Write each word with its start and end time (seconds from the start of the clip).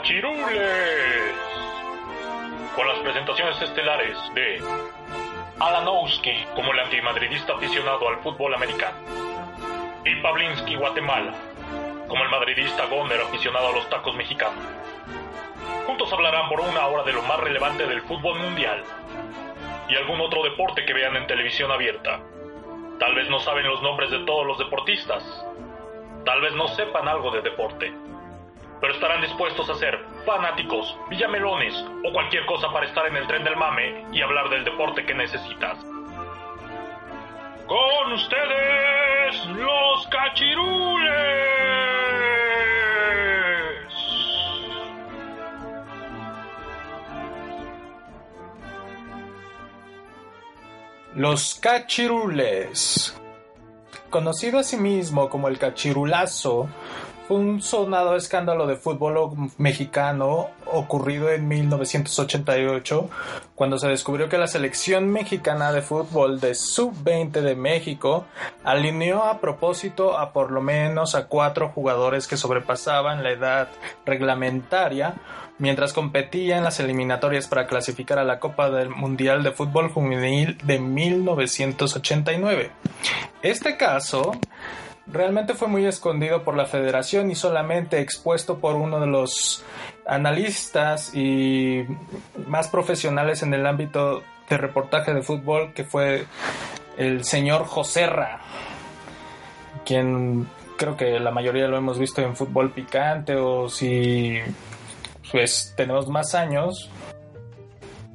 Cachirules. 0.00 1.34
Con 2.74 2.88
las 2.88 2.98
presentaciones 3.00 3.60
estelares 3.60 4.16
de 4.34 4.62
Alanowski 5.58 6.46
como 6.54 6.72
el 6.72 6.80
antimadridista 6.80 7.52
aficionado 7.52 8.08
al 8.08 8.16
fútbol 8.20 8.54
americano 8.54 8.96
y 10.06 10.16
Pavlinsky 10.22 10.76
Guatemala 10.76 11.34
como 12.08 12.24
el 12.24 12.30
madridista 12.30 12.86
Gomer 12.86 13.20
aficionado 13.20 13.68
a 13.68 13.72
los 13.72 13.90
tacos 13.90 14.16
mexicanos. 14.16 14.64
Juntos 15.86 16.10
hablarán 16.14 16.48
por 16.48 16.60
una 16.60 16.86
hora 16.86 17.02
de 17.02 17.12
lo 17.12 17.20
más 17.22 17.38
relevante 17.38 17.86
del 17.86 18.00
fútbol 18.02 18.38
mundial 18.38 18.82
y 19.86 19.96
algún 19.96 20.18
otro 20.22 20.42
deporte 20.44 20.86
que 20.86 20.94
vean 20.94 21.14
en 21.16 21.26
televisión 21.26 21.70
abierta. 21.70 22.20
Tal 22.98 23.14
vez 23.14 23.28
no 23.28 23.38
saben 23.40 23.68
los 23.68 23.82
nombres 23.82 24.10
de 24.10 24.24
todos 24.24 24.46
los 24.46 24.56
deportistas. 24.56 25.22
Tal 26.24 26.40
vez 26.40 26.54
no 26.54 26.68
sepan 26.68 27.06
algo 27.06 27.30
de 27.32 27.42
deporte. 27.42 27.92
Pero 28.80 28.94
estarán 28.94 29.20
dispuestos 29.20 29.68
a 29.68 29.74
ser 29.74 29.98
fanáticos, 30.24 30.96
villamelones 31.08 31.74
o 32.04 32.12
cualquier 32.12 32.46
cosa 32.46 32.72
para 32.72 32.86
estar 32.86 33.06
en 33.06 33.16
el 33.16 33.26
tren 33.26 33.44
del 33.44 33.56
mame 33.56 34.06
y 34.12 34.22
hablar 34.22 34.48
del 34.48 34.64
deporte 34.64 35.04
que 35.04 35.14
necesitas. 35.14 35.78
Con 37.66 38.12
ustedes, 38.12 39.46
los 39.46 40.06
cachirules. 40.08 41.60
Los 51.14 51.54
cachirules. 51.60 53.20
Conocido 54.10 54.58
asimismo 54.58 55.28
como 55.28 55.46
el 55.46 55.58
cachirulazo, 55.58 56.68
un 57.30 57.62
sonado 57.62 58.16
escándalo 58.16 58.66
de 58.66 58.74
fútbol 58.76 59.50
mexicano 59.56 60.50
ocurrido 60.66 61.30
en 61.30 61.46
1988, 61.46 63.08
cuando 63.54 63.78
se 63.78 63.86
descubrió 63.86 64.28
que 64.28 64.36
la 64.36 64.48
selección 64.48 65.08
mexicana 65.08 65.72
de 65.72 65.80
fútbol 65.80 66.40
de 66.40 66.56
sub-20 66.56 67.40
de 67.40 67.54
México 67.54 68.26
alineó 68.64 69.22
a 69.22 69.40
propósito 69.40 70.18
a 70.18 70.32
por 70.32 70.50
lo 70.50 70.60
menos 70.60 71.14
a 71.14 71.26
cuatro 71.26 71.68
jugadores 71.68 72.26
que 72.26 72.36
sobrepasaban 72.36 73.22
la 73.22 73.30
edad 73.30 73.68
reglamentaria 74.04 75.14
mientras 75.58 75.92
competía 75.92 76.58
en 76.58 76.64
las 76.64 76.80
eliminatorias 76.80 77.46
para 77.46 77.68
clasificar 77.68 78.18
a 78.18 78.24
la 78.24 78.40
Copa 78.40 78.70
del 78.70 78.88
Mundial 78.88 79.44
de 79.44 79.52
Fútbol 79.52 79.88
Juvenil 79.90 80.58
de 80.64 80.80
1989. 80.80 82.72
Este 83.42 83.76
caso 83.76 84.32
realmente 85.06 85.54
fue 85.54 85.68
muy 85.68 85.86
escondido 85.86 86.44
por 86.44 86.56
la 86.56 86.66
federación 86.66 87.30
y 87.30 87.34
solamente 87.34 88.00
expuesto 88.00 88.58
por 88.58 88.76
uno 88.76 89.00
de 89.00 89.06
los 89.06 89.64
analistas 90.06 91.14
y 91.14 91.84
más 92.46 92.68
profesionales 92.68 93.42
en 93.42 93.54
el 93.54 93.66
ámbito 93.66 94.22
de 94.48 94.58
reportaje 94.58 95.14
de 95.14 95.22
fútbol 95.22 95.72
que 95.74 95.84
fue 95.84 96.26
el 96.96 97.24
señor 97.24 97.64
Joserra 97.66 98.40
quien 99.84 100.48
creo 100.76 100.96
que 100.96 101.20
la 101.20 101.30
mayoría 101.30 101.68
lo 101.68 101.76
hemos 101.76 101.98
visto 101.98 102.22
en 102.22 102.36
fútbol 102.36 102.70
picante 102.70 103.36
o 103.36 103.68
si 103.68 104.38
pues 105.30 105.74
tenemos 105.76 106.08
más 106.08 106.34
años 106.34 106.90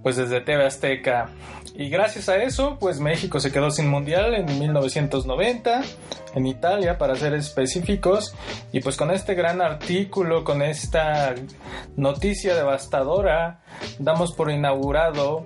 pues 0.03 0.17
desde 0.17 0.41
TV 0.41 0.65
Azteca 0.65 1.29
y 1.77 1.89
gracias 1.89 2.29
a 2.29 2.37
eso, 2.37 2.77
pues 2.79 2.99
México 2.99 3.39
se 3.39 3.51
quedó 3.51 3.69
sin 3.69 3.89
mundial 3.89 4.33
en 4.33 4.45
1990, 4.59 5.81
en 6.33 6.47
Italia 6.47 6.97
para 6.97 7.15
ser 7.15 7.33
específicos, 7.33 8.33
y 8.71 8.79
pues 8.79 8.95
con 8.95 9.11
este 9.11 9.35
gran 9.35 9.61
artículo, 9.61 10.43
con 10.43 10.61
esta 10.61 11.35
noticia 11.97 12.55
devastadora, 12.55 13.61
damos 13.99 14.31
por 14.33 14.51
inaugurado 14.51 15.45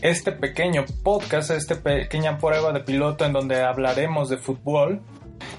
este 0.00 0.32
pequeño 0.32 0.84
podcast, 1.02 1.50
esta 1.50 1.76
pequeña 1.76 2.38
prueba 2.38 2.72
de 2.72 2.80
piloto 2.80 3.24
en 3.24 3.32
donde 3.32 3.62
hablaremos 3.62 4.28
de 4.28 4.36
fútbol 4.38 5.00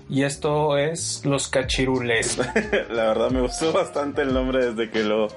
y 0.09 0.23
esto 0.23 0.77
es 0.77 1.25
Los 1.25 1.47
Cachirules. 1.47 2.37
La 2.89 3.05
verdad 3.05 3.31
me 3.31 3.41
gustó 3.41 3.73
bastante 3.73 4.21
el 4.21 4.33
nombre 4.33 4.71
desde 4.71 4.91
que 4.91 5.03
lo 5.03 5.27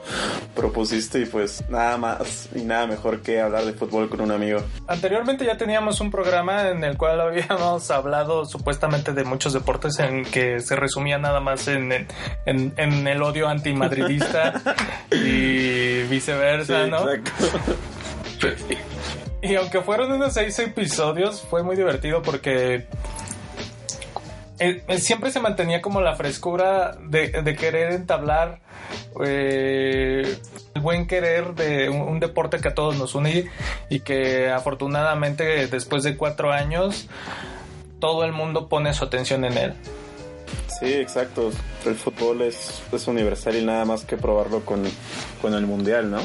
propusiste 0.54 1.20
y 1.20 1.24
pues 1.24 1.64
nada 1.68 1.96
más 1.96 2.48
y 2.54 2.62
nada 2.62 2.86
mejor 2.86 3.22
que 3.22 3.40
hablar 3.40 3.64
de 3.64 3.72
fútbol 3.72 4.08
con 4.08 4.20
un 4.20 4.30
amigo. 4.30 4.60
Anteriormente 4.86 5.44
ya 5.44 5.56
teníamos 5.56 6.00
un 6.00 6.10
programa 6.10 6.68
en 6.68 6.84
el 6.84 6.96
cual 6.96 7.20
habíamos 7.20 7.90
hablado 7.90 8.44
supuestamente 8.44 9.12
de 9.12 9.24
muchos 9.24 9.52
deportes 9.52 9.98
en 9.98 10.24
que 10.24 10.60
se 10.60 10.76
resumía 10.76 11.18
nada 11.18 11.40
más 11.40 11.68
en, 11.68 12.06
en, 12.44 13.08
el 13.08 13.22
odio 13.22 13.48
antimadridista 13.48 14.60
y 15.10 16.02
viceversa, 16.04 16.86
¿no? 16.86 17.10
Exacto. 17.10 17.32
Y 19.40 19.54
aunque 19.54 19.80
fueron 19.82 20.12
unos 20.12 20.34
seis 20.34 20.58
episodios, 20.58 21.42
fue 21.42 21.62
muy 21.62 21.76
divertido 21.76 22.22
porque 22.22 22.86
siempre 24.98 25.30
se 25.30 25.40
mantenía 25.40 25.80
como 25.80 26.00
la 26.00 26.14
frescura 26.16 26.96
de, 27.08 27.56
querer 27.56 27.92
entablar 27.92 28.60
eh, 29.24 30.36
el 30.74 30.80
buen 30.80 31.06
querer 31.06 31.54
de 31.54 31.88
un, 31.88 32.20
deporte 32.20 32.58
que 32.58 32.68
a 32.68 32.74
todos 32.74 32.96
nos 32.98 33.14
une 33.14 33.50
y 33.88 34.00
que 34.00 34.50
afortunadamente 34.50 35.66
después 35.66 36.02
de 36.02 36.16
cuatro 36.16 36.52
años 36.52 37.08
todo 38.00 38.24
el 38.24 38.32
mundo 38.32 38.68
pone 38.68 38.92
su 38.94 39.04
atención 39.04 39.44
en 39.44 39.58
él. 39.58 39.74
Sí, 40.78 40.92
exacto. 40.94 41.50
El 41.84 41.96
fútbol 41.96 42.42
es, 42.42 42.82
universal 43.06 43.56
y 43.56 43.64
nada 43.64 43.84
más 43.84 44.04
que 44.04 44.16
probarlo 44.16 44.64
con, 44.64 44.84
con 45.42 45.54
el 45.54 45.66
mundial, 45.66 46.10
¿no? 46.10 46.20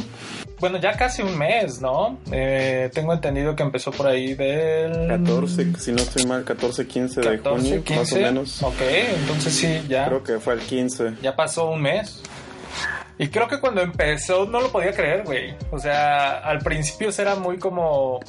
Bueno, 0.64 0.78
ya 0.78 0.96
casi 0.96 1.22
un 1.22 1.38
mes, 1.38 1.82
¿no? 1.82 2.20
Eh, 2.32 2.90
tengo 2.94 3.12
entendido 3.12 3.54
que 3.54 3.64
empezó 3.64 3.92
por 3.92 4.08
ahí 4.08 4.34
del... 4.34 5.10
14, 5.10 5.74
si 5.78 5.92
no 5.92 5.98
estoy 5.98 6.26
mal, 6.26 6.46
14, 6.46 6.88
15 6.88 7.20
de 7.20 7.38
junio, 7.40 7.84
más 7.90 8.14
o 8.14 8.16
menos. 8.16 8.64
Ok, 8.64 8.80
entonces 8.80 9.54
sí, 9.54 9.84
ya... 9.90 10.06
Creo 10.06 10.24
que 10.24 10.40
fue 10.40 10.54
el 10.54 10.62
15. 10.62 11.16
Ya 11.22 11.36
pasó 11.36 11.70
un 11.70 11.82
mes. 11.82 12.22
Y 13.18 13.28
creo 13.28 13.50
que 13.50 13.60
cuando 13.60 13.82
empezó 13.82 14.46
no 14.46 14.62
lo 14.62 14.72
podía 14.72 14.94
creer, 14.94 15.26
güey. 15.26 15.54
O 15.70 15.80
sea, 15.80 16.38
al 16.38 16.60
principio 16.60 17.10
era 17.18 17.36
muy 17.36 17.58
como... 17.58 18.22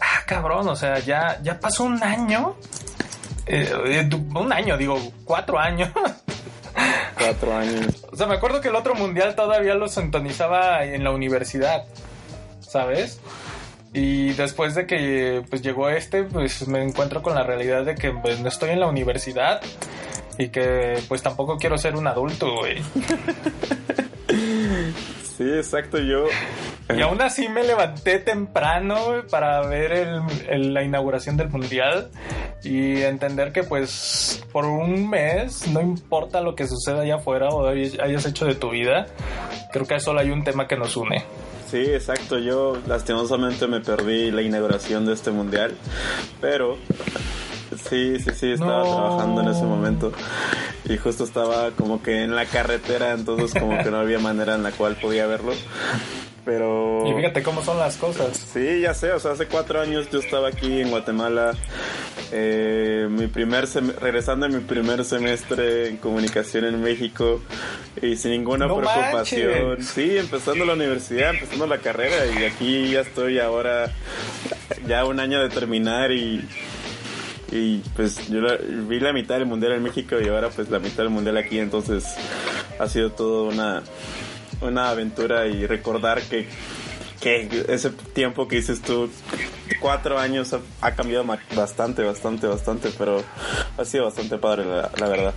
Ah, 0.00 0.22
cabrón, 0.24 0.68
o 0.68 0.76
sea, 0.76 1.00
ya, 1.00 1.40
ya 1.42 1.58
pasó 1.58 1.82
un 1.82 2.00
año. 2.00 2.54
Eh, 3.44 3.68
eh, 3.86 4.10
un 4.36 4.52
año, 4.52 4.76
digo, 4.76 5.00
cuatro 5.24 5.58
años. 5.58 5.90
Cuatro 7.18 7.56
años. 7.56 8.04
O 8.12 8.16
sea, 8.16 8.26
me 8.26 8.34
acuerdo 8.34 8.60
que 8.60 8.68
el 8.68 8.76
otro 8.76 8.94
mundial 8.94 9.34
todavía 9.34 9.74
lo 9.74 9.88
sintonizaba 9.88 10.84
en 10.84 11.02
la 11.04 11.10
universidad, 11.10 11.84
¿sabes? 12.60 13.20
Y 13.92 14.32
después 14.34 14.74
de 14.74 14.86
que 14.86 15.42
pues 15.48 15.62
llegó 15.62 15.88
este, 15.88 16.24
pues 16.24 16.68
me 16.68 16.82
encuentro 16.82 17.22
con 17.22 17.34
la 17.34 17.42
realidad 17.42 17.84
de 17.84 17.94
que 17.94 18.10
pues, 18.10 18.40
no 18.40 18.48
estoy 18.48 18.70
en 18.70 18.80
la 18.80 18.88
universidad 18.88 19.60
y 20.38 20.48
que 20.48 21.02
pues 21.08 21.22
tampoco 21.22 21.56
quiero 21.56 21.78
ser 21.78 21.96
un 21.96 22.06
adulto, 22.06 22.54
güey. 22.56 22.82
Sí, 25.36 25.44
exacto, 25.44 25.98
yo... 25.98 26.24
Y 26.96 27.00
aún 27.02 27.20
así 27.20 27.48
me 27.48 27.64
levanté 27.64 28.20
temprano 28.20 28.96
para 29.30 29.66
ver 29.66 30.22
la 30.48 30.82
inauguración 30.82 31.36
del 31.36 31.50
mundial 31.50 32.10
y 32.62 33.02
entender 33.02 33.52
que 33.52 33.64
pues 33.64 34.44
por 34.52 34.64
un 34.64 35.10
mes 35.10 35.66
no 35.68 35.80
importa 35.80 36.40
lo 36.40 36.54
que 36.54 36.66
suceda 36.66 37.02
allá 37.02 37.16
afuera 37.16 37.48
o 37.48 37.66
hayas 37.68 38.24
hecho 38.24 38.46
de 38.46 38.54
tu 38.54 38.70
vida, 38.70 39.06
creo 39.72 39.84
que 39.84 39.98
solo 40.00 40.20
hay 40.20 40.30
un 40.30 40.44
tema 40.44 40.68
que 40.68 40.76
nos 40.76 40.96
une. 40.96 41.24
Sí, 41.68 41.78
exacto. 41.78 42.38
Yo 42.38 42.78
lastimosamente 42.86 43.66
me 43.66 43.80
perdí 43.80 44.30
la 44.30 44.42
inauguración 44.42 45.04
de 45.06 45.14
este 45.14 45.32
mundial, 45.32 45.74
pero 46.40 46.78
Sí, 47.88 48.18
sí, 48.20 48.30
sí, 48.34 48.52
estaba 48.52 48.82
trabajando 48.82 49.42
en 49.42 49.48
ese 49.48 49.64
momento 49.64 50.12
y 50.88 50.96
justo 50.96 51.24
estaba 51.24 51.70
como 51.72 52.02
que 52.02 52.22
en 52.22 52.34
la 52.34 52.46
carretera, 52.46 53.12
entonces 53.12 53.58
como 53.58 53.82
que 53.82 53.90
no 53.90 53.98
había 53.98 54.18
manera 54.18 54.54
en 54.54 54.62
la 54.62 54.72
cual 54.72 54.96
podía 54.96 55.26
verlo. 55.26 55.52
Pero... 56.44 57.02
Y 57.04 57.12
fíjate 57.12 57.42
cómo 57.42 57.60
son 57.62 57.78
las 57.78 57.96
cosas. 57.96 58.36
Sí, 58.36 58.80
ya 58.80 58.94
sé, 58.94 59.10
o 59.10 59.18
sea, 59.18 59.32
hace 59.32 59.46
cuatro 59.46 59.80
años 59.80 60.08
yo 60.12 60.20
estaba 60.20 60.48
aquí 60.48 60.80
en 60.80 60.90
Guatemala, 60.90 61.54
eh, 62.30 63.08
mi 63.10 63.26
primer 63.26 63.66
regresando 64.00 64.46
a 64.46 64.48
mi 64.48 64.60
primer 64.60 65.04
semestre 65.04 65.88
en 65.88 65.96
comunicación 65.96 66.64
en 66.66 66.80
México 66.80 67.42
y 68.00 68.14
sin 68.14 68.30
ninguna 68.30 68.66
preocupación. 68.66 69.82
Sí, 69.82 70.18
empezando 70.18 70.64
la 70.64 70.74
universidad, 70.74 71.30
empezando 71.30 71.66
la 71.66 71.78
carrera 71.78 72.16
y 72.38 72.44
aquí 72.44 72.90
ya 72.90 73.00
estoy 73.00 73.40
ahora 73.40 73.92
ya 74.86 75.04
un 75.04 75.18
año 75.18 75.40
de 75.40 75.48
terminar 75.48 76.12
y 76.12 76.46
y 77.50 77.78
pues 77.94 78.28
yo 78.28 78.40
vi 78.88 79.00
la 79.00 79.12
mitad 79.12 79.36
del 79.36 79.46
mundial 79.46 79.72
en 79.72 79.82
México 79.82 80.16
y 80.20 80.28
ahora 80.28 80.50
pues 80.50 80.70
la 80.70 80.78
mitad 80.78 80.98
del 80.98 81.10
mundial 81.10 81.36
aquí, 81.36 81.58
entonces 81.58 82.04
ha 82.78 82.88
sido 82.88 83.12
todo 83.12 83.44
una, 83.48 83.82
una 84.60 84.90
aventura 84.90 85.46
y 85.46 85.66
recordar 85.66 86.22
que, 86.22 86.46
que 87.20 87.66
ese 87.68 87.90
tiempo 87.90 88.48
que 88.48 88.56
dices 88.56 88.82
tú, 88.82 89.10
cuatro 89.80 90.18
años 90.18 90.54
ha, 90.80 90.90
cambiado 90.92 91.24
bastante, 91.54 92.02
bastante, 92.02 92.46
bastante, 92.46 92.90
pero 92.98 93.22
ha 93.76 93.84
sido 93.84 94.04
bastante 94.04 94.38
padre 94.38 94.64
la, 94.64 94.90
la 94.98 95.08
verdad. 95.08 95.34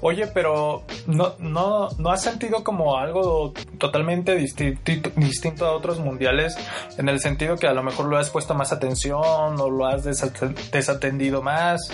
Oye, 0.00 0.26
pero 0.28 0.84
no, 1.06 1.34
no, 1.38 1.88
no 1.98 2.10
has 2.10 2.22
sentido 2.22 2.62
como 2.62 2.96
algo 2.96 3.52
totalmente 3.78 4.36
distinto, 4.36 5.10
distinto 5.16 5.66
a 5.66 5.72
otros 5.72 5.98
mundiales 5.98 6.56
en 6.98 7.08
el 7.08 7.20
sentido 7.20 7.56
que 7.56 7.66
a 7.66 7.72
lo 7.72 7.82
mejor 7.82 8.06
lo 8.06 8.16
has 8.16 8.30
puesto 8.30 8.54
más 8.54 8.72
atención 8.72 9.20
o 9.60 9.70
lo 9.70 9.86
has 9.86 10.04
desatendido 10.04 11.42
más. 11.42 11.90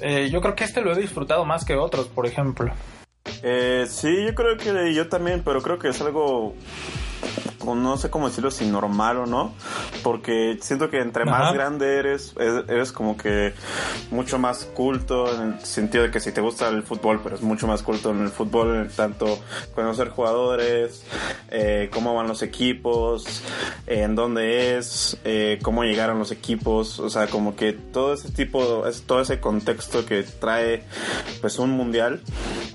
Eh, 0.00 0.28
yo 0.30 0.40
creo 0.40 0.54
que 0.54 0.64
este 0.64 0.80
lo 0.80 0.92
he 0.92 1.00
disfrutado 1.00 1.44
más 1.44 1.64
que 1.64 1.74
otros, 1.76 2.06
por 2.06 2.26
ejemplo. 2.26 2.72
Eh, 3.42 3.86
sí, 3.88 4.26
yo 4.26 4.34
creo 4.34 4.56
que 4.56 4.94
yo 4.94 5.08
también, 5.08 5.42
pero 5.44 5.60
creo 5.60 5.78
que 5.78 5.88
es 5.88 6.00
algo 6.00 6.54
no 7.64 7.96
sé 7.96 8.10
cómo 8.10 8.28
decirlo, 8.28 8.50
si 8.50 8.66
normal 8.66 9.18
o 9.18 9.26
no, 9.26 9.54
porque 10.02 10.58
siento 10.60 10.90
que 10.90 11.00
entre 11.00 11.24
más 11.24 11.54
grande 11.54 11.98
eres, 11.98 12.34
eres 12.38 12.92
como 12.92 13.16
que 13.16 13.54
mucho 14.10 14.38
más 14.38 14.64
culto 14.64 15.32
en 15.34 15.52
el 15.54 15.60
sentido 15.60 16.04
de 16.04 16.10
que 16.10 16.20
si 16.20 16.32
te 16.32 16.40
gusta 16.40 16.68
el 16.68 16.82
fútbol, 16.82 17.20
pero 17.22 17.36
es 17.36 17.42
mucho 17.42 17.66
más 17.66 17.82
culto 17.82 18.10
en 18.10 18.22
el 18.22 18.28
fútbol, 18.28 18.90
tanto 18.94 19.38
conocer 19.74 20.08
jugadores, 20.10 21.04
eh, 21.50 21.90
cómo 21.92 22.14
van 22.14 22.28
los 22.28 22.42
equipos, 22.42 23.42
en 23.86 24.14
dónde 24.14 24.76
es, 24.76 25.18
eh, 25.24 25.58
cómo 25.62 25.84
llegaron 25.84 26.18
los 26.18 26.32
equipos, 26.32 26.98
o 26.98 27.10
sea, 27.10 27.26
como 27.26 27.56
que 27.56 27.72
todo 27.72 28.14
ese 28.14 28.30
tipo, 28.30 28.84
todo 29.06 29.20
ese 29.20 29.40
contexto 29.40 30.04
que 30.04 30.22
trae 30.22 30.84
pues 31.40 31.58
un 31.58 31.70
mundial, 31.70 32.20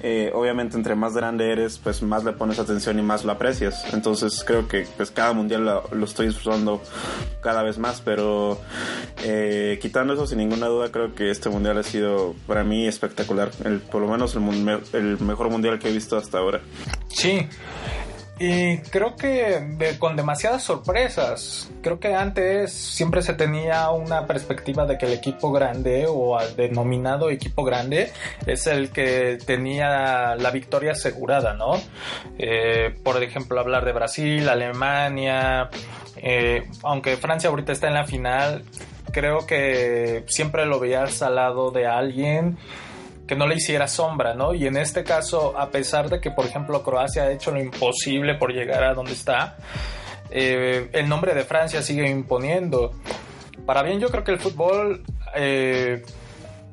eh, 0.01 0.31
obviamente 0.33 0.77
entre 0.77 0.95
más 0.95 1.13
grande 1.13 1.51
eres, 1.51 1.77
pues 1.77 2.01
más 2.01 2.23
le 2.23 2.33
pones 2.33 2.59
atención 2.59 2.99
y 2.99 3.01
más 3.01 3.25
lo 3.25 3.31
aprecias. 3.31 3.85
Entonces 3.93 4.43
creo 4.45 4.67
que 4.67 4.78
pues 4.97 5.11
cada 5.11 5.33
mundial 5.33 5.65
lo, 5.65 6.05
estoy 6.05 6.27
disfrutando 6.27 6.81
cada 7.41 7.63
vez 7.63 7.77
más, 7.77 8.01
pero 8.01 8.59
eh, 9.23 9.79
quitando 9.81 10.13
eso 10.13 10.27
sin 10.27 10.39
ninguna 10.39 10.67
duda 10.67 10.91
creo 10.91 11.13
que 11.13 11.29
este 11.29 11.49
mundial 11.49 11.77
ha 11.77 11.83
sido 11.83 12.35
para 12.47 12.63
mí 12.63 12.87
espectacular, 12.87 13.51
el, 13.63 13.79
por 13.79 14.01
lo 14.01 14.07
menos 14.07 14.35
el, 14.35 14.81
el 14.93 15.19
mejor 15.19 15.49
mundial 15.49 15.79
que 15.79 15.89
he 15.89 15.93
visto 15.93 16.17
hasta 16.17 16.37
ahora. 16.39 16.61
Sí, 17.09 17.47
y 18.39 18.77
creo 18.77 19.17
que 19.17 19.61
con 19.99 20.15
demasiadas 20.15 20.63
sorpresas. 20.63 21.69
Creo 21.81 21.99
que 21.99 22.15
antes 22.15 22.71
siempre 22.71 23.21
se 23.21 23.33
tenía 23.33 23.89
una 23.89 24.25
perspectiva 24.25 24.85
de 24.85 24.97
que 24.97 25.07
el 25.07 25.13
equipo 25.13 25.51
grande 25.51 26.05
o 26.07 26.37
al 26.37 26.55
denominado 26.55 27.29
equipo 27.29 27.65
grande 27.65 28.11
es 28.45 28.65
el 28.67 28.91
que 28.91 29.37
tenía 29.45 30.35
la 30.35 30.51
victoria 30.51 30.93
asegurada, 30.93 31.53
¿no? 31.53 31.73
Eh, 32.37 32.95
por 33.03 33.21
ejemplo, 33.21 33.59
hablar 33.59 33.83
de 33.83 33.91
Brasil, 33.91 34.47
Alemania, 34.47 35.69
eh, 36.15 36.65
aunque 36.83 37.17
Francia 37.17 37.49
ahorita 37.49 37.73
está 37.73 37.87
en 37.87 37.93
la 37.93 38.05
final, 38.05 38.63
creo 39.11 39.45
que 39.45 40.23
siempre 40.27 40.65
lo 40.65 40.79
veías 40.79 41.21
al 41.21 41.35
lado 41.35 41.71
de 41.71 41.87
alguien 41.87 42.57
que 43.29 43.35
no 43.35 43.45
le 43.45 43.57
hiciera 43.57 43.87
sombra, 43.87 44.33
¿no? 44.33 44.55
Y 44.55 44.65
en 44.65 44.75
este 44.75 45.03
caso, 45.03 45.55
a 45.55 45.69
pesar 45.69 46.09
de 46.09 46.19
que, 46.19 46.31
por 46.31 46.47
ejemplo, 46.47 46.81
Croacia 46.81 47.25
ha 47.25 47.31
hecho 47.31 47.51
lo 47.51 47.61
imposible 47.61 48.33
por 48.33 48.51
llegar 48.51 48.83
a 48.83 48.95
donde 48.95 49.11
está, 49.11 49.55
eh, 50.31 50.89
el 50.93 51.07
nombre 51.07 51.35
de 51.35 51.43
Francia 51.43 51.83
sigue 51.83 52.09
imponiendo. 52.09 52.91
Para 53.67 53.83
bien, 53.83 53.99
yo 53.99 54.09
creo 54.09 54.23
que 54.23 54.31
el 54.31 54.39
fútbol 54.39 55.03
eh, 55.35 56.01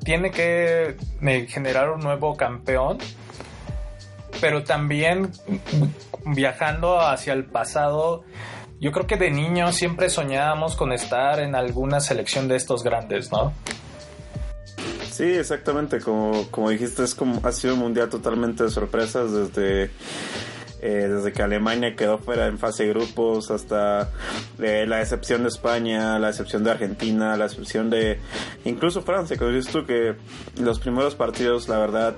tiene 0.02 0.30
que 0.30 0.96
eh, 1.20 1.46
generar 1.46 1.90
un 1.90 2.00
nuevo 2.00 2.34
campeón, 2.38 2.96
pero 4.40 4.64
también 4.64 5.30
viajando 6.24 7.02
hacia 7.02 7.34
el 7.34 7.44
pasado. 7.44 8.24
Yo 8.80 8.92
creo 8.92 9.06
que 9.06 9.18
de 9.18 9.30
niño 9.30 9.72
siempre 9.72 10.08
soñábamos 10.08 10.74
con 10.74 10.94
estar 10.94 11.38
en 11.38 11.54
alguna 11.54 12.00
selección 12.00 12.48
de 12.48 12.56
estos 12.56 12.82
grandes, 12.82 13.30
¿no? 13.30 13.52
Sí, 15.16 15.24
exactamente, 15.24 15.98
como, 15.98 16.46
como 16.50 16.68
dijiste, 16.68 17.02
es 17.02 17.14
como, 17.14 17.40
ha 17.42 17.50
sido 17.50 17.72
un 17.72 17.80
mundial 17.80 18.10
totalmente 18.10 18.64
de 18.64 18.68
sorpresas 18.68 19.32
desde, 19.32 19.84
eh, 20.82 21.08
desde 21.08 21.32
que 21.32 21.40
Alemania 21.40 21.96
quedó 21.96 22.18
fuera 22.18 22.48
en 22.48 22.58
fase 22.58 22.82
de 22.82 22.90
grupos 22.90 23.50
hasta 23.50 24.10
eh, 24.58 24.84
la 24.86 25.00
excepción 25.00 25.44
de 25.44 25.48
España, 25.48 26.18
la 26.18 26.28
excepción 26.28 26.64
de 26.64 26.72
Argentina, 26.72 27.34
la 27.38 27.46
excepción 27.46 27.88
de 27.88 28.20
incluso 28.66 29.00
Francia, 29.00 29.38
que 29.38 29.46
dices 29.46 29.72
tú 29.72 29.86
que 29.86 30.16
los 30.60 30.80
primeros 30.80 31.14
partidos, 31.14 31.66
la 31.70 31.78
verdad, 31.78 32.14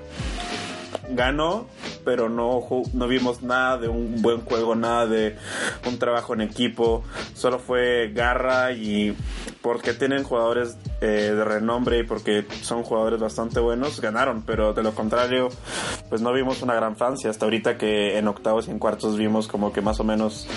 ganó, 1.09 1.67
pero 2.05 2.29
no, 2.29 2.61
no 2.93 3.07
vimos 3.07 3.41
nada 3.41 3.77
de 3.77 3.87
un 3.87 4.21
buen 4.21 4.41
juego, 4.41 4.75
nada 4.75 5.05
de 5.07 5.35
un 5.87 5.99
trabajo 5.99 6.33
en 6.33 6.41
equipo, 6.41 7.03
solo 7.33 7.59
fue 7.59 8.11
garra 8.13 8.71
y 8.71 9.15
porque 9.61 9.93
tienen 9.93 10.23
jugadores 10.23 10.77
eh, 11.01 11.33
de 11.35 11.43
renombre 11.43 11.99
y 11.99 12.03
porque 12.03 12.45
son 12.61 12.83
jugadores 12.83 13.19
bastante 13.19 13.59
buenos, 13.59 13.99
ganaron, 13.99 14.43
pero 14.43 14.73
de 14.73 14.83
lo 14.83 14.93
contrario, 14.93 15.49
pues 16.09 16.21
no 16.21 16.31
vimos 16.33 16.61
una 16.61 16.73
gran 16.73 16.95
Francia, 16.95 17.29
hasta 17.29 17.45
ahorita 17.45 17.77
que 17.77 18.17
en 18.17 18.27
octavos 18.27 18.67
y 18.67 18.71
en 18.71 18.79
cuartos 18.79 19.17
vimos 19.17 19.47
como 19.47 19.73
que 19.73 19.81
más 19.81 19.99
o 19.99 20.03
menos 20.03 20.47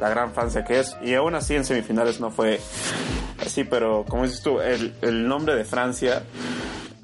la 0.00 0.08
gran 0.08 0.32
Francia 0.32 0.64
que 0.64 0.80
es, 0.80 0.96
y 1.02 1.14
aún 1.14 1.34
así 1.34 1.54
en 1.54 1.64
semifinales 1.64 2.20
no 2.20 2.30
fue 2.30 2.60
así, 3.44 3.64
pero 3.64 4.04
como 4.08 4.24
dices 4.24 4.42
tú, 4.42 4.60
el, 4.60 4.94
el 5.02 5.28
nombre 5.28 5.54
de 5.54 5.64
Francia 5.64 6.22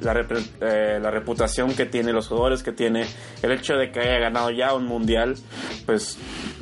la, 0.01 0.27
eh, 0.61 0.99
la 1.01 1.11
reputación 1.11 1.75
que 1.75 1.87
tiene, 1.87 2.13
los 2.13 2.29
jugadores 2.29 2.63
que 2.63 2.73
tiene, 2.73 3.07
el 3.43 3.53
hecho 3.53 3.75
de 3.75 3.91
que 3.91 4.01
haya 4.01 4.19
ganado 4.19 4.51
ya 4.51 4.75
un 4.75 4.87
mundial, 4.87 5.37
pues 5.87 6.19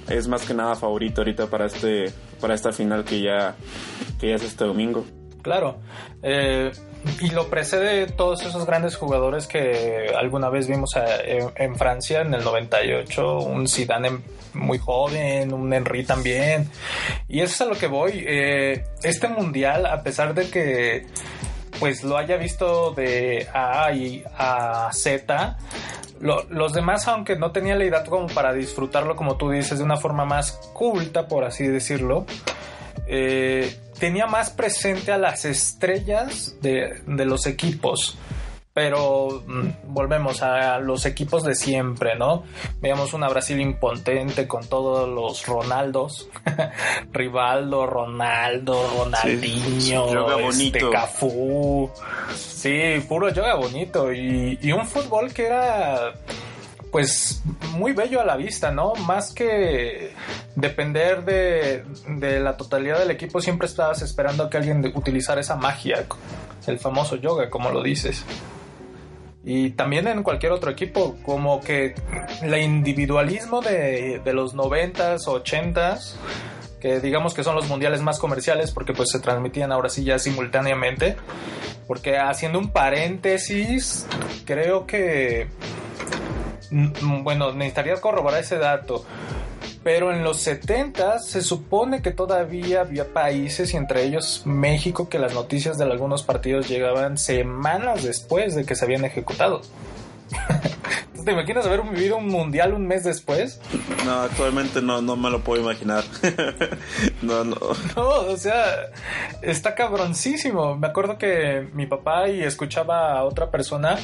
es 0.08 0.29
más 0.29 0.44
que 0.44 0.55
nada 0.55 0.75
favorito 0.75 1.20
ahorita 1.20 1.46
para 1.46 1.67
este 1.67 2.12
para 2.40 2.55
esta 2.55 2.73
final 2.73 3.05
que 3.05 3.20
ya 3.20 3.55
que 4.20 4.31
ya 4.31 4.37
es 4.37 4.43
este 4.43 4.64
domingo. 4.64 5.05
Claro. 5.43 5.79
Eh, 6.23 6.70
y 7.20 7.31
lo 7.31 7.49
precede 7.49 8.06
todos 8.06 8.44
esos 8.44 8.64
grandes 8.64 8.94
jugadores 8.94 9.49
que 9.49 10.12
alguna 10.17 10.50
vez 10.50 10.69
vimos 10.69 10.90
eh, 10.96 11.44
en, 11.56 11.75
Francia 11.75 12.20
en 12.20 12.32
el 12.32 12.44
98, 12.44 13.38
un 13.40 13.67
Zidane 13.67 14.20
muy 14.55 14.78
joven, 14.78 15.52
un 15.52 15.73
Henry 15.73 16.05
también. 16.05 16.69
Y 17.28 17.40
eso 17.40 17.55
es 17.55 17.61
a 17.62 17.64
lo 17.64 17.75
que 17.75 17.88
voy. 17.88 18.25
este 19.02 19.26
mundial, 19.26 19.87
a 19.87 20.05
pesar 20.05 20.32
de 20.32 20.49
que 20.49 21.06
pues 21.78 22.04
lo 22.04 22.16
haya 22.16 22.36
visto 22.36 22.92
de 22.92 23.48
A 23.52 23.92
y 23.92 24.24
a 24.36 24.90
Z. 24.92 25.56
los 26.20 26.73
demás, 26.73 27.08
aunque 27.08 27.37
no 27.37 27.50
tenían 27.52 27.78
la 27.78 27.85
edad 27.85 28.04
como 28.06 28.28
para 28.28 28.52
disfrutarlo, 28.52 29.16
como 29.16 29.37
tú 29.37 29.50
dices, 29.50 29.78
de 29.78 29.85
una 29.85 29.97
forma 29.97 30.25
más 30.25 30.52
culta, 30.73 31.26
por 31.28 31.44
así 31.44 31.66
decirlo, 31.66 32.26
eh, 33.06 33.76
tenía 33.99 34.26
más 34.26 34.50
presente 34.50 35.12
a 35.12 35.18
las 35.18 35.44
estrellas 35.44 36.56
de 36.61 37.25
los 37.25 37.47
equipos 37.47 38.16
pero 38.75 39.43
mm, 39.47 39.93
volvemos 39.93 40.43
a 40.43 40.79
los 40.79 41.05
equipos 41.05 41.45
de 41.45 41.55
siempre, 41.55 42.17
¿no? 42.17 42.45
Veamos 42.81 43.12
una 43.12 43.29
Brasil 43.29 43.61
impotente 43.61 44.47
con 44.47 44.67
todos 44.67 45.09
los 45.09 45.47
Ronaldos, 45.47 46.29
Rivaldo, 47.12 47.87
Ronaldo, 47.87 48.91
Ronaldinho, 48.97 50.49
este, 50.49 50.91
Cafú, 50.91 51.91
sí, 52.35 53.05
puro 53.07 53.29
yoga 53.29 53.57
bonito 53.57 54.12
y, 54.12 54.59
y 54.62 54.73
un 54.73 54.87
fútbol 54.87 55.33
que 55.33 55.47
era 55.47 56.14
pues 56.91 57.43
muy 57.73 57.93
bello 57.93 58.21
a 58.21 58.25
la 58.25 58.37
vista, 58.37 58.71
¿no? 58.71 58.95
Más 58.95 59.33
que 59.33 60.12
depender 60.57 61.25
de, 61.25 61.85
de, 62.07 62.38
la 62.38 62.59
totalidad 62.59 62.99
del 62.99 63.11
equipo, 63.11 63.41
siempre 63.41 63.67
estabas 63.67 64.02
esperando 64.02 64.50
que 64.50 64.59
alguien 64.59 64.93
utilizara 64.95 65.41
esa 65.41 65.57
magia, 65.57 66.05
el 66.67 66.79
famoso 66.79 67.17
yoga, 67.17 67.49
como 67.49 67.71
lo 67.71 67.83
dices 67.83 68.26
y 69.44 69.70
también 69.70 70.06
en 70.06 70.22
cualquier 70.22 70.52
otro 70.52 70.70
equipo, 70.70 71.16
como 71.25 71.61
que 71.61 71.94
el 72.42 72.54
individualismo 72.62 73.61
de, 73.61 74.20
de 74.25 74.32
los 74.32 74.54
90s, 74.54 75.25
80s, 75.26 76.14
que 76.80 77.00
digamos 77.00 77.34
que 77.34 77.44
son 77.44 77.54
los 77.54 77.68
mundiales 77.68 78.02
más 78.02 78.18
comerciales 78.18 78.72
porque 78.72 78.92
pues 78.92 79.11
se 79.11 79.20
transmitían 79.20 79.72
ahora 79.72 79.88
sí 79.88 80.04
ya 80.04 80.18
simultáneamente, 80.18 81.16
porque 81.87 82.18
haciendo 82.18 82.58
un 82.58 82.70
paréntesis, 82.70 84.06
creo 84.44 84.87
que, 84.87 85.49
bueno, 86.70 87.52
necesitaría 87.52 88.00
corroborar 88.00 88.40
ese 88.40 88.58
dato, 88.58 89.04
pero 89.82 90.12
en 90.12 90.22
los 90.22 90.38
70 90.38 91.18
se 91.18 91.42
supone 91.42 92.02
que 92.02 92.10
todavía 92.10 92.82
había 92.82 93.12
países, 93.12 93.74
y 93.74 93.76
entre 93.76 94.04
ellos 94.04 94.42
México, 94.44 95.08
que 95.08 95.18
las 95.18 95.34
noticias 95.34 95.78
de 95.78 95.84
algunos 95.84 96.22
partidos 96.22 96.68
llegaban 96.68 97.18
semanas 97.18 98.02
después 98.02 98.54
de 98.54 98.64
que 98.64 98.74
se 98.74 98.84
habían 98.84 99.04
ejecutado. 99.04 99.62
¿Te 101.24 101.30
imaginas 101.30 101.66
haber 101.66 101.82
vivido 101.82 102.16
un 102.16 102.26
mundial 102.26 102.74
un 102.74 102.86
mes 102.86 103.04
después? 103.04 103.60
No, 104.04 104.22
actualmente 104.22 104.82
no, 104.82 105.00
no 105.00 105.16
me 105.16 105.30
lo 105.30 105.40
puedo 105.40 105.62
imaginar. 105.62 106.02
no, 107.22 107.44
no. 107.44 107.56
No, 107.94 108.08
o 108.08 108.36
sea, 108.36 108.90
está 109.40 109.76
cabroncísimo. 109.76 110.76
Me 110.76 110.88
acuerdo 110.88 111.18
que 111.18 111.68
mi 111.74 111.86
papá 111.86 112.28
y 112.28 112.42
escuchaba 112.42 113.12
a 113.12 113.24
otra 113.24 113.50
persona 113.50 113.98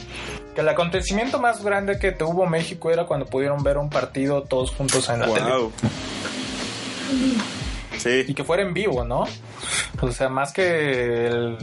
que 0.54 0.60
el 0.60 0.68
acontecimiento 0.68 1.40
más 1.40 1.64
grande 1.64 1.98
que 1.98 2.12
tuvo 2.12 2.46
México 2.46 2.90
era 2.90 3.06
cuando 3.06 3.26
pudieron 3.26 3.64
ver 3.64 3.78
un 3.78 3.90
partido 3.90 4.42
todos 4.42 4.70
juntos 4.70 5.08
en 5.08 5.20
la 5.20 5.26
wow. 5.26 5.72
Y 8.06 8.34
que 8.34 8.44
fuera 8.44 8.62
en 8.62 8.74
vivo, 8.74 9.04
¿no? 9.04 9.24
O 10.00 10.10
sea, 10.12 10.28
más 10.28 10.52
que 10.52 11.56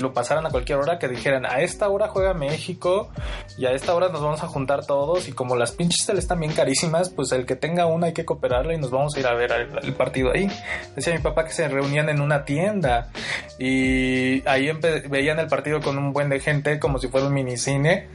lo 0.00 0.12
pasaran 0.12 0.46
a 0.46 0.50
cualquier 0.50 0.78
hora, 0.78 0.98
que 0.98 1.08
dijeran, 1.08 1.46
a 1.46 1.60
esta 1.60 1.88
hora 1.88 2.08
juega 2.08 2.34
México 2.34 3.10
y 3.56 3.66
a 3.66 3.72
esta 3.72 3.94
hora 3.94 4.08
nos 4.08 4.20
vamos 4.20 4.42
a 4.42 4.48
juntar 4.48 4.84
todos 4.84 5.28
y 5.28 5.32
como 5.32 5.56
las 5.56 5.72
pinches 5.72 6.06
teles 6.06 6.24
están 6.24 6.40
bien 6.40 6.52
carísimas, 6.52 7.10
pues 7.10 7.32
el 7.32 7.46
que 7.46 7.56
tenga 7.56 7.86
una 7.86 8.08
hay 8.08 8.12
que 8.12 8.24
cooperarle 8.24 8.74
y 8.74 8.78
nos 8.78 8.90
vamos 8.90 9.16
a 9.16 9.20
ir 9.20 9.26
a 9.26 9.34
ver 9.34 9.52
el, 9.82 9.94
partido 9.94 10.32
ahí. 10.32 10.50
Decía 10.94 11.14
mi 11.14 11.20
papá 11.20 11.44
que 11.44 11.52
se 11.52 11.66
reunían 11.68 12.08
en 12.08 12.20
una 12.20 12.44
tienda 12.44 13.10
y 13.58 14.46
ahí 14.48 14.70
veían 15.08 15.38
el 15.38 15.48
partido 15.48 15.80
con 15.80 15.96
un 15.98 16.12
buen 16.12 16.28
de 16.28 16.40
gente 16.40 16.78
como 16.78 16.98
si 16.98 17.08
fuera 17.08 17.26
un 17.26 17.34
minicine 17.34 18.08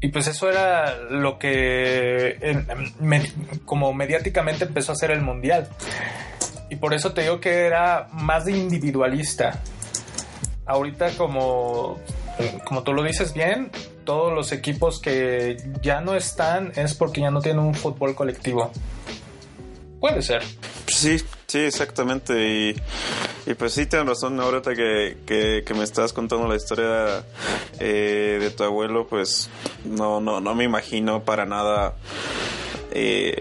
y 0.00 0.08
pues 0.08 0.28
eso 0.28 0.48
era 0.48 0.96
lo 1.10 1.38
que 1.38 2.38
como 3.64 3.92
mediáticamente 3.92 4.64
empezó 4.64 4.92
a 4.92 4.94
ser 4.94 5.10
el 5.10 5.22
mundial. 5.22 5.68
Y 6.70 6.76
por 6.76 6.94
eso 6.94 7.12
te 7.12 7.22
digo 7.22 7.40
que 7.40 7.66
era 7.66 8.08
más 8.12 8.44
de 8.44 8.52
individualista. 8.52 9.60
Ahorita 10.66 11.10
como, 11.16 11.98
como 12.64 12.82
tú 12.82 12.92
lo 12.92 13.02
dices 13.02 13.32
bien, 13.32 13.70
todos 14.04 14.32
los 14.32 14.52
equipos 14.52 15.00
que 15.00 15.56
ya 15.82 16.00
no 16.00 16.14
están 16.14 16.72
es 16.76 16.94
porque 16.94 17.20
ya 17.20 17.30
no 17.30 17.40
tienen 17.40 17.62
un 17.62 17.74
fútbol 17.74 18.14
colectivo. 18.14 18.70
Puede 20.00 20.22
ser. 20.22 20.42
Sí, 20.86 21.18
sí, 21.46 21.58
exactamente. 21.58 22.74
Y, 23.46 23.54
pues 23.54 23.74
sí, 23.74 23.86
tienes 23.86 24.08
razón. 24.08 24.38
Ahorita 24.40 24.74
que, 24.74 25.18
que, 25.26 25.74
me 25.74 25.82
estás 25.82 26.12
contando 26.12 26.46
la 26.46 26.56
historia 26.56 27.24
eh, 27.80 28.38
de 28.40 28.50
tu 28.50 28.62
abuelo, 28.62 29.06
pues 29.08 29.50
no, 29.84 30.20
no, 30.20 30.40
no 30.40 30.54
me 30.54 30.64
imagino 30.64 31.24
para 31.24 31.46
nada. 31.46 31.94
Eh, 32.92 33.40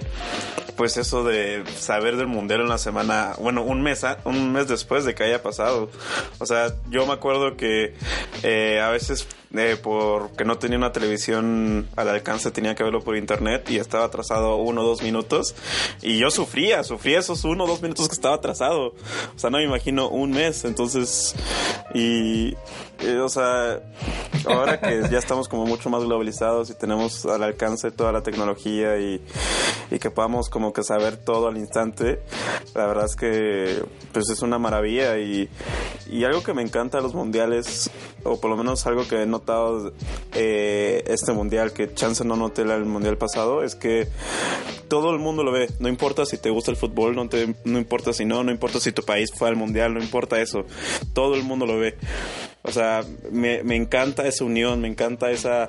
pues 0.78 0.96
eso 0.98 1.24
de 1.24 1.64
saber 1.76 2.18
del 2.18 2.28
mundial 2.28 2.62
en 2.62 2.70
la 2.70 2.78
semana, 2.78 3.34
bueno, 3.40 3.64
un 3.64 3.82
mes, 3.82 4.06
un 4.26 4.54
mes 4.54 4.68
después 4.68 5.04
de 5.06 5.16
que 5.16 5.24
haya 5.24 5.42
pasado. 5.42 5.90
O 6.38 6.46
sea, 6.46 6.76
yo 6.90 7.06
me 7.08 7.14
acuerdo 7.14 7.58
que 7.58 7.96
eh, 8.44 8.80
a 8.80 8.90
veces 8.90 9.28
eh, 9.56 9.78
porque 9.82 10.46
no 10.46 10.58
tenía 10.58 10.78
una 10.78 10.92
televisión 10.92 11.88
al 11.96 12.10
alcance, 12.10 12.52
tenía 12.52 12.76
que 12.76 12.84
verlo 12.84 13.02
por 13.02 13.16
internet 13.16 13.70
y 13.70 13.78
estaba 13.78 14.06
atrasado 14.06 14.58
uno 14.58 14.82
o 14.82 14.84
dos 14.84 15.02
minutos. 15.02 15.56
Y 16.02 16.20
yo 16.20 16.30
sufría, 16.30 16.84
sufría 16.84 17.20
esos 17.20 17.44
uno 17.44 17.64
o 17.64 17.68
dos 17.68 17.82
minutos 17.82 18.08
que 18.08 18.16
estaba 18.16 18.36
atrasado. 18.36 18.94
O 19.36 19.40
sea, 19.40 19.50
no 19.50 19.58
me 19.58 19.64
imagino 19.64 20.10
un 20.10 20.32
mes. 20.32 20.64
Entonces, 20.64 21.34
y, 21.94 22.56
eh, 23.00 23.20
o 23.20 23.30
sea, 23.30 23.80
ahora 24.46 24.80
que 24.80 25.04
ya 25.12 25.18
estamos 25.18 25.48
como 25.48 25.66
mucho 25.66 25.90
más 25.90 26.04
globalizados 26.04 26.70
y 26.70 26.74
tenemos 26.74 27.26
al 27.26 27.44
alcance 27.44 27.92
toda 27.92 28.12
la 28.12 28.24
tecnología 28.24 28.98
y, 28.98 29.22
y 29.92 30.00
que 30.00 30.10
podamos 30.12 30.50
como 30.50 30.74
que 30.74 30.84
saber 30.84 31.18
todo 31.18 31.48
al 31.48 31.58
instante, 31.58 32.20
la 32.76 32.88
verdad 32.88 33.06
es 33.06 33.16
que 33.16 33.84
pues 34.12 34.30
es 34.30 34.42
una 34.42 34.60
maravilla 34.60 35.18
y, 35.18 35.50
y 36.10 36.24
algo 36.24 36.44
que 36.44 36.54
me 36.54 36.62
encanta 36.62 36.98
de 36.98 37.04
los 37.04 37.14
mundiales, 37.14 37.90
o 38.24 38.40
por 38.40 38.50
lo 38.50 38.58
menos 38.58 38.86
algo 38.88 39.08
que 39.08 39.24
he 39.24 39.26
notado 39.26 39.94
eh, 40.34 41.04
este 41.08 41.34
mundial, 41.34 41.74
que 41.74 41.94
chance 41.94 42.24
no 42.24 42.36
noté 42.36 42.64
el 42.64 42.86
mundial 42.86 43.18
pasado, 43.18 43.64
es 43.64 43.76
que 43.76 44.08
todo 44.88 45.12
el 45.12 45.20
mundo 45.20 45.44
lo 45.44 45.52
ve, 45.52 45.70
no 45.80 45.90
importa 45.90 46.26
si 46.26 46.38
te 46.38 46.50
gusta 46.50 46.72
el 46.72 46.78
fútbol, 46.78 47.16
no, 47.16 47.28
te, 47.28 47.56
no 47.66 47.78
importa 47.78 48.14
si 48.14 48.26
no, 48.26 48.44
no 48.44 48.52
importa 48.52 48.80
si 48.80 48.92
tu 48.92 49.04
país 49.04 49.32
fue 49.34 49.50
al 49.50 49.56
mundial, 49.56 49.94
no 49.94 50.02
importa 50.02 50.40
eso, 50.40 50.66
todo 51.14 51.36
el 51.36 51.44
mundo 51.44 51.66
lo 51.66 51.78
ve. 51.78 51.98
O 52.64 52.72
sea, 52.72 52.87
me, 53.32 53.64
me 53.64 53.76
encanta 53.76 54.28
esa 54.28 54.44
unión, 54.44 54.82
me 54.82 54.88
encanta 54.88 55.32
esa, 55.32 55.68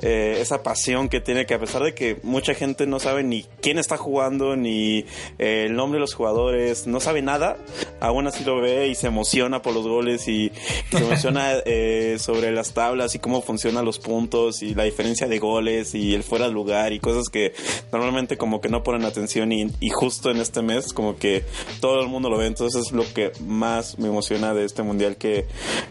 eh, 0.00 0.38
esa 0.40 0.62
pasión 0.62 1.08
que 1.08 1.20
tiene, 1.20 1.46
que 1.46 1.54
a 1.54 1.60
pesar 1.60 1.82
de 1.82 1.94
que 1.94 2.18
mucha 2.22 2.54
gente 2.54 2.86
no 2.86 2.98
sabe 2.98 3.22
ni 3.22 3.44
quién 3.60 3.78
está 3.78 3.96
jugando, 3.96 4.56
ni 4.56 5.04
eh, 5.38 5.64
el 5.66 5.74
nombre 5.74 5.98
de 5.98 6.00
los 6.00 6.14
jugadores, 6.14 6.86
no 6.86 7.00
sabe 7.00 7.22
nada, 7.22 7.56
aún 8.00 8.26
así 8.26 8.44
lo 8.44 8.60
ve 8.60 8.88
y 8.88 8.94
se 8.94 9.06
emociona 9.06 9.62
por 9.62 9.74
los 9.74 9.86
goles 9.86 10.28
y, 10.28 10.52
se 10.90 10.98
emociona 10.98 11.52
eh, 11.64 12.16
sobre 12.18 12.52
las 12.52 12.72
tablas 12.72 13.14
y 13.14 13.18
cómo 13.18 13.42
funcionan 13.42 13.84
los 13.84 13.98
puntos 13.98 14.62
y 14.62 14.74
la 14.74 14.84
diferencia 14.84 15.26
de 15.26 15.38
goles 15.38 15.94
y 15.94 16.14
el 16.14 16.22
fuera 16.22 16.46
de 16.46 16.52
lugar 16.52 16.92
y 16.92 17.00
cosas 17.00 17.28
que 17.28 17.52
normalmente 17.92 18.36
como 18.36 18.60
que 18.60 18.68
no 18.68 18.82
ponen 18.82 19.04
atención 19.04 19.52
y, 19.52 19.70
y 19.80 19.90
justo 19.90 20.30
en 20.30 20.38
este 20.38 20.62
mes 20.62 20.92
como 20.92 21.16
que 21.16 21.44
todo 21.80 22.00
el 22.00 22.08
mundo 22.08 22.30
lo 22.30 22.38
ve, 22.38 22.46
entonces 22.46 22.86
es 22.86 22.92
lo 22.92 23.04
que 23.12 23.32
más 23.40 23.98
me 23.98 24.08
emociona 24.08 24.54
de 24.54 24.64
este 24.64 24.82
mundial 24.82 25.16
que, 25.16 25.46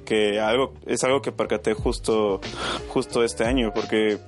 que 0.05 0.39
algo, 0.53 0.73
es 0.85 1.03
algo 1.03 1.21
que 1.21 1.31
percaté 1.31 1.73
justo, 1.73 2.39
justo 2.89 3.23
este 3.23 3.43
año, 3.45 3.71
porque 3.73 4.19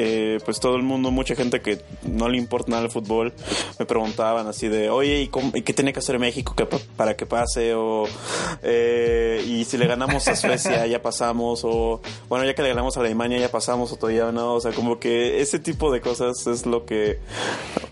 eh, 0.00 0.38
pues 0.44 0.60
todo 0.60 0.76
el 0.76 0.84
mundo, 0.84 1.10
mucha 1.10 1.34
gente 1.34 1.60
que 1.60 1.82
no 2.04 2.28
le 2.28 2.38
importa 2.38 2.70
nada 2.70 2.84
el 2.84 2.90
fútbol, 2.90 3.32
me 3.80 3.84
preguntaban 3.84 4.46
así 4.46 4.68
de, 4.68 4.90
oye, 4.90 5.22
¿y, 5.22 5.62
qué 5.62 5.72
tiene 5.72 5.92
que 5.92 5.98
hacer 5.98 6.20
México 6.20 6.54
para 6.96 7.16
que 7.16 7.26
pase? 7.26 7.74
O, 7.74 8.04
eh, 8.62 9.44
y 9.44 9.64
si 9.64 9.76
le 9.76 9.88
ganamos 9.88 10.28
a 10.28 10.36
Suecia, 10.36 10.86
ya 10.86 11.02
pasamos, 11.02 11.62
o 11.64 12.00
bueno, 12.28 12.44
ya 12.44 12.54
que 12.54 12.62
le 12.62 12.68
ganamos 12.68 12.96
a 12.96 13.00
Alemania, 13.00 13.38
ya 13.38 13.50
pasamos, 13.50 13.90
o 13.90 13.96
todavía 13.96 14.30
no, 14.30 14.54
o 14.54 14.60
sea, 14.60 14.70
como 14.70 15.00
que 15.00 15.40
ese 15.40 15.58
tipo 15.58 15.90
de 15.90 16.00
cosas 16.00 16.46
es 16.46 16.64
lo 16.64 16.86
que 16.86 17.18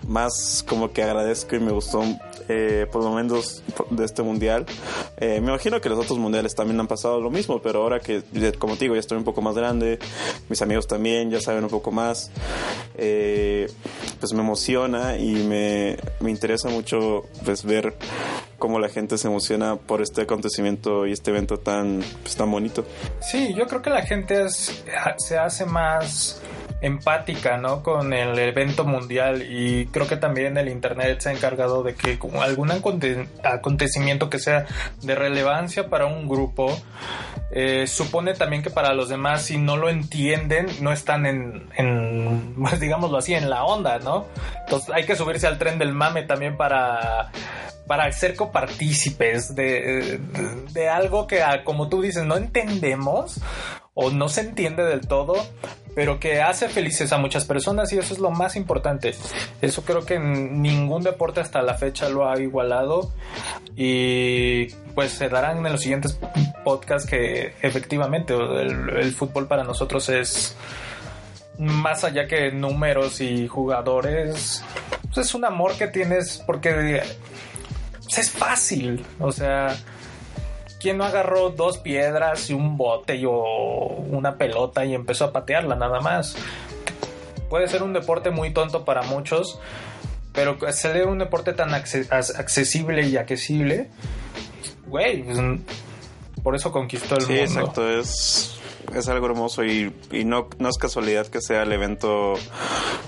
más 0.06 0.64
como 0.68 0.92
que 0.92 1.02
agradezco 1.02 1.56
y 1.56 1.60
me 1.60 1.72
gustó 1.72 2.04
eh, 2.48 2.86
por 2.90 3.02
lo 3.02 3.12
menos 3.12 3.62
de 3.90 4.04
este 4.04 4.22
mundial. 4.22 4.66
me 5.20 5.36
imagino 5.36 5.80
que 5.80 5.88
los 5.88 5.98
otros 5.98 6.18
mundiales 6.18 6.54
también 6.54 6.78
han 6.80 6.86
pasado 6.86 7.20
lo 7.20 7.30
mismo, 7.30 7.60
pero 7.60 7.82
ahora 7.82 8.00
que, 8.00 8.22
como 8.58 8.74
te 8.74 8.84
digo, 8.84 8.94
ya 8.94 9.00
estoy 9.00 9.18
un 9.18 9.24
poco 9.24 9.42
más 9.42 9.54
grande, 9.54 9.98
mis 10.48 10.62
amigos 10.62 10.86
también 10.86 11.30
ya 11.30 11.40
saben 11.40 11.64
un 11.64 11.70
poco 11.70 11.90
más, 11.90 12.30
eh, 12.96 13.68
pues 14.20 14.32
me 14.32 14.40
emociona 14.40 15.16
y 15.16 15.34
me, 15.44 15.96
me 16.20 16.30
interesa 16.30 16.68
mucho 16.68 17.24
pues 17.44 17.64
ver 17.64 17.94
cómo 18.58 18.78
la 18.78 18.88
gente 18.88 19.18
se 19.18 19.28
emociona 19.28 19.76
por 19.76 20.02
este 20.02 20.22
acontecimiento 20.22 21.06
y 21.06 21.12
este 21.12 21.30
evento 21.30 21.58
tan, 21.58 22.02
pues, 22.22 22.36
tan 22.36 22.50
bonito. 22.50 22.84
Sí, 23.20 23.54
yo 23.54 23.66
creo 23.66 23.82
que 23.82 23.90
la 23.90 24.02
gente 24.02 24.48
se 24.48 25.38
hace 25.38 25.66
más 25.66 26.40
empática, 26.80 27.56
¿no? 27.56 27.82
Con 27.82 28.12
el 28.12 28.38
evento 28.38 28.84
mundial 28.84 29.42
y 29.48 29.86
creo 29.86 30.06
que 30.06 30.16
también 30.16 30.56
el 30.56 30.68
internet 30.68 31.20
se 31.20 31.30
ha 31.30 31.32
encargado 31.32 31.82
de 31.82 31.94
que 31.94 32.18
algún 32.40 32.70
acontecimiento 32.70 34.28
que 34.28 34.38
sea 34.38 34.66
de 35.02 35.14
relevancia 35.14 35.88
para 35.88 36.06
un 36.06 36.28
grupo 36.28 36.76
eh, 37.50 37.86
supone 37.86 38.34
también 38.34 38.62
que 38.62 38.70
para 38.70 38.92
los 38.92 39.08
demás 39.08 39.42
si 39.42 39.56
no 39.56 39.76
lo 39.76 39.88
entienden 39.88 40.66
no 40.80 40.92
están 40.92 41.26
en, 41.26 41.68
en 41.76 42.54
pues 42.60 42.80
digámoslo 42.80 43.18
así 43.18 43.34
en 43.34 43.48
la 43.48 43.64
onda, 43.64 43.98
¿no? 43.98 44.26
Entonces 44.60 44.90
hay 44.94 45.04
que 45.04 45.16
subirse 45.16 45.46
al 45.46 45.58
tren 45.58 45.78
del 45.78 45.92
mame 45.92 46.22
también 46.24 46.56
para 46.56 47.30
para 47.86 48.10
ser 48.10 48.34
copartícipes 48.34 49.54
de, 49.54 50.18
de, 50.72 50.88
algo 50.88 51.28
que, 51.28 51.40
como 51.64 51.88
tú 51.88 52.02
dices, 52.02 52.24
no 52.24 52.36
entendemos 52.36 53.40
o 53.94 54.10
no 54.10 54.28
se 54.28 54.40
entiende 54.40 54.84
del 54.84 55.06
todo, 55.06 55.36
pero 55.96 56.20
que 56.20 56.42
hace 56.42 56.68
felices 56.68 57.10
a 57.14 57.16
muchas 57.16 57.46
personas 57.46 57.90
y 57.90 57.98
eso 57.98 58.12
es 58.12 58.20
lo 58.20 58.30
más 58.30 58.54
importante. 58.54 59.14
Eso 59.62 59.82
creo 59.82 60.04
que 60.04 60.18
ningún 60.18 61.02
deporte 61.02 61.40
hasta 61.40 61.62
la 61.62 61.72
fecha 61.72 62.10
lo 62.10 62.30
ha 62.30 62.38
igualado 62.38 63.14
y 63.74 64.66
pues 64.94 65.12
se 65.12 65.30
darán 65.30 65.64
en 65.64 65.72
los 65.72 65.80
siguientes 65.80 66.20
podcasts 66.62 67.08
que 67.08 67.54
efectivamente 67.62 68.34
el, 68.34 69.10
fútbol 69.12 69.46
para 69.46 69.64
nosotros 69.64 70.10
es 70.10 70.54
más 71.58 72.04
allá 72.04 72.26
que 72.26 72.52
números 72.52 73.22
y 73.22 73.48
jugadores, 73.48 74.62
pues, 75.14 75.26
es 75.26 75.34
un 75.34 75.46
amor 75.46 75.78
que 75.78 75.86
tienes 75.86 76.42
porque 76.46 77.00
es 78.14 78.30
fácil, 78.30 79.02
o 79.18 79.32
sea, 79.32 79.74
¿quién 80.86 80.98
no 80.98 81.04
agarró 81.04 81.50
dos 81.50 81.78
piedras 81.78 82.48
y 82.48 82.52
un 82.52 82.76
bote 82.76 83.16
y, 83.16 83.24
o 83.24 83.32
una 84.08 84.36
pelota 84.36 84.84
y 84.84 84.94
empezó 84.94 85.24
a 85.24 85.32
patearla 85.32 85.74
nada 85.74 85.98
más? 85.98 86.36
Puede 87.50 87.66
ser 87.66 87.82
un 87.82 87.92
deporte 87.92 88.30
muy 88.30 88.52
tonto 88.52 88.84
para 88.84 89.02
muchos, 89.02 89.58
pero 90.32 90.56
ser 90.70 91.08
un 91.08 91.18
deporte 91.18 91.54
tan 91.54 91.74
accesible 91.74 93.04
y 93.04 93.16
accesible, 93.16 93.90
güey, 94.86 95.24
pues, 95.24 95.40
por 96.44 96.54
eso 96.54 96.70
conquistó 96.70 97.16
el 97.16 97.22
mundo. 97.22 97.34
Sí, 97.34 97.40
exacto, 97.40 97.90
es, 97.90 98.56
es 98.94 99.08
algo 99.08 99.26
hermoso 99.26 99.64
y, 99.64 99.92
no, 100.24 100.48
no 100.60 100.68
es 100.68 100.78
casualidad 100.78 101.26
que 101.26 101.40
sea 101.40 101.64
el 101.64 101.72
evento 101.72 102.34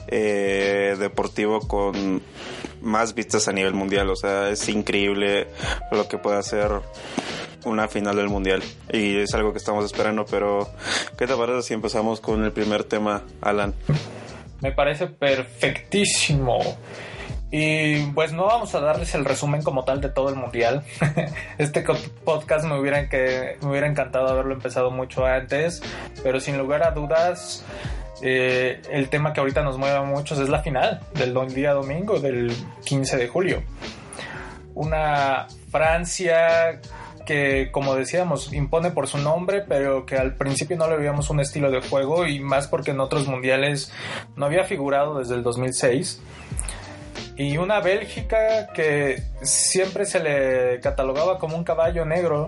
eh, 0.08 0.97
deportivo 0.99 1.61
con 1.61 2.23
más 2.82 3.14
vistas 3.14 3.47
a 3.47 3.52
nivel 3.52 3.75
mundial. 3.75 4.11
O 4.11 4.16
sea, 4.16 4.50
es 4.50 4.68
increíble 4.68 5.47
lo 5.92 6.08
que 6.08 6.18
puede 6.18 6.38
hacer 6.38 6.82
una 7.65 7.88
final 7.88 8.17
del 8.17 8.29
mundial 8.29 8.62
y 8.93 9.19
es 9.19 9.35
algo 9.35 9.53
que 9.53 9.59
estamos 9.59 9.85
esperando. 9.85 10.25
Pero, 10.27 10.69
¿qué 11.17 11.27
te 11.27 11.35
parece 11.35 11.62
si 11.62 11.75
empezamos 11.75 12.21
con 12.21 12.45
el 12.45 12.53
primer 12.53 12.85
tema, 12.85 13.23
Alan? 13.41 13.75
Me 14.61 14.73
parece 14.73 15.07
perfectísimo. 15.07 16.59
Y 17.50 18.03
pues 18.09 18.33
no 18.33 18.45
vamos 18.45 18.75
a 18.75 18.81
darles 18.81 19.15
el 19.15 19.25
resumen 19.25 19.62
como 19.62 19.85
tal 19.85 20.00
de 20.00 20.11
todo 20.11 20.29
el 20.29 20.35
mundial. 20.35 20.85
Este 21.59 21.85
podcast 22.25 22.67
me 22.67 22.79
hubiera, 22.79 22.99
encantado 23.00 24.29
haberlo 24.29 24.53
empezado 24.53 24.91
mucho 24.91 25.25
antes, 25.25 25.83
pero 26.23 26.41
sin 26.41 26.59
lugar 26.59 26.83
a 26.83 26.91
dudas 26.91 27.65
eh, 28.21 28.83
el 28.91 29.09
tema 29.09 29.33
que 29.33 29.41
ahorita 29.41 29.62
nos 29.62 29.79
mueve 29.79 29.97
a 29.97 30.03
muchos 30.03 30.38
es 30.41 30.49
la 30.49 30.61
final 30.61 31.00
del 31.15 31.35
día 31.55 31.73
domingo 31.73 32.21
del 32.21 32.53
15 32.85 33.17
de 33.17 33.29
julio. 33.29 33.62
una 34.75 35.47
Francia 35.71 36.81
que, 37.28 37.68
como 37.70 37.94
decíamos, 37.94 38.54
impone 38.54 38.90
por 38.90 39.06
su 39.06 39.18
nombre, 39.18 39.61
pero 39.61 40.06
que 40.06 40.16
al 40.16 40.35
principio 40.37 40.78
no 40.78 40.88
le 40.88 40.97
veíamos 40.97 41.28
un 41.28 41.40
estilo 41.40 41.70
de 41.70 41.82
juego 41.82 42.26
y 42.26 42.40
más 42.40 42.68
porque 42.68 42.92
en 42.92 43.00
otros 43.00 43.28
mundiales 43.28 43.92
no 44.35 44.47
había 44.47 44.64
figurado 44.64 45.18
desde 45.18 45.35
el 45.35 45.42
2006. 45.42 46.23
Y 47.37 47.58
una 47.58 47.80
Bélgica 47.80 48.68
que 48.73 49.23
siempre 49.42 50.06
se 50.06 50.20
le 50.20 50.80
catalogaba 50.80 51.38
como 51.38 51.54
un 51.54 51.64
caballo 51.64 52.06
negro, 52.06 52.47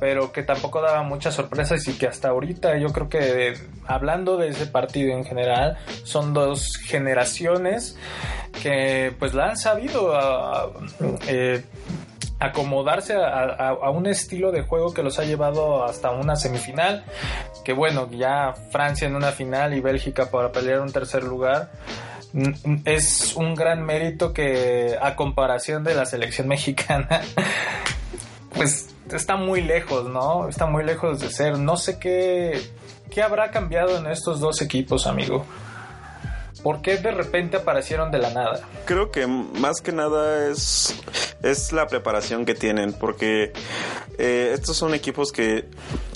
pero 0.00 0.32
que 0.32 0.44
tampoco 0.44 0.80
daba 0.80 1.02
muchas 1.02 1.34
sorpresas 1.34 1.86
y 1.86 1.92
que 1.92 2.06
hasta 2.06 2.30
ahorita 2.30 2.78
yo 2.78 2.94
creo 2.94 3.10
que 3.10 3.52
hablando 3.86 4.38
de 4.38 4.48
ese 4.48 4.64
partido 4.64 5.12
en 5.12 5.26
general 5.26 5.76
son 6.04 6.32
dos 6.32 6.78
generaciones 6.78 7.98
que 8.62 9.14
pues 9.18 9.34
la 9.34 9.50
han 9.50 9.58
sabido 9.58 10.14
ah, 10.16 10.70
eh, 11.28 11.62
acomodarse 12.40 13.14
a, 13.14 13.90
un 13.90 14.06
estilo 14.06 14.50
de 14.50 14.62
juego 14.62 14.92
que 14.94 15.02
los 15.02 15.18
ha 15.18 15.24
llevado 15.24 15.84
hasta 15.84 16.10
una 16.10 16.34
semifinal. 16.36 17.04
Que 17.64 17.74
bueno, 17.74 18.08
ya 18.10 18.54
Francia 18.72 19.06
en 19.06 19.14
una 19.14 19.30
final 19.30 19.74
y 19.74 19.80
Bélgica 19.80 20.30
para 20.30 20.50
pelear 20.50 20.80
un 20.80 20.90
tercer 20.90 21.22
lugar. 21.22 21.70
Es 22.84 23.36
un 23.36 23.54
gran 23.54 23.84
mérito 23.84 24.32
que 24.32 24.96
a 25.00 25.14
comparación 25.16 25.84
de 25.84 25.94
la 25.94 26.06
selección 26.06 26.48
mexicana, 26.48 27.20
pues 28.54 28.88
está 29.12 29.36
muy 29.36 29.60
lejos, 29.60 30.08
¿no? 30.08 30.48
Está 30.48 30.66
muy 30.66 30.82
lejos 30.84 31.20
de 31.20 31.28
ser. 31.28 31.58
No 31.58 31.76
sé 31.76 31.98
qué, 31.98 32.60
qué 33.10 33.22
habrá 33.22 33.50
cambiado 33.50 33.98
en 33.98 34.06
estos 34.06 34.40
dos 34.40 34.62
equipos, 34.62 35.06
amigo. 35.06 35.44
¿Por 36.62 36.82
qué 36.82 36.98
de 36.98 37.10
repente 37.10 37.56
aparecieron 37.56 38.10
de 38.10 38.18
la 38.18 38.30
nada? 38.30 38.60
Creo 38.84 39.10
que 39.10 39.26
más 39.26 39.80
que 39.80 39.92
nada 39.92 40.48
es, 40.48 40.94
es 41.42 41.72
la 41.72 41.86
preparación 41.86 42.44
que 42.44 42.54
tienen, 42.54 42.92
porque 42.92 43.52
eh, 44.18 44.52
estos 44.54 44.76
son 44.76 44.94
equipos 44.94 45.32
que, 45.32 45.66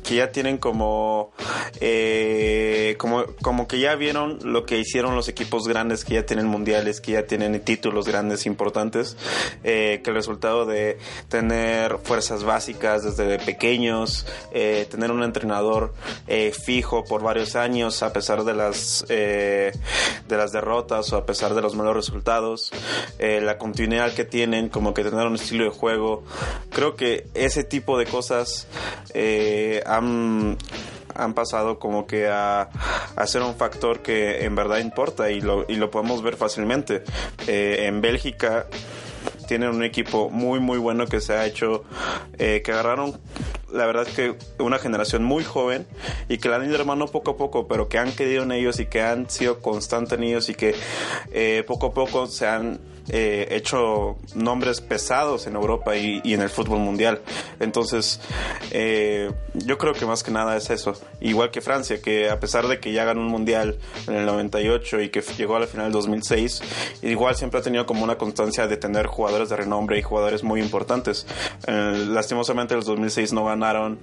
que 0.04 0.16
ya 0.16 0.30
tienen 0.30 0.58
como, 0.58 1.32
eh, 1.80 2.94
como, 2.98 3.24
como 3.42 3.66
que 3.66 3.80
ya 3.80 3.96
vieron 3.96 4.38
lo 4.44 4.64
que 4.64 4.78
hicieron 4.78 5.16
los 5.16 5.28
equipos 5.28 5.66
grandes 5.66 6.04
que 6.04 6.14
ya 6.14 6.26
tienen 6.26 6.46
mundiales, 6.46 7.00
que 7.00 7.12
ya 7.12 7.26
tienen 7.26 7.60
títulos 7.64 8.06
grandes 8.06 8.46
importantes, 8.46 9.16
eh, 9.64 10.00
que 10.04 10.10
el 10.10 10.16
resultado 10.16 10.66
de 10.66 10.98
tener 11.28 11.98
fuerzas 11.98 12.44
básicas 12.44 13.02
desde 13.02 13.38
pequeños, 13.40 14.26
tener 14.52 15.10
un 15.10 15.22
entrenador 15.22 15.92
fijo 16.52 17.04
por 17.04 17.22
varios 17.22 17.56
años 17.56 18.02
a 18.02 18.12
pesar 18.12 18.44
de 18.44 18.54
las 18.54 19.04
de 20.28 20.36
las 20.36 20.52
derrotas 20.52 21.12
o 21.12 21.16
a 21.16 21.26
pesar 21.26 21.54
de 21.54 21.62
los 21.62 21.74
malos 21.74 21.94
resultados, 21.94 22.70
eh, 23.18 23.40
la 23.42 23.58
continuidad 23.58 24.12
que 24.12 24.24
tienen, 24.24 24.68
como 24.68 24.94
que 24.94 25.04
tener 25.04 25.26
un 25.26 25.34
estilo 25.34 25.64
de 25.64 25.70
juego. 25.70 26.24
Creo 26.70 26.96
que 26.96 27.26
ese 27.34 27.64
tipo 27.64 27.98
de 27.98 28.06
cosas 28.06 28.66
eh, 29.12 29.82
han 29.96 30.56
han 31.16 31.32
pasado 31.32 31.78
como 31.78 32.08
que 32.08 32.26
a, 32.26 32.62
a, 33.14 33.26
ser 33.28 33.42
un 33.42 33.54
factor 33.54 34.00
que 34.00 34.44
en 34.44 34.56
verdad 34.56 34.78
importa 34.78 35.30
y 35.30 35.40
lo, 35.40 35.64
y 35.68 35.76
lo 35.76 35.88
podemos 35.88 36.22
ver 36.24 36.34
fácilmente. 36.36 37.04
Eh, 37.46 37.84
en 37.86 38.00
Bélgica 38.00 38.66
tienen 39.46 39.68
un 39.68 39.84
equipo 39.84 40.28
muy 40.30 40.58
muy 40.58 40.78
bueno 40.78 41.06
que 41.06 41.20
se 41.20 41.34
ha 41.34 41.46
hecho, 41.46 41.84
que 42.36 42.62
agarraron 42.66 43.20
la 43.74 43.86
verdad 43.86 44.06
que 44.06 44.36
una 44.58 44.78
generación 44.78 45.24
muy 45.24 45.44
joven 45.44 45.86
y 46.28 46.38
que 46.38 46.48
la 46.48 46.56
han 46.56 46.64
ido 46.64 46.76
hermano 46.76 47.08
poco 47.08 47.32
a 47.32 47.36
poco, 47.36 47.66
pero 47.66 47.88
que 47.88 47.98
han 47.98 48.12
querido 48.12 48.44
en 48.44 48.52
ellos 48.52 48.78
y 48.80 48.86
que 48.86 49.02
han 49.02 49.28
sido 49.28 49.60
constantes 49.60 50.16
en 50.16 50.24
ellos 50.24 50.48
y 50.48 50.54
que 50.54 50.74
eh, 51.32 51.64
poco 51.66 51.88
a 51.88 51.92
poco 51.92 52.26
se 52.26 52.46
han 52.46 52.80
eh, 53.08 53.48
hecho 53.50 54.16
nombres 54.34 54.80
pesados 54.80 55.46
en 55.46 55.56
Europa 55.56 55.96
y, 55.96 56.20
en 56.24 56.40
el 56.40 56.48
fútbol 56.48 56.78
mundial. 56.78 57.20
Entonces, 57.60 58.20
eh, 58.70 59.30
yo 59.52 59.78
creo 59.78 59.92
que 59.92 60.06
más 60.06 60.22
que 60.22 60.30
nada 60.30 60.56
es 60.56 60.70
eso. 60.70 60.94
Igual 61.20 61.50
que 61.50 61.60
Francia, 61.60 62.00
que 62.00 62.30
a 62.30 62.40
pesar 62.40 62.66
de 62.66 62.80
que 62.80 62.92
ya 62.92 63.04
ganó 63.04 63.20
un 63.20 63.28
mundial 63.28 63.78
en 64.06 64.14
el 64.14 64.26
98 64.26 65.02
y 65.02 65.08
que 65.10 65.20
llegó 65.20 65.56
a 65.56 65.60
la 65.60 65.66
final 65.66 65.86
del 65.86 65.92
2006, 65.92 66.62
igual 67.02 67.36
siempre 67.36 67.60
ha 67.60 67.62
tenido 67.62 67.86
como 67.86 68.04
una 68.04 68.16
constancia 68.16 68.66
de 68.66 68.76
tener 68.76 69.06
jugadores 69.06 69.48
de 69.50 69.56
renombre 69.56 69.98
y 69.98 70.02
jugadores 70.02 70.42
muy 70.42 70.60
importantes. 70.60 71.26
Eh, 71.66 72.06
lastimosamente, 72.08 72.74
en 72.74 72.80
el 72.80 72.86
2006 72.86 73.32
no 73.32 73.44
ganaron 73.44 73.98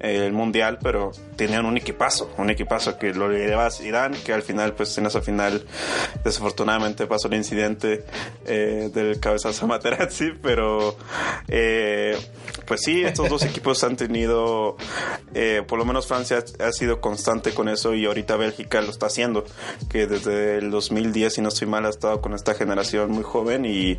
el 0.00 0.32
mundial, 0.32 0.78
pero 0.82 1.12
tenían 1.36 1.66
un 1.66 1.76
equipazo, 1.76 2.30
un 2.38 2.50
equipazo 2.50 2.98
que 2.98 3.12
lo 3.12 3.30
llevaba 3.30 3.70
Zidane, 3.70 4.16
que 4.18 4.32
al 4.32 4.42
final, 4.42 4.72
pues 4.72 4.96
en 4.98 5.06
esa 5.06 5.20
final, 5.20 5.66
desafortunadamente 6.24 7.06
pasó 7.06 7.28
el 7.28 7.34
incidente 7.34 8.04
eh, 8.46 8.90
del 8.92 9.18
cabezazo 9.18 9.66
Materazzi, 9.66 10.32
pero 10.40 10.96
eh, 11.48 12.16
pues 12.66 12.82
sí, 12.82 13.02
estos 13.02 13.28
dos 13.28 13.42
equipos 13.44 13.82
han 13.84 13.96
tenido, 13.96 14.76
eh, 15.34 15.62
por 15.66 15.78
lo 15.78 15.84
menos 15.84 16.06
Francia 16.06 16.44
ha 16.60 16.72
sido 16.72 17.00
constante 17.00 17.52
con 17.52 17.68
eso 17.68 17.94
y 17.94 18.06
ahorita 18.06 18.36
Bélgica 18.36 18.80
lo 18.80 18.90
está 18.90 19.06
haciendo, 19.06 19.44
que 19.88 20.06
desde 20.06 20.58
el 20.58 20.70
2010, 20.70 21.34
si 21.34 21.40
no 21.40 21.48
estoy 21.48 21.66
mal, 21.66 21.86
ha 21.86 21.90
estado 21.90 22.20
con 22.20 22.34
esta 22.34 22.54
generación 22.54 23.10
muy 23.10 23.24
joven 23.24 23.64
y, 23.64 23.98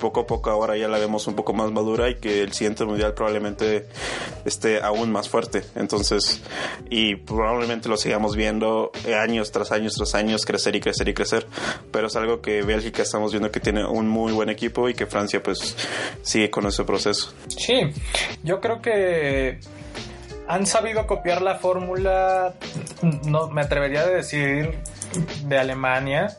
poco 0.00 0.20
a 0.20 0.26
poco 0.26 0.50
ahora 0.50 0.76
ya 0.76 0.88
la 0.88 0.98
vemos 0.98 1.28
un 1.28 1.34
poco 1.34 1.54
más 1.54 1.70
madura 1.70 2.10
y 2.10 2.16
que 2.16 2.42
el 2.42 2.52
siguiente 2.52 2.84
mundial 2.84 3.14
probablemente 3.14 3.86
esté 4.44 4.82
aún 4.82 5.12
más 5.12 5.28
fuerte. 5.28 5.62
Entonces, 5.76 6.42
y 6.90 7.14
probablemente 7.14 7.88
lo 7.88 7.96
sigamos 7.96 8.36
viendo 8.36 8.90
años 9.16 9.50
tras 9.50 9.72
años 9.72 9.94
tras 9.94 10.14
años 10.14 10.44
crecer 10.44 10.76
y 10.76 10.80
crecer 10.80 11.08
y 11.08 11.14
crecer, 11.14 11.46
pero 11.90 12.08
es 12.08 12.16
algo 12.16 12.42
que 12.42 12.62
Bélgica 12.62 13.02
estamos 13.02 13.30
viendo 13.32 13.50
que 13.50 13.60
tiene 13.60 13.83
un 13.84 14.08
muy 14.08 14.32
buen 14.32 14.48
equipo 14.48 14.88
y 14.88 14.94
que 14.94 15.06
Francia 15.06 15.42
pues 15.42 15.76
sigue 16.22 16.50
con 16.50 16.66
ese 16.66 16.84
proceso. 16.84 17.32
Sí, 17.48 17.80
yo 18.42 18.60
creo 18.60 18.80
que 18.80 19.58
han 20.46 20.66
sabido 20.66 21.06
copiar 21.06 21.42
la 21.42 21.56
fórmula, 21.56 22.54
no 23.24 23.48
me 23.48 23.62
atrevería 23.62 24.00
a 24.00 24.06
decir, 24.06 24.78
de 25.46 25.58
Alemania, 25.58 26.36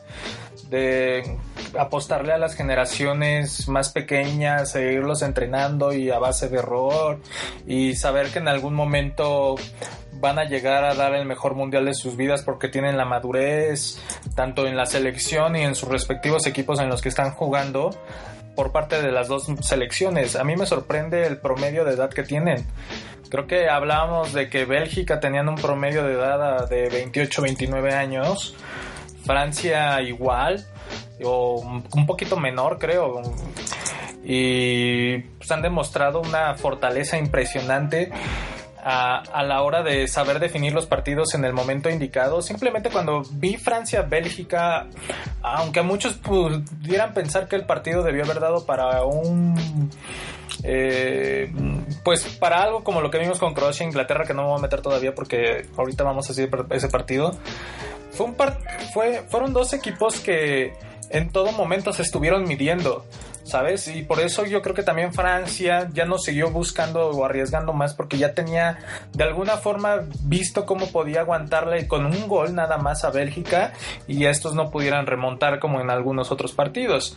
de 0.70 1.38
apostarle 1.78 2.32
a 2.32 2.38
las 2.38 2.54
generaciones 2.54 3.68
más 3.68 3.90
pequeñas, 3.90 4.72
seguirlos 4.72 5.22
entrenando 5.22 5.92
y 5.92 6.10
a 6.10 6.18
base 6.18 6.48
de 6.48 6.58
error 6.58 7.18
y 7.66 7.94
saber 7.94 8.30
que 8.30 8.38
en 8.38 8.48
algún 8.48 8.74
momento 8.74 9.56
van 10.20 10.38
a 10.38 10.44
llegar 10.44 10.84
a 10.84 10.94
dar 10.94 11.14
el 11.14 11.26
mejor 11.26 11.54
mundial 11.54 11.84
de 11.84 11.94
sus 11.94 12.16
vidas 12.16 12.42
porque 12.42 12.68
tienen 12.68 12.96
la 12.96 13.04
madurez, 13.04 14.00
tanto 14.34 14.66
en 14.66 14.76
la 14.76 14.86
selección 14.86 15.56
y 15.56 15.62
en 15.62 15.74
sus 15.74 15.88
respectivos 15.88 16.46
equipos 16.46 16.80
en 16.80 16.88
los 16.88 17.02
que 17.02 17.08
están 17.08 17.30
jugando, 17.32 17.90
por 18.54 18.72
parte 18.72 19.00
de 19.02 19.12
las 19.12 19.28
dos 19.28 19.46
selecciones. 19.60 20.36
A 20.36 20.44
mí 20.44 20.56
me 20.56 20.66
sorprende 20.66 21.26
el 21.26 21.38
promedio 21.38 21.84
de 21.84 21.94
edad 21.94 22.10
que 22.10 22.22
tienen. 22.22 22.66
Creo 23.28 23.46
que 23.46 23.68
hablábamos 23.68 24.32
de 24.32 24.48
que 24.48 24.64
Bélgica 24.64 25.20
tenían 25.20 25.48
un 25.48 25.56
promedio 25.56 26.04
de 26.04 26.14
edad 26.14 26.68
de 26.68 26.88
28, 26.88 27.42
29 27.42 27.94
años. 27.94 28.54
Francia 29.24 30.00
igual, 30.02 30.64
o 31.22 31.60
un 31.92 32.06
poquito 32.06 32.36
menor 32.36 32.78
creo. 32.78 33.22
Y 34.24 35.18
pues, 35.18 35.50
han 35.52 35.62
demostrado 35.62 36.20
una 36.20 36.54
fortaleza 36.54 37.16
impresionante 37.16 38.10
a, 38.88 39.42
la 39.42 39.62
hora 39.62 39.82
de 39.82 40.06
saber 40.06 40.38
definir 40.38 40.72
los 40.72 40.86
partidos 40.86 41.34
en 41.34 41.44
el 41.44 41.52
momento 41.52 41.90
indicado. 41.90 42.40
Simplemente 42.40 42.88
cuando 42.88 43.22
vi 43.32 43.56
Francia-Bélgica, 43.56 44.86
aunque 45.42 45.82
muchos 45.82 46.14
pudieran 46.14 47.12
pensar 47.12 47.48
que 47.48 47.56
el 47.56 47.66
partido 47.66 48.04
debió 48.04 48.22
haber 48.24 48.38
dado 48.38 48.64
para 48.64 49.04
un... 49.04 49.90
Eh, 50.62 51.52
pues 52.04 52.24
para 52.38 52.62
algo 52.62 52.84
como 52.84 53.00
lo 53.00 53.10
que 53.10 53.18
vimos 53.18 53.40
con 53.40 53.54
Croacia 53.54 53.82
e 53.82 53.88
Inglaterra, 53.88 54.24
que 54.24 54.34
no 54.34 54.42
me 54.42 54.48
voy 54.48 54.58
a 54.58 54.62
meter 54.62 54.80
todavía 54.82 55.14
porque 55.14 55.66
ahorita 55.76 56.04
vamos 56.04 56.30
a 56.30 56.34
seguir 56.34 56.50
ese 56.70 56.88
partido. 56.88 57.36
Fue 58.12 58.26
un 58.26 58.36
fue, 58.94 59.24
fueron 59.28 59.52
dos 59.52 59.72
equipos 59.72 60.20
que 60.20 60.72
en 61.10 61.30
todo 61.30 61.50
momento 61.50 61.92
se 61.92 62.02
estuvieron 62.02 62.44
midiendo. 62.44 63.04
¿Sabes? 63.46 63.86
Y 63.88 64.02
por 64.02 64.20
eso 64.20 64.44
yo 64.44 64.60
creo 64.60 64.74
que 64.74 64.82
también 64.82 65.14
Francia 65.14 65.88
ya 65.92 66.04
no 66.04 66.18
siguió 66.18 66.50
buscando 66.50 67.10
o 67.10 67.24
arriesgando 67.24 67.72
más 67.72 67.94
porque 67.94 68.18
ya 68.18 68.34
tenía 68.34 68.78
de 69.12 69.24
alguna 69.24 69.56
forma 69.56 70.00
visto 70.22 70.66
cómo 70.66 70.88
podía 70.88 71.20
aguantarle 71.20 71.86
con 71.86 72.06
un 72.06 72.26
gol 72.26 72.54
nada 72.54 72.76
más 72.76 73.04
a 73.04 73.10
Bélgica 73.10 73.72
y 74.08 74.24
estos 74.26 74.54
no 74.54 74.70
pudieran 74.70 75.06
remontar 75.06 75.60
como 75.60 75.80
en 75.80 75.90
algunos 75.90 76.32
otros 76.32 76.52
partidos. 76.52 77.16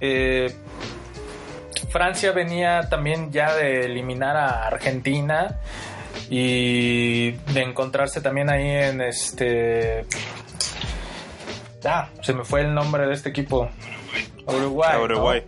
Eh, 0.00 0.54
Francia 1.88 2.32
venía 2.32 2.88
también 2.90 3.32
ya 3.32 3.54
de 3.54 3.86
eliminar 3.86 4.36
a 4.36 4.66
Argentina 4.66 5.56
y 6.28 7.30
de 7.30 7.62
encontrarse 7.62 8.20
también 8.20 8.50
ahí 8.50 8.68
en 8.68 9.00
este... 9.00 10.04
Ah, 11.84 12.08
se 12.22 12.32
me 12.32 12.44
fue 12.44 12.62
el 12.62 12.74
nombre 12.74 13.06
de 13.06 13.14
este 13.14 13.28
equipo. 13.28 13.68
Uruguay. 14.46 14.98
Uruguay. 15.00 15.42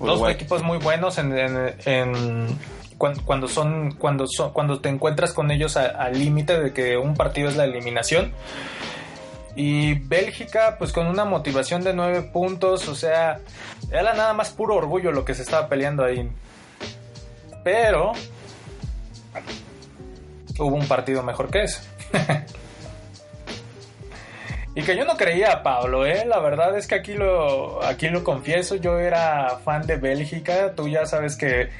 Dos 0.00 0.28
equipos 0.30 0.62
muy 0.62 0.78
buenos 0.78 1.18
en, 1.18 2.58
cuando, 2.96 3.48
son 3.48 3.92
cuando 3.92 4.26
son 4.26 4.52
cuando 4.52 4.80
te 4.80 4.88
encuentras 4.88 5.32
con 5.32 5.50
ellos 5.50 5.76
al 5.76 6.18
límite 6.18 6.58
de 6.58 6.72
que 6.72 6.96
un 6.96 7.14
partido 7.14 7.48
es 7.48 7.56
la 7.56 7.64
eliminación 7.64 8.32
Y 9.54 9.94
Bélgica, 9.94 10.76
pues 10.78 10.92
con 10.92 11.06
una 11.06 11.24
motivación 11.24 11.84
de 11.84 11.94
nueve 11.94 12.22
puntos, 12.22 12.88
o 12.88 12.94
sea, 12.94 13.40
era 13.90 14.14
nada 14.14 14.32
más 14.32 14.50
puro 14.50 14.76
orgullo 14.76 15.12
lo 15.12 15.24
que 15.24 15.34
se 15.34 15.42
estaba 15.42 15.68
peleando 15.68 16.04
ahí. 16.04 16.28
Pero 17.62 18.12
hubo 20.58 20.76
un 20.76 20.88
partido 20.88 21.22
mejor 21.22 21.50
que 21.50 21.64
ese. 21.64 21.82
Y 24.78 24.82
que 24.84 24.96
yo 24.96 25.04
no 25.04 25.16
creía 25.16 25.54
a 25.54 25.62
Pablo, 25.64 26.06
¿eh? 26.06 26.24
La 26.24 26.38
verdad 26.38 26.78
es 26.78 26.86
que 26.86 26.94
aquí 26.94 27.14
lo, 27.14 27.84
aquí 27.84 28.10
lo 28.10 28.22
confieso, 28.22 28.76
yo 28.76 29.00
era 29.00 29.58
fan 29.64 29.84
de 29.88 29.96
Bélgica, 29.96 30.72
tú 30.76 30.86
ya 30.86 31.04
sabes 31.04 31.36
que 31.36 31.70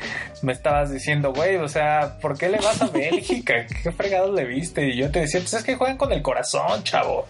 me 0.42 0.52
estabas 0.52 0.90
diciendo, 0.90 1.32
güey, 1.32 1.58
o 1.58 1.68
sea, 1.68 2.18
¿por 2.20 2.36
qué 2.36 2.48
le 2.48 2.58
vas 2.58 2.82
a 2.82 2.88
Bélgica? 2.88 3.66
¿Qué 3.84 3.92
fregados 3.92 4.34
le 4.34 4.46
viste? 4.46 4.88
Y 4.88 4.96
yo 4.96 5.12
te 5.12 5.20
decía, 5.20 5.38
pues 5.38 5.54
es 5.54 5.62
que 5.62 5.76
juegan 5.76 5.96
con 5.96 6.10
el 6.10 6.22
corazón, 6.22 6.82
chavo. 6.82 7.28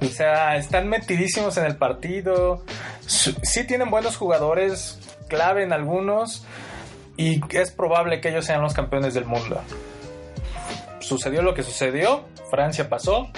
O 0.00 0.06
sea, 0.06 0.56
están 0.56 0.88
metidísimos 0.88 1.56
en 1.58 1.66
el 1.66 1.76
partido, 1.76 2.64
sí 3.06 3.64
tienen 3.68 3.90
buenos 3.90 4.16
jugadores, 4.16 4.98
clave 5.28 5.62
en 5.62 5.72
algunos, 5.72 6.44
y 7.16 7.40
es 7.56 7.70
probable 7.70 8.20
que 8.20 8.30
ellos 8.30 8.46
sean 8.46 8.62
los 8.62 8.74
campeones 8.74 9.14
del 9.14 9.26
mundo. 9.26 9.60
Sucedió 10.98 11.42
lo 11.42 11.54
que 11.54 11.62
sucedió, 11.62 12.24
Francia 12.50 12.88
pasó, 12.88 13.30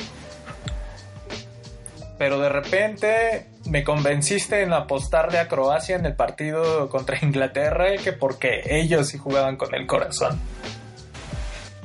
pero 2.20 2.38
de 2.38 2.50
repente 2.50 3.46
me 3.64 3.82
convenciste 3.82 4.60
en 4.60 4.74
apostarle 4.74 5.38
a 5.38 5.48
Croacia 5.48 5.96
en 5.96 6.04
el 6.04 6.14
partido 6.14 6.90
contra 6.90 7.16
Inglaterra 7.22 7.96
que 7.96 8.12
porque 8.12 8.60
ellos 8.66 9.08
sí 9.08 9.16
jugaban 9.16 9.56
con 9.56 9.74
el 9.74 9.86
corazón. 9.86 10.38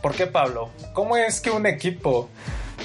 ¿Por 0.02 0.14
qué 0.14 0.28
Pablo? 0.28 0.72
¿Cómo 0.92 1.16
es 1.16 1.40
que 1.40 1.52
un 1.52 1.66
equipo 1.66 2.30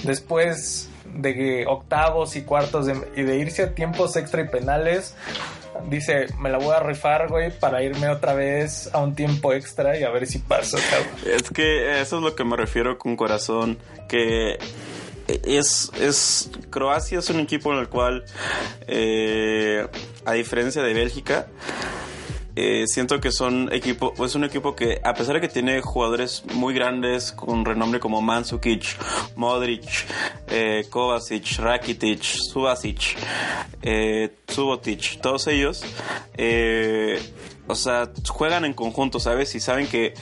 después 0.05 0.91
de 1.13 1.65
octavos 1.67 2.37
y 2.37 2.43
cuartos 2.43 2.87
y 3.17 3.23
de 3.25 3.39
irse 3.39 3.65
a 3.65 3.75
tiempos 3.75 4.15
extra 4.15 4.43
y 4.43 4.49
penales 4.49 5.17
dice, 5.89 6.27
me 6.39 6.51
la 6.51 6.59
voy 6.59 6.73
a 6.73 6.79
rifar, 6.79 7.27
güey, 7.27 7.51
para 7.51 7.83
irme 7.83 8.11
otra 8.11 8.33
vez 8.33 8.89
a 8.93 8.99
un 8.99 9.17
tiempo 9.17 9.53
extra 9.53 9.99
y 9.99 10.05
a 10.05 10.11
ver 10.11 10.29
si 10.29 10.39
pasa, 10.39 10.79
Es 11.27 11.51
que 11.51 12.01
eso 12.01 12.19
es 12.19 12.23
lo 12.23 12.37
que 12.37 12.45
me 12.45 12.57
refiero 12.57 12.97
con 12.97 13.17
corazón, 13.17 13.77
que 14.09 14.57
es, 15.45 15.91
es 16.01 16.51
Croacia 16.71 17.19
es 17.19 17.31
un 17.31 17.41
equipo 17.41 17.73
en 17.73 17.79
el 17.79 17.89
cual, 17.89 18.25
eh, 18.87 19.87
a 20.25 20.33
diferencia 20.33 20.83
de 20.83 20.95
Bélgica, 20.95 21.47
eh, 22.57 22.87
siento 22.87 23.21
que 23.21 23.31
son 23.31 23.73
equipo, 23.73 24.13
es 24.25 24.35
un 24.35 24.45
equipo 24.45 24.75
que 24.75 25.01
a 25.05 25.15
pesar 25.15 25.37
de 25.37 25.41
que 25.41 25.49
tiene 25.49 25.81
jugadores 25.81 26.43
muy 26.55 26.75
grandes 26.75 27.33
con 27.33 27.65
renombre 27.65 28.01
como 28.01 28.21
Mansukic, 28.21 28.97
Modric, 29.37 29.85
eh, 30.49 30.85
Kovacic, 30.91 31.59
Rakitic, 31.59 32.23
Subasic, 32.23 33.17
eh, 33.83 34.35
Subotic, 34.49 35.21
todos 35.21 35.47
ellos, 35.47 35.83
eh, 36.37 37.21
o 37.71 37.75
sea, 37.75 38.11
juegan 38.29 38.65
en 38.65 38.75
conjunto, 38.75 39.21
¿sabes? 39.21 39.55
Y 39.55 39.61
saben 39.61 39.87
que 39.87 40.15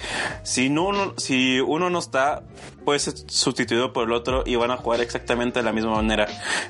si, 0.42 0.70
no, 0.70 1.14
si 1.16 1.60
uno 1.60 1.90
no 1.90 1.98
está, 1.98 2.42
puede 2.84 3.00
ser 3.00 3.14
sustituido 3.26 3.92
por 3.92 4.04
el 4.04 4.12
otro 4.14 4.44
y 4.46 4.56
van 4.56 4.70
a 4.70 4.78
jugar 4.78 5.02
exactamente 5.02 5.58
de 5.58 5.62
la 5.62 5.72
misma 5.72 5.94
manera. 5.96 6.26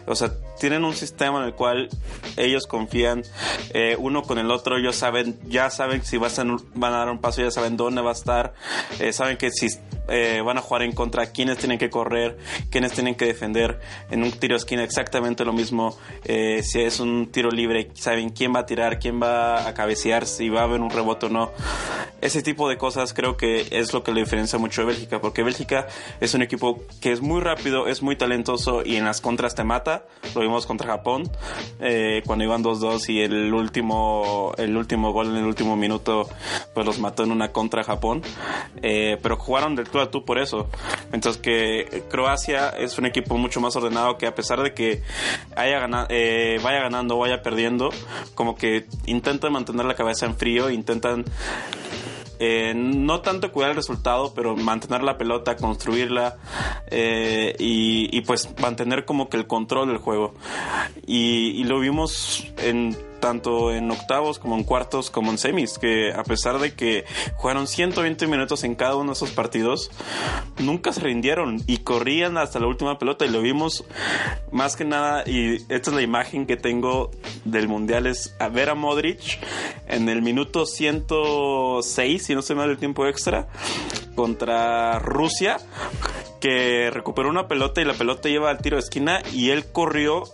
O 0.06 0.16
sea, 0.16 0.32
tienen 0.58 0.84
un 0.84 0.94
sistema 0.94 1.38
en 1.38 1.44
el 1.44 1.54
cual 1.54 1.88
ellos 2.36 2.66
confían 2.66 3.22
eh, 3.70 3.96
uno 3.98 4.22
con 4.22 4.38
el 4.38 4.50
otro, 4.50 4.76
ellos 4.76 4.96
saben, 4.96 5.38
ya 5.46 5.70
saben 5.70 6.04
si 6.04 6.16
van 6.16 6.92
a 6.92 6.98
dar 6.98 7.08
un 7.10 7.18
paso, 7.18 7.42
ya 7.42 7.50
saben 7.50 7.76
dónde 7.76 8.02
va 8.02 8.10
a 8.10 8.14
estar, 8.14 8.54
eh, 8.98 9.12
saben 9.12 9.36
que 9.36 9.50
si 9.50 9.68
eh, 10.08 10.42
van 10.44 10.58
a 10.58 10.60
jugar 10.60 10.82
en 10.82 10.92
contra, 10.92 11.26
quiénes 11.26 11.58
tienen 11.58 11.78
que 11.78 11.90
correr, 11.90 12.38
quiénes 12.70 12.92
tienen 12.92 13.14
que 13.14 13.26
defender 13.26 13.78
en 14.10 14.24
un 14.24 14.32
tiro 14.32 14.56
esquina, 14.56 14.82
exactamente 14.82 15.44
lo 15.44 15.52
mismo. 15.52 15.96
si 16.24 16.80
es 16.80 16.98
un 16.98 17.30
tiro 17.30 17.50
libre, 17.50 17.90
saben 17.94 18.30
quién 18.30 18.52
va 18.54 18.60
a 18.60 18.66
tirar, 18.66 18.98
quién 18.98 19.22
va 19.22 19.68
a 19.68 19.74
cabecear, 19.74 20.26
si 20.26 20.48
va 20.48 20.62
a 20.62 20.66
haber 20.68 20.80
un 20.80 20.90
rebote 20.90 21.26
o 21.26 21.28
no. 21.28 21.52
Ese 22.20 22.42
tipo 22.42 22.68
de 22.68 22.76
cosas 22.78 23.14
creo 23.14 23.36
que 23.36 23.68
es 23.70 23.92
lo 23.92 24.02
que 24.02 24.12
le 24.12 24.20
diferencia 24.20 24.58
mucho 24.58 24.82
de 24.82 24.88
Bélgica, 24.88 25.20
porque 25.20 25.42
Bélgica 25.42 25.86
es 26.20 26.34
un 26.34 26.42
equipo 26.42 26.82
que 27.00 27.12
es 27.12 27.20
muy 27.20 27.40
rápido, 27.40 27.86
es 27.86 28.02
muy 28.02 28.16
talentoso 28.16 28.82
y 28.84 28.96
en 28.96 29.04
las 29.04 29.20
contras 29.20 29.54
te 29.54 29.64
mata. 29.64 30.04
Lo 30.34 30.40
vimos 30.40 30.66
contra 30.66 30.88
Japón, 30.88 31.30
eh, 31.80 32.22
cuando 32.26 32.44
iban 32.44 32.62
2-2 32.62 33.08
y 33.08 33.20
el 33.20 33.54
último, 33.54 34.52
el 34.58 34.76
último 34.76 35.12
gol 35.12 35.28
en 35.28 35.36
el 35.36 35.44
último 35.44 35.76
minuto, 35.76 36.28
pues 36.74 36.84
los 36.84 36.98
mató 36.98 37.22
en 37.22 37.32
una 37.32 37.52
contra 37.52 37.84
Japón. 37.84 38.22
Eh, 38.82 39.18
pero 39.22 39.36
jugaron 39.36 39.76
del 39.76 39.88
tú 39.88 40.00
a 40.00 40.10
tú 40.10 40.24
por 40.24 40.38
eso. 40.38 40.68
Entonces 41.12 41.40
que 41.40 42.04
Croacia 42.10 42.70
es 42.70 42.98
un 42.98 43.06
equipo 43.06 43.36
mucho 43.38 43.60
más 43.60 43.76
ordenado 43.76 44.18
que 44.18 44.26
a 44.26 44.34
pesar 44.34 44.62
de 44.62 44.74
que 44.74 45.02
haya 45.56 45.78
ganado, 45.78 46.06
eh, 46.10 46.58
vaya 46.62 46.80
ganando 46.80 47.16
o 47.16 47.18
vaya 47.18 47.42
perdiendo, 47.42 47.90
como 48.34 48.54
que 48.56 48.86
intenta 49.06 49.48
mantener 49.50 49.86
la 49.86 49.94
cabeza 49.94 50.26
en 50.26 50.36
frío, 50.36 50.57
intentan 50.70 51.24
eh, 52.40 52.72
no 52.74 53.20
tanto 53.20 53.50
cuidar 53.50 53.70
el 53.70 53.76
resultado, 53.76 54.32
pero 54.34 54.56
mantener 54.56 55.02
la 55.02 55.18
pelota, 55.18 55.56
construirla 55.56 56.36
eh, 56.90 57.54
y, 57.58 58.20
pues 58.22 58.48
mantener 58.60 59.04
como 59.04 59.28
que 59.28 59.36
el 59.36 59.46
control 59.46 59.88
del 59.88 59.98
juego. 59.98 60.34
y 61.06 61.64
lo 61.64 61.80
vimos 61.80 62.46
en 62.58 62.96
tanto 63.20 63.72
en 63.72 63.90
octavos 63.90 64.38
como 64.38 64.56
en 64.56 64.64
cuartos 64.64 65.10
como 65.10 65.30
en 65.30 65.38
semis, 65.38 65.78
que 65.78 66.12
a 66.12 66.22
pesar 66.24 66.58
de 66.58 66.74
que 66.74 67.04
jugaron 67.36 67.66
120 67.66 68.26
minutos 68.26 68.64
en 68.64 68.74
cada 68.74 68.96
uno 68.96 69.12
de 69.12 69.12
esos 69.14 69.30
partidos, 69.30 69.90
nunca 70.58 70.92
se 70.92 71.00
rindieron 71.00 71.62
y 71.66 71.78
corrían 71.78 72.38
hasta 72.38 72.58
la 72.58 72.66
última 72.66 72.98
pelota 72.98 73.24
y 73.24 73.30
lo 73.30 73.40
vimos 73.40 73.84
más 74.50 74.76
que 74.76 74.84
nada 74.84 75.24
y 75.26 75.56
esta 75.68 75.90
es 75.90 75.92
la 75.92 76.02
imagen 76.02 76.46
que 76.46 76.56
tengo 76.56 77.10
del 77.44 77.68
mundial 77.68 78.06
es 78.06 78.34
a 78.38 78.48
ver 78.48 78.70
a 78.70 78.74
Modric 78.74 79.38
en 79.86 80.08
el 80.08 80.22
minuto 80.22 80.66
106, 80.66 82.24
si 82.24 82.34
no 82.34 82.42
se 82.42 82.54
me 82.54 82.60
da 82.60 82.66
el 82.66 82.78
tiempo 82.78 83.06
extra, 83.06 83.48
contra 84.14 84.98
Rusia 84.98 85.58
que 86.40 86.90
recuperó 86.90 87.28
una 87.28 87.48
pelota 87.48 87.80
y 87.80 87.84
la 87.84 87.94
pelota 87.94 88.28
lleva 88.28 88.50
al 88.50 88.58
tiro 88.58 88.76
de 88.76 88.80
esquina 88.80 89.22
y 89.32 89.50
él 89.50 89.66
corrió 89.72 90.24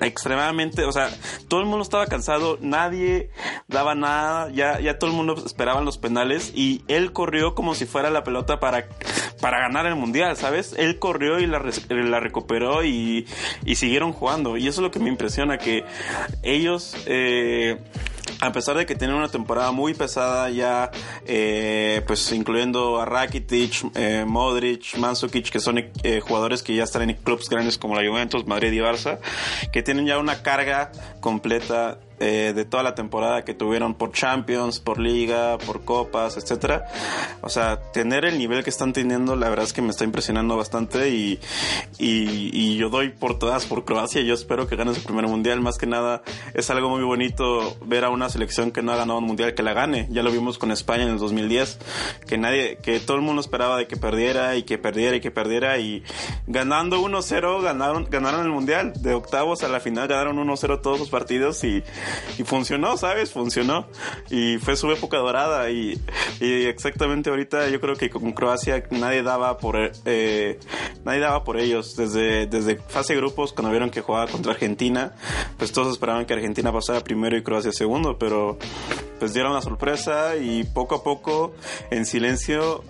extremadamente, 0.00 0.84
o 0.84 0.92
sea, 0.92 1.10
todo 1.48 1.60
el 1.60 1.66
mundo 1.66 1.82
estaba 1.82 2.06
cansado, 2.06 2.21
nadie 2.60 3.30
daba 3.68 3.94
nada, 3.94 4.50
ya, 4.50 4.80
ya 4.80 4.98
todo 4.98 5.10
el 5.10 5.16
mundo 5.16 5.34
esperaba 5.44 5.80
los 5.80 5.98
penales 5.98 6.52
y 6.54 6.84
él 6.88 7.12
corrió 7.12 7.54
como 7.54 7.74
si 7.74 7.86
fuera 7.86 8.10
la 8.10 8.24
pelota 8.24 8.60
para, 8.60 8.88
para 9.40 9.60
ganar 9.60 9.86
el 9.86 9.96
mundial, 9.96 10.36
¿sabes? 10.36 10.74
Él 10.78 10.98
corrió 10.98 11.38
y 11.40 11.46
la, 11.46 11.62
la 11.88 12.20
recuperó 12.20 12.84
y, 12.84 13.26
y 13.64 13.74
siguieron 13.76 14.12
jugando 14.12 14.56
y 14.56 14.68
eso 14.68 14.80
es 14.80 14.84
lo 14.84 14.90
que 14.90 14.98
me 14.98 15.08
impresiona, 15.08 15.58
que 15.58 15.84
ellos... 16.42 16.96
Eh, 17.06 17.78
a 18.40 18.50
pesar 18.50 18.76
de 18.76 18.86
que 18.86 18.96
tienen 18.96 19.14
una 19.14 19.28
temporada 19.28 19.70
muy 19.70 19.94
pesada 19.94 20.50
ya, 20.50 20.90
eh, 21.26 22.02
pues 22.08 22.32
incluyendo 22.32 23.00
a 23.00 23.04
Rakitic, 23.04 23.92
eh, 23.94 24.24
Modric, 24.26 24.96
Mansukic, 24.98 25.48
que 25.48 25.60
son 25.60 25.92
jugadores 26.26 26.64
que 26.64 26.74
ya 26.74 26.82
están 26.82 27.08
en 27.08 27.14
clubes 27.14 27.48
grandes 27.48 27.78
como 27.78 27.94
la 27.94 28.08
Juventus, 28.08 28.44
Madrid 28.44 28.72
y 28.72 28.78
Barça, 28.78 29.20
que 29.72 29.82
tienen 29.82 30.06
ya 30.06 30.18
una 30.18 30.42
carga 30.42 30.90
completa 31.20 32.00
eh, 32.24 32.52
de 32.54 32.64
toda 32.64 32.84
la 32.84 32.94
temporada 32.94 33.44
que 33.44 33.52
tuvieron 33.52 33.94
por 33.94 34.12
Champions, 34.12 34.78
por 34.78 35.00
Liga, 35.00 35.58
por 35.58 35.84
Copas, 35.84 36.36
etcétera. 36.36 36.86
O 37.40 37.48
sea, 37.48 37.80
tener 37.90 38.24
el 38.24 38.38
nivel 38.38 38.62
que 38.62 38.70
están 38.70 38.92
teniendo, 38.92 39.34
la 39.34 39.48
verdad 39.48 39.64
es 39.64 39.72
que 39.72 39.82
me 39.82 39.90
está 39.90 40.04
impresionando 40.04 40.56
bastante 40.56 41.08
y, 41.08 41.40
y, 41.98 42.76
yo 42.76 42.90
doy 42.90 43.08
por 43.08 43.40
todas 43.40 43.66
por 43.66 43.84
Croacia. 43.84 44.22
Yo 44.22 44.34
espero 44.34 44.68
que 44.68 44.76
gane 44.76 44.94
su 44.94 45.02
primer 45.02 45.26
mundial. 45.26 45.60
Más 45.62 45.78
que 45.78 45.86
nada, 45.86 46.22
es 46.54 46.70
algo 46.70 46.90
muy 46.90 47.02
bonito 47.02 47.76
ver 47.84 48.04
a 48.04 48.10
una 48.10 48.28
selección 48.28 48.70
que 48.70 48.82
no 48.82 48.92
ha 48.92 48.96
ganado 48.96 49.18
un 49.18 49.24
mundial 49.24 49.54
que 49.54 49.64
la 49.64 49.72
gane. 49.72 50.06
Ya 50.10 50.22
lo 50.22 50.30
vimos 50.30 50.58
con 50.58 50.70
España 50.70 51.02
en 51.02 51.10
el 51.10 51.18
2010, 51.18 51.78
que 52.28 52.38
nadie, 52.38 52.76
que 52.76 53.00
todo 53.00 53.16
el 53.16 53.24
mundo 53.24 53.40
esperaba 53.40 53.78
de 53.78 53.88
que 53.88 53.96
perdiera 53.96 54.54
y 54.54 54.62
que 54.62 54.78
perdiera 54.78 55.16
y 55.16 55.20
que 55.20 55.32
perdiera 55.32 55.76
y 55.78 56.04
ganando 56.46 57.02
1-0 57.02 57.62
ganaron, 57.62 58.06
ganaron 58.08 58.44
el 58.44 58.52
mundial. 58.52 58.92
De 58.94 59.12
octavos 59.12 59.64
a 59.64 59.68
la 59.68 59.80
final 59.80 60.06
ganaron 60.06 60.36
1-0 60.36 60.80
todos 60.80 61.00
los 61.00 61.10
partidos 61.10 61.64
y 61.64 61.82
y 62.38 62.44
funcionó, 62.44 62.96
¿sabes? 62.96 63.32
Funcionó 63.32 63.86
y 64.30 64.58
fue 64.58 64.76
su 64.76 64.90
época 64.90 65.18
dorada 65.18 65.70
y, 65.70 66.00
exactamente 66.40 67.30
ahorita 67.30 67.68
yo 67.68 67.80
creo 67.80 67.96
que 67.96 68.10
con 68.10 68.32
Croacia 68.32 68.82
nadie 68.90 69.22
daba 69.22 69.58
por 69.58 69.76
eh, 70.04 70.58
nadie 71.04 71.20
daba 71.20 71.44
por 71.44 71.58
ellos 71.58 71.96
desde 71.96 72.46
desde 72.46 72.76
fase 72.76 73.14
grupos 73.14 73.52
cuando 73.52 73.70
vieron 73.70 73.90
que 73.90 74.00
jugaba 74.00 74.26
contra 74.26 74.52
Argentina 74.52 75.12
pues 75.56 75.72
todos 75.72 75.92
esperaban 75.92 76.26
que 76.26 76.34
Argentina 76.34 76.72
pasara 76.72 77.00
primero 77.04 77.36
y 77.36 77.42
Croacia 77.42 77.72
segundo 77.72 78.18
pero 78.18 78.58
pues 79.18 79.32
dieron 79.34 79.54
la 79.54 79.62
sorpresa 79.62 80.36
y 80.36 80.64
poco 80.64 80.96
a 80.96 81.04
poco 81.04 81.54
en 81.90 82.06
silencio 82.06 82.82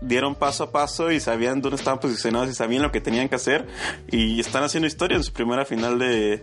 dieron 0.00 0.34
paso 0.34 0.64
a 0.64 0.72
paso 0.72 1.10
y 1.10 1.20
sabían 1.20 1.60
dónde 1.60 1.76
estaban 1.76 2.00
posicionados 2.00 2.48
y 2.48 2.54
sabían 2.54 2.82
lo 2.82 2.92
que 2.92 3.00
tenían 3.00 3.28
que 3.28 3.36
hacer 3.36 3.66
y 4.10 4.40
están 4.40 4.64
haciendo 4.64 4.86
historia 4.86 5.16
en 5.16 5.24
su 5.24 5.32
primera 5.32 5.64
final 5.64 5.98
de, 5.98 6.42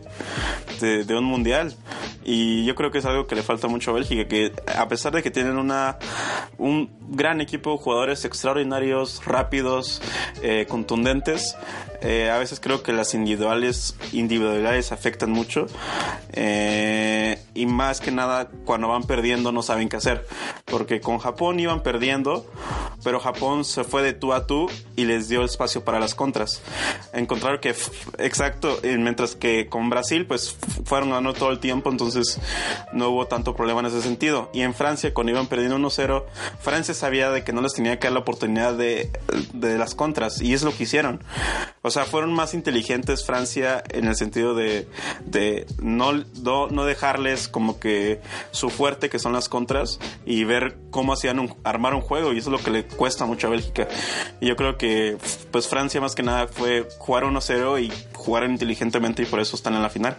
de, 0.80 1.16
un 1.16 1.26
mundial. 1.26 1.76
Y 2.24 2.66
yo 2.66 2.76
creo 2.76 2.92
que 2.92 3.00
es 3.00 3.06
algo 3.06 3.28
que 3.28 3.36
le 3.36 3.44
falta 3.44 3.68
mucho 3.68 3.92
a 3.92 3.96
Bélgica, 3.96 4.28
que 4.28 4.54
a 4.76 4.88
pesar 4.88 5.14
de 5.14 5.24
que 5.24 5.32
tienen 5.32 5.58
una 5.58 5.98
un 6.58 6.90
gran 7.10 7.42
equipo 7.42 7.78
jugadores 7.78 8.26
extraordinarios, 8.26 9.26
rápidos, 9.26 10.02
eh, 10.42 10.66
contundentes, 10.68 11.56
eh, 12.02 12.30
a 12.30 12.38
veces 12.38 12.60
creo 12.60 12.82
que 12.84 12.94
las 12.94 13.14
individuales 13.14 13.96
individualidades 14.14 14.92
afectan 14.92 15.32
mucho 15.32 15.68
eh, 16.32 17.42
y 17.54 17.66
más 17.66 18.00
que 18.00 18.12
nada 18.12 18.50
cuando 18.66 18.88
van 18.88 19.04
perdiendo 19.04 19.52
no 19.52 19.62
saben 19.62 19.90
qué 19.90 19.98
hacer 19.98 20.26
porque 20.66 21.02
con 21.02 21.18
Japón 21.20 21.60
iban 21.60 21.84
perdiendo 21.84 22.46
pero 23.04 23.20
Japón 23.20 23.66
se 23.66 23.84
fue 23.84 24.02
de 24.02 24.14
tú 24.14 24.34
a 24.34 24.46
tú 24.46 24.70
y 24.96 25.06
les 25.06 25.30
dio 25.30 25.44
espacio 25.44 25.86
para 25.86 26.00
las 26.00 26.16
contras. 26.16 26.62
Encontraron 27.14 27.60
que 27.60 27.74
exacto 28.18 28.80
mientras 28.84 29.36
que 29.36 29.68
con 29.68 29.90
Brasil 29.90 30.26
pues 30.26 30.58
fueron 30.86 31.10
ganando 31.10 31.34
todo 31.34 31.52
el 31.52 31.60
tiempo 31.60 31.90
entonces 31.90 32.40
no 32.94 33.10
hubo 33.10 33.28
tanto 33.28 33.56
problema 33.56 33.80
en 33.82 33.88
ese 33.88 34.02
sentido. 34.02 34.50
Y 34.54 34.62
en 34.62 34.74
Francia 34.74 35.14
cuando 35.14 35.32
iban 35.32 35.48
perdiendo 35.48 35.78
1-0 35.78 36.24
Francia 36.60 36.94
sabía 36.94 37.32
de 37.32 37.44
que 37.44 37.54
no 37.54 37.62
les 37.62 37.74
tenía 37.74 38.00
que 38.00 38.08
dar 38.08 38.14
la 38.14 38.20
oportunidad 38.20 38.74
de, 38.74 39.12
de 39.54 39.78
las 39.78 39.96
contras 39.96 40.42
y 40.42 40.54
es 40.54 40.64
lo 40.64 40.76
que 40.76 40.84
hicieron. 40.84 41.24
o 41.82 41.89
sea, 41.92 42.06
fueron 42.06 42.34
más 42.34 42.54
inteligentes 42.54 43.26
Francia 43.26 43.84
en 43.90 44.06
el 44.06 44.16
sentido 44.16 44.54
de, 44.54 44.88
de 45.26 45.66
no, 45.82 46.12
no, 46.44 46.86
dejarles 46.86 47.48
como 47.48 47.80
que 47.80 48.22
su 48.52 48.70
fuerte, 48.70 49.10
que 49.10 49.20
son 49.20 49.34
las 49.34 49.50
contras, 49.50 50.00
y 50.26 50.44
ver 50.44 50.78
cómo 50.92 51.14
hacían 51.14 51.40
un, 51.40 51.56
armar 51.64 51.94
un 51.94 52.02
juego. 52.02 52.34
Y 52.34 52.40
eso 52.40 52.50
es 52.54 52.60
lo 52.60 52.64
que 52.64 52.72
le 52.72 52.86
cuesta 52.86 53.26
mucho 53.26 53.48
a 53.48 53.50
Bélgica. 53.52 53.88
Y 54.40 54.48
yo 54.48 54.56
creo 54.56 54.78
que, 54.78 55.18
pues 55.52 55.68
Francia 55.68 56.02
más 56.02 56.16
que 56.16 56.24
nada 56.24 56.48
fue 56.48 56.88
jugar 56.98 57.24
1-0 57.24 57.82
y 57.82 57.92
jugar 58.14 58.50
inteligentemente 58.50 59.24
y 59.24 59.26
por 59.26 59.40
eso 59.40 59.56
están 59.56 59.76
en 59.76 59.82
la 59.82 59.90
final. 59.90 60.18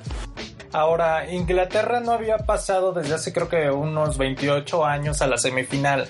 Ahora, 0.72 1.30
Inglaterra 1.30 2.00
no 2.00 2.12
había 2.12 2.38
pasado 2.38 2.92
desde 2.92 3.14
hace 3.14 3.32
creo 3.32 3.48
que 3.48 3.70
unos 3.70 4.18
28 4.18 4.84
años 4.84 5.20
a 5.20 5.26
la 5.26 5.36
semifinal. 5.36 6.08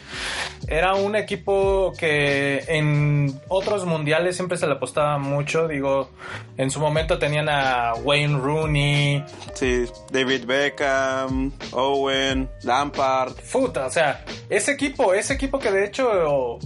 Era 0.68 0.94
un 0.94 1.16
equipo 1.16 1.92
que 1.98 2.64
en 2.68 3.40
otros 3.48 3.86
mundiales 3.86 4.36
siempre 4.36 4.58
se 4.58 4.66
le 4.66 4.74
apostaba 4.74 5.18
mucho. 5.18 5.66
Digo, 5.66 6.10
en 6.56 6.70
su 6.70 6.78
momento 6.78 7.18
tenían 7.18 7.48
a 7.48 7.94
Wayne 7.94 8.38
Rooney. 8.38 9.24
Sí, 9.54 9.86
David 10.10 10.44
Beckham, 10.44 11.52
Owen, 11.72 12.48
Lampard. 12.62 13.32
Puta, 13.50 13.86
o 13.86 13.90
sea, 13.90 14.24
ese 14.50 14.72
equipo, 14.72 15.14
ese 15.14 15.34
equipo 15.34 15.58
que 15.58 15.70
de 15.70 15.86
hecho 15.86 16.58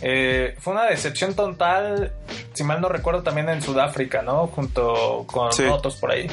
eh, 0.00 0.56
fue 0.58 0.72
una 0.72 0.84
decepción 0.84 1.34
total, 1.34 2.12
si 2.52 2.64
mal 2.64 2.80
no 2.80 2.88
recuerdo, 2.88 3.22
también 3.22 3.48
en 3.48 3.60
Sudáfrica, 3.62 4.22
¿no? 4.22 4.46
Junto 4.46 5.24
con 5.26 5.50
otros 5.70 5.96
por 5.96 6.12
ahí. 6.12 6.28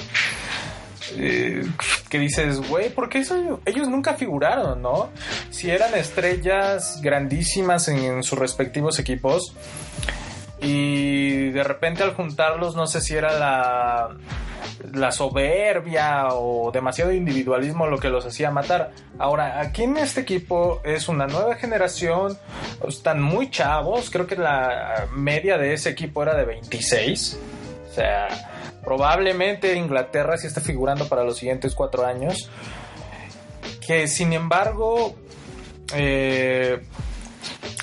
Eh, 1.14 1.64
que 2.10 2.20
dices, 2.20 2.68
güey, 2.68 2.90
¿por 2.90 3.10
qué 3.10 3.20
eso, 3.20 3.60
ellos 3.66 3.88
nunca 3.88 4.16
figuraron, 4.16 4.82
no? 4.82 5.10
Si 5.50 5.70
eran 5.70 5.94
estrellas 5.96 7.00
grandísimas 7.02 7.88
en, 7.88 8.24
sus 8.24 8.40
respectivos 8.40 9.00
equipos 9.00 9.54
y 10.62 11.50
de 11.50 11.64
repente 11.64 12.02
al 12.02 12.16
juntarlos 12.16 12.76
no 12.76 12.88
sé 12.88 13.02
si 13.02 13.14
era 13.14 13.38
la, 13.38 14.16
la 14.94 15.12
soberbia 15.12 16.30
o 16.32 16.72
demasiado 16.72 17.12
individualismo 17.12 17.88
lo 17.88 18.00
que 18.00 18.10
los 18.10 18.26
hacía 18.26 18.52
matar. 18.52 18.92
Ahora, 19.20 19.60
aquí 19.60 19.84
en 19.84 19.98
este 19.98 20.22
equipo 20.22 20.82
es 20.84 21.08
una 21.08 21.28
nueva 21.28 21.56
generación, 21.56 22.38
están 22.88 23.22
muy 23.22 23.50
chavos, 23.50 24.10
creo 24.10 24.26
que 24.26 24.36
la 24.36 25.08
media 25.14 25.58
de 25.58 25.74
ese 25.74 25.90
equipo 25.90 26.24
era 26.24 26.36
de 26.36 26.46
26. 26.46 27.40
O 27.90 27.94
sea, 27.94 28.55
probablemente 28.86 29.76
Inglaterra 29.76 30.38
sí 30.38 30.48
está 30.48 30.62
figurando 30.62 31.08
para 31.10 31.24
los 31.24 31.38
siguientes 31.38 31.76
cuatro 31.76 32.06
años. 32.06 32.50
Que 33.86 34.08
sin 34.08 34.34
embargo, 34.34 35.16
eh, 35.94 36.80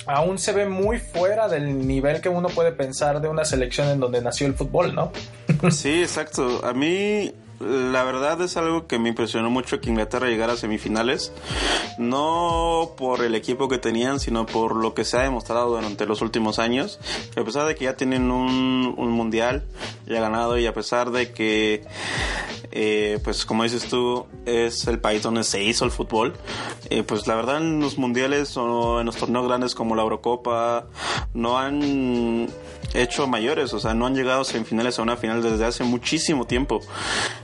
aún 0.05 0.39
se 0.39 0.51
ve 0.51 0.65
muy 0.65 0.99
fuera 0.99 1.47
del 1.47 1.85
nivel 1.87 2.21
que 2.21 2.29
uno 2.29 2.49
puede 2.49 2.71
pensar 2.71 3.21
de 3.21 3.27
una 3.27 3.45
selección 3.45 3.89
en 3.89 3.99
donde 3.99 4.21
nació 4.21 4.47
el 4.47 4.55
fútbol, 4.55 4.95
¿no? 4.95 5.11
Sí, 5.71 6.01
exacto. 6.01 6.65
A 6.65 6.73
mí 6.73 7.33
la 7.63 8.03
verdad 8.03 8.41
es 8.41 8.57
algo 8.57 8.87
que 8.87 8.99
me 8.99 9.09
impresionó 9.09 9.49
mucho 9.49 9.79
que 9.79 9.89
Inglaterra 9.89 10.27
llegara 10.27 10.53
a 10.53 10.57
semifinales. 10.57 11.31
No 11.97 12.91
por 12.97 13.23
el 13.23 13.35
equipo 13.35 13.67
que 13.67 13.77
tenían, 13.77 14.19
sino 14.19 14.45
por 14.45 14.75
lo 14.75 14.93
que 14.93 15.05
se 15.05 15.17
ha 15.17 15.21
demostrado 15.21 15.75
durante 15.75 16.05
los 16.05 16.21
últimos 16.21 16.59
años. 16.59 16.99
a 17.35 17.43
pesar 17.43 17.65
de 17.67 17.75
que 17.75 17.85
ya 17.85 17.95
tienen 17.95 18.31
un, 18.31 18.93
mundial 19.13 19.63
ya 20.07 20.19
ganado 20.19 20.57
y 20.57 20.65
a 20.65 20.73
pesar 20.73 21.11
de 21.11 21.31
que, 21.31 21.83
eh, 22.71 23.19
pues 23.23 23.45
como 23.45 23.63
dices 23.63 23.85
tú, 23.85 24.25
es 24.45 24.87
el 24.87 24.99
país 24.99 25.21
donde 25.21 25.43
se 25.43 25.63
hizo 25.63 25.85
el 25.85 25.91
fútbol, 25.91 26.33
eh, 26.89 27.03
pues 27.03 27.27
la 27.27 27.35
verdad 27.35 27.57
en 27.57 27.79
los 27.79 27.97
mundiales 27.97 28.57
o 28.57 28.99
en 28.99 29.05
los 29.05 29.15
torneos 29.17 29.47
grandes 29.47 29.75
como 29.75 29.95
la 29.95 30.01
Eurocopa 30.01 30.87
no 31.33 31.59
han 31.59 32.49
hecho 32.93 33.27
mayores, 33.27 33.73
o 33.73 33.79
sea, 33.79 33.93
no 33.93 34.05
han 34.05 34.15
llegado 34.15 34.41
a 34.41 34.45
semifinales 34.45 34.99
a 34.99 35.01
una 35.01 35.17
final 35.17 35.41
desde 35.41 35.65
hace 35.65 35.83
muchísimo 35.83 36.45
tiempo. 36.45 36.81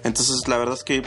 Entonces, 0.09 0.47
la 0.47 0.57
verdad 0.57 0.73
es 0.73 0.83
que 0.83 1.03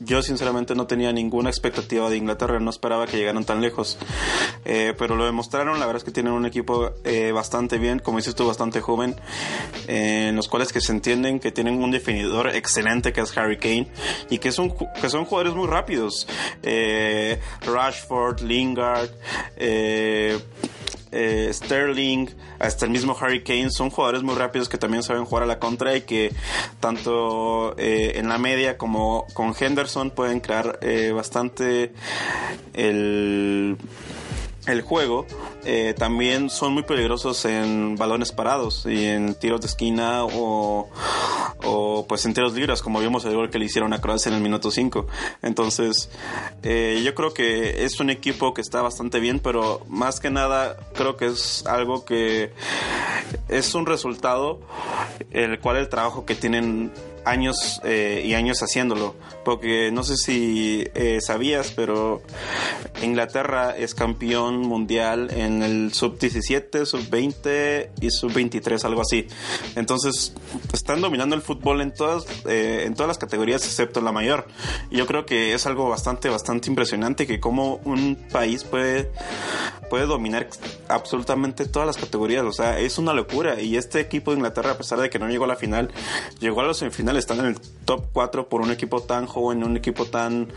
yo 0.00 0.22
sinceramente 0.22 0.74
no 0.74 0.86
tenía 0.86 1.12
ninguna 1.12 1.48
expectativa 1.48 2.10
de 2.10 2.16
Inglaterra, 2.16 2.58
no 2.60 2.70
esperaba 2.70 3.06
que 3.06 3.16
llegaran 3.16 3.44
tan 3.44 3.62
lejos. 3.62 3.96
Eh, 4.64 4.94
pero 4.98 5.16
lo 5.16 5.24
demostraron, 5.24 5.80
la 5.80 5.86
verdad 5.86 5.98
es 5.98 6.04
que 6.04 6.10
tienen 6.10 6.32
un 6.34 6.44
equipo 6.44 6.90
eh, 7.04 7.32
bastante 7.32 7.78
bien, 7.78 8.00
como 8.00 8.18
dices 8.18 8.34
tú, 8.34 8.46
bastante 8.46 8.80
joven, 8.80 9.16
eh, 9.88 10.26
en 10.28 10.36
los 10.36 10.48
cuales 10.48 10.72
que 10.72 10.80
se 10.80 10.92
entienden 10.92 11.40
que 11.40 11.52
tienen 11.52 11.82
un 11.82 11.90
definidor 11.90 12.48
excelente 12.54 13.12
que 13.12 13.22
es 13.22 13.36
Harry 13.36 13.58
Kane 13.58 13.88
y 14.28 14.38
que 14.38 14.52
son, 14.52 14.74
que 15.00 15.08
son 15.08 15.24
jugadores 15.24 15.54
muy 15.54 15.68
rápidos. 15.68 16.26
Rashford, 17.64 18.42
Lingard, 18.42 19.10
eh, 19.56 20.38
Sterling, 21.52 22.28
hasta 22.58 22.86
el 22.86 22.90
mismo 22.90 23.16
Harry 23.20 23.42
Kane, 23.42 23.70
son 23.70 23.90
jugadores 23.90 24.22
muy 24.22 24.34
rápidos 24.34 24.68
que 24.68 24.78
también 24.78 25.02
saben 25.02 25.24
jugar 25.24 25.44
a 25.44 25.46
la 25.46 25.58
contra 25.58 25.94
y 25.96 26.02
que 26.02 26.32
tanto 26.80 27.74
eh, 27.78 28.12
en 28.16 28.28
la 28.28 28.38
media 28.38 28.78
como 28.78 29.26
con 29.34 29.54
Henderson 29.58 30.10
pueden 30.10 30.40
crear 30.40 30.78
eh, 30.82 31.12
bastante 31.12 31.92
el 32.74 33.76
el 34.66 34.82
juego, 34.82 35.26
eh, 35.64 35.94
también 35.96 36.48
son 36.48 36.72
muy 36.72 36.84
peligrosos 36.84 37.44
en 37.44 37.96
balones 37.96 38.30
parados 38.30 38.86
y 38.86 39.06
en 39.06 39.34
tiros 39.34 39.60
de 39.60 39.66
esquina 39.66 40.24
o, 40.24 40.88
o 41.64 42.06
pues 42.06 42.24
en 42.26 42.34
tiros 42.34 42.54
libres, 42.54 42.80
como 42.80 43.00
vimos 43.00 43.24
el 43.24 43.34
gol 43.34 43.50
que 43.50 43.58
le 43.58 43.64
hicieron 43.64 43.92
a 43.92 44.00
Croacia 44.00 44.28
en 44.28 44.36
el 44.36 44.42
minuto 44.42 44.70
5. 44.70 45.06
Entonces, 45.42 46.10
eh, 46.62 47.02
yo 47.04 47.14
creo 47.14 47.34
que 47.34 47.84
es 47.84 47.98
un 47.98 48.10
equipo 48.10 48.54
que 48.54 48.60
está 48.60 48.82
bastante 48.82 49.18
bien, 49.18 49.40
pero 49.40 49.82
más 49.88 50.20
que 50.20 50.30
nada 50.30 50.76
creo 50.94 51.16
que 51.16 51.26
es 51.26 51.66
algo 51.66 52.04
que 52.04 52.52
es 53.48 53.74
un 53.74 53.86
resultado 53.86 54.60
el 55.30 55.58
cual 55.58 55.76
el 55.76 55.88
trabajo 55.88 56.24
que 56.24 56.34
tienen 56.34 56.92
años 57.24 57.80
eh, 57.84 58.22
y 58.24 58.34
años 58.34 58.62
haciéndolo. 58.62 59.14
Porque 59.44 59.90
no 59.90 60.04
sé 60.04 60.16
si 60.16 60.86
eh, 60.94 61.20
sabías, 61.20 61.72
pero 61.74 62.22
Inglaterra 63.02 63.76
es 63.76 63.94
campeón 63.94 64.60
mundial 64.60 65.30
en 65.32 65.62
el 65.62 65.92
sub 65.92 66.18
17, 66.18 66.86
sub 66.86 67.08
20 67.10 67.90
y 68.00 68.10
sub 68.10 68.32
23, 68.32 68.84
algo 68.84 69.02
así. 69.02 69.26
Entonces 69.74 70.32
están 70.72 71.00
dominando 71.00 71.34
el 71.34 71.42
fútbol 71.42 71.80
en 71.80 71.92
todas, 71.92 72.24
eh, 72.46 72.84
en 72.86 72.94
todas 72.94 73.08
las 73.08 73.18
categorías 73.18 73.64
excepto 73.64 74.00
la 74.00 74.12
mayor. 74.12 74.46
Y 74.90 74.96
yo 74.98 75.06
creo 75.06 75.26
que 75.26 75.54
es 75.54 75.66
algo 75.66 75.88
bastante, 75.88 76.28
bastante 76.28 76.68
impresionante 76.68 77.26
que 77.26 77.40
como 77.40 77.80
un 77.84 78.16
país 78.30 78.64
puede, 78.64 79.10
puede 79.90 80.06
dominar 80.06 80.48
absolutamente 80.88 81.66
todas 81.66 81.86
las 81.86 81.96
categorías. 81.96 82.44
O 82.44 82.52
sea, 82.52 82.78
es 82.78 82.98
una 82.98 83.12
locura. 83.12 83.60
Y 83.60 83.76
este 83.76 84.00
equipo 84.00 84.30
de 84.30 84.38
Inglaterra, 84.38 84.72
a 84.72 84.78
pesar 84.78 85.00
de 85.00 85.10
que 85.10 85.18
no 85.18 85.28
llegó 85.28 85.44
a 85.44 85.48
la 85.48 85.56
final, 85.56 85.90
llegó 86.40 86.60
a 86.60 86.64
los 86.64 86.78
semifinales 86.78 87.11
están 87.16 87.40
en 87.40 87.46
el 87.46 87.60
top 87.84 88.06
4 88.12 88.48
por 88.48 88.60
un 88.60 88.70
equipo 88.70 89.02
tan 89.02 89.26
joven, 89.26 89.64
un 89.64 89.76
equipo 89.76 90.06
tan, 90.06 90.48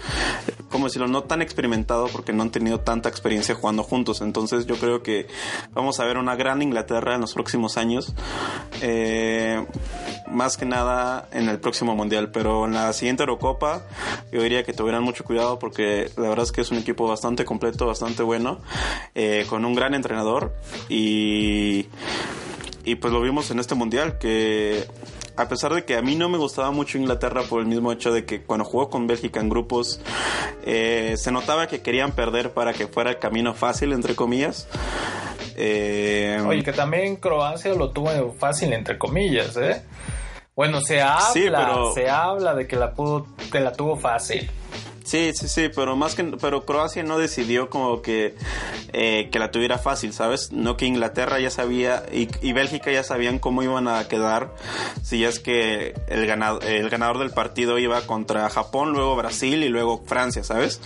¿cómo 0.69 0.85
decirlo? 0.85 1.07
No 1.07 1.23
tan 1.23 1.41
experimentado 1.41 2.07
porque 2.07 2.33
no 2.33 2.43
han 2.43 2.51
tenido 2.51 2.79
tanta 2.79 3.09
experiencia 3.09 3.55
jugando 3.55 3.83
juntos. 3.83 4.21
Entonces 4.21 4.65
yo 4.65 4.75
creo 4.75 5.03
que 5.03 5.27
vamos 5.73 5.99
a 5.99 6.05
ver 6.05 6.17
una 6.17 6.35
gran 6.35 6.61
Inglaterra 6.61 7.15
en 7.15 7.21
los 7.21 7.33
próximos 7.33 7.77
años. 7.77 8.13
Eh, 8.81 9.65
más 10.27 10.57
que 10.57 10.65
nada 10.65 11.27
en 11.31 11.49
el 11.49 11.59
próximo 11.59 11.95
mundial, 11.95 12.31
pero 12.31 12.65
en 12.65 12.73
la 12.73 12.91
siguiente 12.93 13.23
Eurocopa 13.23 13.83
yo 14.31 14.41
diría 14.41 14.63
que 14.63 14.73
tuvieran 14.73 15.03
mucho 15.03 15.23
cuidado 15.23 15.59
porque 15.59 16.09
la 16.17 16.29
verdad 16.29 16.45
es 16.45 16.51
que 16.51 16.61
es 16.61 16.71
un 16.71 16.77
equipo 16.77 17.07
bastante 17.07 17.45
completo, 17.45 17.87
bastante 17.87 18.23
bueno, 18.23 18.59
eh, 19.13 19.45
con 19.49 19.65
un 19.65 19.75
gran 19.75 19.93
entrenador 19.93 20.53
y 20.89 21.87
y 22.85 22.95
pues 22.95 23.11
lo 23.11 23.19
vimos 23.19 23.49
en 23.49 23.59
este 23.59 23.73
mundial 23.73 24.19
que 24.19 24.85
a 25.37 25.47
pesar 25.47 25.73
de 25.73 25.85
que 25.85 25.95
a 25.95 26.01
mí 26.01 26.15
no 26.15 26.29
me 26.29 26.37
gustaba 26.37 26.71
mucho 26.71 26.97
Inglaterra 26.97 27.43
por 27.49 27.61
el 27.61 27.67
mismo 27.67 27.91
hecho 27.91 28.11
de 28.11 28.25
que 28.25 28.43
cuando 28.43 28.65
jugó 28.65 28.89
con 28.89 29.07
Bélgica 29.07 29.39
en 29.39 29.49
grupos 29.49 29.99
eh, 30.65 31.15
se 31.17 31.31
notaba 31.31 31.67
que 31.67 31.81
querían 31.81 32.11
perder 32.13 32.51
para 32.51 32.73
que 32.73 32.87
fuera 32.87 33.11
el 33.11 33.19
camino 33.19 33.53
fácil, 33.53 33.93
entre 33.93 34.15
comillas. 34.15 34.67
Eh, 35.57 36.41
Oye, 36.45 36.63
que 36.63 36.73
también 36.73 37.15
Croacia 37.15 37.73
lo 37.73 37.91
tuvo 37.91 38.33
fácil, 38.33 38.73
entre 38.73 38.97
comillas, 38.97 39.55
¿eh? 39.57 39.83
Bueno, 40.55 40.79
se 40.79 41.01
habla, 41.01 41.75
se 41.93 42.09
habla 42.09 42.55
de 42.55 42.65
que 42.65 42.77
la 42.77 42.93
pudo, 42.93 43.27
que 43.51 43.59
la 43.59 43.73
tuvo 43.73 43.97
fácil. 43.97 44.49
Sí, 45.05 45.33
sí, 45.35 45.47
sí, 45.47 45.69
pero 45.69 45.95
más 45.95 46.15
que, 46.15 46.23
pero 46.23 46.65
Croacia 46.65 47.03
no 47.03 47.19
decidió 47.19 47.69
como 47.69 48.01
que, 48.01 48.33
eh, 48.91 49.29
que 49.31 49.37
la 49.37 49.51
tuviera 49.51 49.77
fácil, 49.77 50.13
¿sabes? 50.13 50.51
No 50.51 50.77
que 50.77 50.87
Inglaterra 50.87 51.39
ya 51.39 51.51
sabía 51.51 52.03
y, 52.11 52.27
y, 52.41 52.53
Bélgica 52.53 52.91
ya 52.91 53.03
sabían 53.03 53.37
cómo 53.37 53.61
iban 53.61 53.87
a 53.87 54.07
quedar 54.07 54.55
si 55.03 55.23
es 55.23 55.39
que 55.39 55.93
el 56.07 56.25
ganador, 56.25 56.65
el 56.65 56.89
ganador 56.89 57.19
del 57.19 57.29
partido 57.29 57.77
iba 57.77 58.01
contra 58.07 58.49
Japón, 58.49 58.93
luego 58.93 59.15
Brasil 59.15 59.63
y 59.63 59.69
luego 59.69 60.03
Francia, 60.07 60.43
¿sabes? 60.43 60.81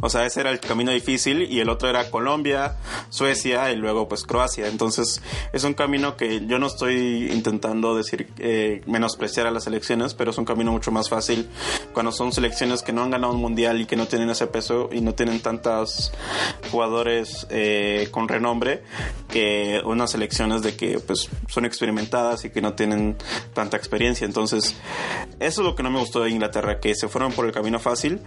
O 0.00 0.08
sea, 0.08 0.24
ese 0.24 0.42
era 0.42 0.52
el 0.52 0.60
camino 0.60 0.92
difícil 0.92 1.42
y 1.42 1.58
el 1.58 1.68
otro 1.68 1.88
era 1.88 2.12
Colombia, 2.12 2.76
Suecia 3.10 3.72
y 3.72 3.76
luego 3.76 4.06
pues 4.06 4.22
Croacia. 4.22 4.68
Entonces 4.68 5.20
es 5.52 5.64
un 5.64 5.74
camino 5.74 6.16
que 6.16 6.46
yo 6.46 6.60
no 6.60 6.68
estoy 6.68 7.28
intentando 7.32 7.96
decir 7.96 8.28
eh, 8.38 8.82
menospreciar 8.86 9.48
a 9.48 9.50
las 9.50 9.64
selecciones, 9.64 10.14
pero 10.14 10.30
es 10.30 10.38
un 10.38 10.44
camino 10.44 10.70
mucho 10.70 10.92
más 10.92 11.08
fácil 11.08 11.48
cuando 11.92 12.12
son 12.12 12.32
selecciones 12.32 12.82
que 12.82 12.92
no 12.92 13.02
han 13.02 13.10
ganado 13.10 13.32
un 13.32 13.40
mundial 13.40 13.63
y 13.72 13.86
que 13.86 13.96
no 13.96 14.06
tienen 14.06 14.30
ese 14.30 14.46
peso 14.46 14.88
y 14.92 15.00
no 15.00 15.14
tienen 15.14 15.40
tantos 15.40 16.12
jugadores 16.70 17.46
eh, 17.50 18.08
con 18.10 18.28
renombre 18.28 18.82
que 19.28 19.80
unas 19.84 20.10
selecciones 20.10 20.62
de 20.62 20.76
que 20.76 20.98
pues 20.98 21.28
son 21.48 21.64
experimentadas 21.64 22.44
y 22.44 22.50
que 22.50 22.60
no 22.60 22.74
tienen 22.74 23.16
tanta 23.52 23.76
experiencia. 23.76 24.24
Entonces, 24.26 24.76
eso 25.40 25.60
es 25.60 25.66
lo 25.66 25.74
que 25.74 25.82
no 25.82 25.90
me 25.90 25.98
gustó 25.98 26.22
de 26.22 26.30
Inglaterra, 26.30 26.80
que 26.80 26.94
se 26.94 27.08
fueron 27.08 27.32
por 27.32 27.46
el 27.46 27.52
camino 27.52 27.78
fácil 27.78 28.20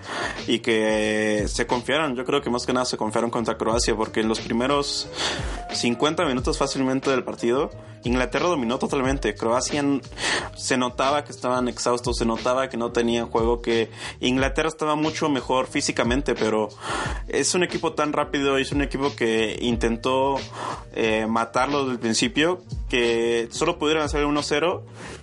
y 0.48 0.60
que 0.60 1.46
se 1.48 1.68
confiaron. 1.68 2.16
Yo 2.16 2.26
creo 2.26 2.42
que 2.42 2.50
más 2.50 2.66
que 2.66 2.74
nada 2.74 2.86
se 2.86 2.98
confiaron 2.98 3.30
contra 3.30 3.58
Croacia 3.58 3.96
porque 3.96 4.22
en 4.22 4.28
los 4.28 4.40
primeros 4.40 5.08
50 5.74 6.26
minutos 6.26 6.58
fácilmente 6.58 7.10
del 7.10 7.24
partido 7.24 7.72
Inglaterra 8.08 8.48
dominó 8.48 8.80
totalmente. 8.80 9.36
Croacia 9.36 9.84
se 10.56 10.78
notaba 10.78 11.24
que 11.24 11.32
estaban 11.32 11.68
exhaustos, 11.68 12.18
se 12.18 12.26
notaba 12.26 12.70
que 12.70 12.78
no 12.78 12.92
tenían 12.92 13.28
juego, 13.28 13.62
que 13.62 13.90
Inglaterra 14.20 14.70
estaba 14.70 14.96
mucho 14.96 15.30
mejor 15.30 15.68
físicamente, 15.68 16.36
pero 16.36 16.70
es 17.28 17.54
un 17.54 17.64
equipo 17.64 17.94
tan 17.94 18.14
rápido, 18.14 18.58
es 18.58 18.72
un 18.72 18.82
equipo 18.82 19.16
que 19.16 19.58
intentó 19.62 20.38
eh, 20.94 21.28
matarlo 21.28 21.82
desde 21.82 21.94
el 21.94 22.00
principio, 22.00 22.62
que 22.90 23.48
solo 23.52 23.78
pudieron 23.78 24.04
hacer 24.04 24.24
1-0 24.24 24.82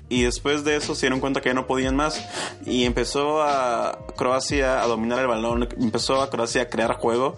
y 0.09 0.23
después 0.23 0.65
de 0.65 0.77
eso 0.77 0.95
se 0.95 1.03
dieron 1.07 1.21
cuenta 1.21 1.41
que 1.41 1.49
ya 1.49 1.55
no 1.55 1.67
podían 1.67 1.97
más 1.97 2.25
y 2.67 2.85
empezó 2.85 3.43
a 3.43 3.99
Croacia 4.17 4.83
a 4.83 4.87
dominar 4.87 5.21
el 5.21 5.27
balón, 5.27 5.69
empezó 5.81 6.23
a 6.23 6.31
Croacia 6.31 6.63
a 6.63 6.69
crear 6.69 6.95
juego 6.95 7.37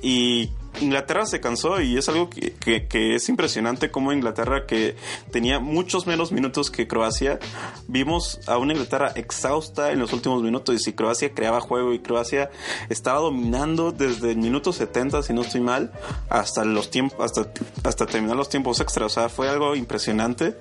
y 0.00 0.50
Inglaterra 0.80 1.26
se 1.26 1.40
cansó 1.40 1.80
y 1.80 1.96
es 1.96 2.08
algo 2.08 2.30
que, 2.30 2.86
que, 2.86 3.14
es 3.14 3.28
impresionante 3.28 3.90
como 3.90 4.12
Inglaterra 4.12 4.66
que 4.66 4.96
tenía 5.30 5.60
muchos 5.60 6.06
menos 6.06 6.32
minutos 6.32 6.70
que 6.70 6.86
Croacia. 6.86 7.38
Vimos 7.86 8.40
a 8.46 8.58
una 8.58 8.72
Inglaterra 8.72 9.12
exhausta 9.14 9.92
en 9.92 9.98
los 9.98 10.12
últimos 10.12 10.42
minutos 10.42 10.86
y 10.86 10.92
Croacia 10.92 11.32
creaba 11.34 11.60
juego 11.60 11.92
y 11.92 12.00
Croacia 12.00 12.50
estaba 12.88 13.20
dominando 13.20 13.92
desde 13.92 14.32
el 14.32 14.38
minuto 14.38 14.72
70, 14.72 15.22
si 15.22 15.32
no 15.32 15.42
estoy 15.42 15.60
mal, 15.60 15.92
hasta 16.28 16.64
los 16.64 16.90
tiempos, 16.90 17.18
hasta, 17.20 17.50
hasta 17.84 18.06
terminar 18.06 18.36
los 18.36 18.48
tiempos 18.48 18.80
extra. 18.80 19.06
O 19.06 19.08
sea, 19.08 19.28
fue 19.28 19.48
algo 19.48 19.74
impresionante. 19.74 20.54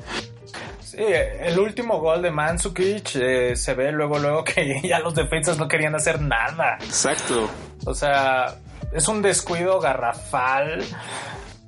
Sí, 0.98 1.04
el 1.04 1.60
último 1.60 2.00
gol 2.00 2.24
de 2.24 2.32
Mandzukic 2.32 3.16
eh, 3.18 3.56
se 3.56 3.74
ve 3.76 3.92
luego, 3.92 4.18
luego 4.18 4.44
que 4.44 4.82
ya 4.88 5.00
los 5.00 5.14
defensas 5.14 5.58
no 5.58 5.68
querían 5.68 5.94
hacer 5.94 6.22
nada. 6.22 6.78
Exacto. 6.82 7.50
O 7.86 7.94
sea, 7.94 8.56
es 8.92 9.08
un 9.08 9.22
descuido 9.22 9.80
garrafal. 9.80 10.84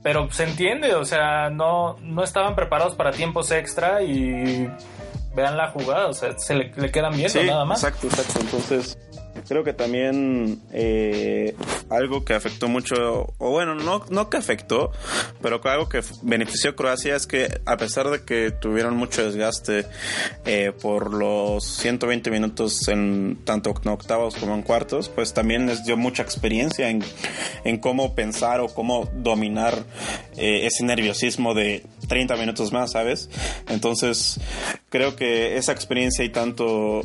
Pero 0.01 0.32
se 0.32 0.45
entiende, 0.45 0.95
o 0.95 1.03
sea, 1.03 1.49
no, 1.49 1.97
no 2.01 2.23
estaban 2.23 2.55
preparados 2.55 2.95
para 2.95 3.12
tiempos 3.12 3.51
extra 3.51 4.01
y 4.01 4.71
vean 5.36 5.58
la 5.58 5.71
jugada, 5.71 6.08
o 6.08 6.13
sea, 6.13 6.38
se 6.38 6.55
le, 6.55 6.71
quedan 6.71 7.17
bien 7.17 7.29
nada 7.45 7.65
más. 7.65 7.84
Exacto, 7.84 8.08
exacto. 8.08 8.39
Entonces, 8.39 8.97
creo 9.47 9.63
que 9.63 9.73
también 9.73 10.62
eh, 10.71 11.56
algo 11.89 12.23
que 12.23 12.34
afectó 12.34 12.67
mucho, 12.67 13.34
o 13.38 13.52
bueno, 13.52 13.75
no, 13.75 14.06
no 14.10 14.30
que 14.30 14.38
afectó, 14.38 14.91
pero 15.41 15.62
algo 15.63 15.89
que 15.89 16.02
benefició 16.21 16.71
a 16.71 16.75
Croacia 16.75 17.15
es 17.15 17.28
que 17.28 17.62
a 17.65 17.78
pesar 17.78 18.10
de 18.10 18.23
que 18.23 18.52
tuvieron 18.52 18.95
mucho 18.95 19.23
desgaste 19.23 19.86
eh, 20.45 20.71
por 20.82 21.13
los 21.13 21.63
120 21.65 22.32
minutos 22.32 22.88
en 22.88 23.39
tanto 23.43 23.73
en 23.84 23.89
octavos 23.89 24.36
como 24.36 24.56
en 24.56 24.62
cuartos, 24.62 25.10
pues 25.10 25.34
también 25.34 25.67
les 25.67 25.84
dio 25.84 25.97
mucha 25.97 26.23
experiencia 26.23 26.89
en, 26.89 27.04
en 27.63 27.78
cómo 27.78 28.15
pensar 28.15 28.60
o 28.60 28.67
cómo 28.67 29.10
dominar 29.13 29.86
eh, 30.38 30.65
ese 30.65 30.84
nerviosismo 30.84 31.54
de 31.54 31.84
30 32.08 32.36
minutos 32.38 32.71
más, 32.71 32.91
¿sabes? 32.91 33.30
Entonces, 33.67 34.39
creo 34.89 35.15
que 35.15 35.58
esa 35.58 35.71
experiencia 35.71 36.23
y 36.23 36.30
tanto 36.30 37.02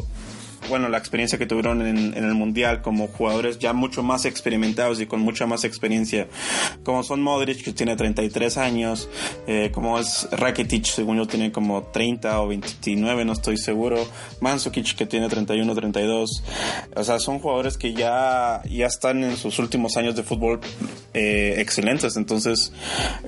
bueno, 0.69 0.89
la 0.89 0.99
experiencia 0.99 1.39
que 1.39 1.47
tuvieron 1.47 1.87
en, 1.87 2.15
el 2.15 2.35
Mundial 2.35 2.83
como 2.83 3.09
jugadores 3.09 3.59
ya 3.59 3.73
mucho 3.73 4.03
más 4.03 4.25
experimentados 4.25 5.01
y 5.01 5.07
con 5.07 5.21
mucha 5.21 5.47
más 5.47 5.65
experiencia, 5.65 6.29
como 6.83 7.03
son 7.03 7.23
Modric, 7.23 7.63
que 7.63 7.73
tiene 7.73 7.97
33 7.97 8.59
años, 8.59 9.09
eh, 9.47 9.71
como 9.73 9.99
es 9.99 10.29
Rakitic, 10.33 10.87
según 10.87 11.19
yo, 11.19 11.27
tiene 11.27 11.53
como 11.53 11.85
30 11.85 12.41
o 12.41 12.49
29, 12.49 13.25
no 13.25 13.33
estoy 13.33 13.57
seguro, 13.57 13.97
Mansukic, 14.41 14.95
que 14.95 15.07
tiene 15.07 15.29
31, 15.29 15.75
32, 15.75 16.43
o 16.97 17.05
sea, 17.05 17.19
son 17.19 17.39
jugadores 17.39 17.77
que 17.77 17.93
ya, 17.93 18.63
ya 18.69 18.87
están 18.87 19.23
en 19.25 19.37
sus 19.37 19.59
últimos 19.59 19.97
años 19.97 20.17
de 20.17 20.23
fútbol 20.23 20.61
eh, 21.13 21.57
excelentes, 21.59 22.17
entonces 22.17 22.73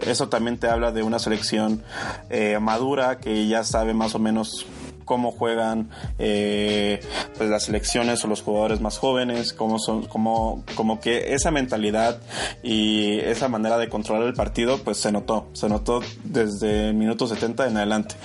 eso 0.06 0.28
también 0.28 0.58
te 0.58 0.68
habla 0.68 0.92
de 0.92 1.02
una 1.02 1.18
selección 1.18 1.82
eh, 2.30 2.58
madura 2.60 3.18
que 3.18 3.46
ya 3.46 3.64
sabe 3.64 3.94
más 3.94 4.14
o 4.14 4.18
menos 4.18 4.66
cómo 5.06 5.32
juegan 5.32 5.88
eh, 6.18 7.00
pues 7.38 7.48
las 7.48 7.64
selecciones 7.64 8.22
o 8.22 8.28
los 8.28 8.42
jugadores 8.42 8.82
más 8.82 8.98
jóvenes, 8.98 9.54
cómo 9.54 9.78
son, 9.78 10.06
cómo, 10.06 10.62
como 10.74 11.00
que 11.00 11.32
esa 11.32 11.50
mentalidad 11.50 12.20
y 12.62 13.20
esa 13.20 13.48
manera 13.48 13.78
de 13.78 13.88
controlar 13.88 14.26
el 14.26 14.34
partido, 14.34 14.78
pues 14.84 14.98
se 14.98 15.10
notó, 15.10 15.46
se 15.54 15.70
notó 15.70 16.02
desde 16.24 16.90
el 16.90 16.94
minuto 16.94 17.26
70 17.26 17.68
en 17.68 17.76
adelante. 17.78 18.16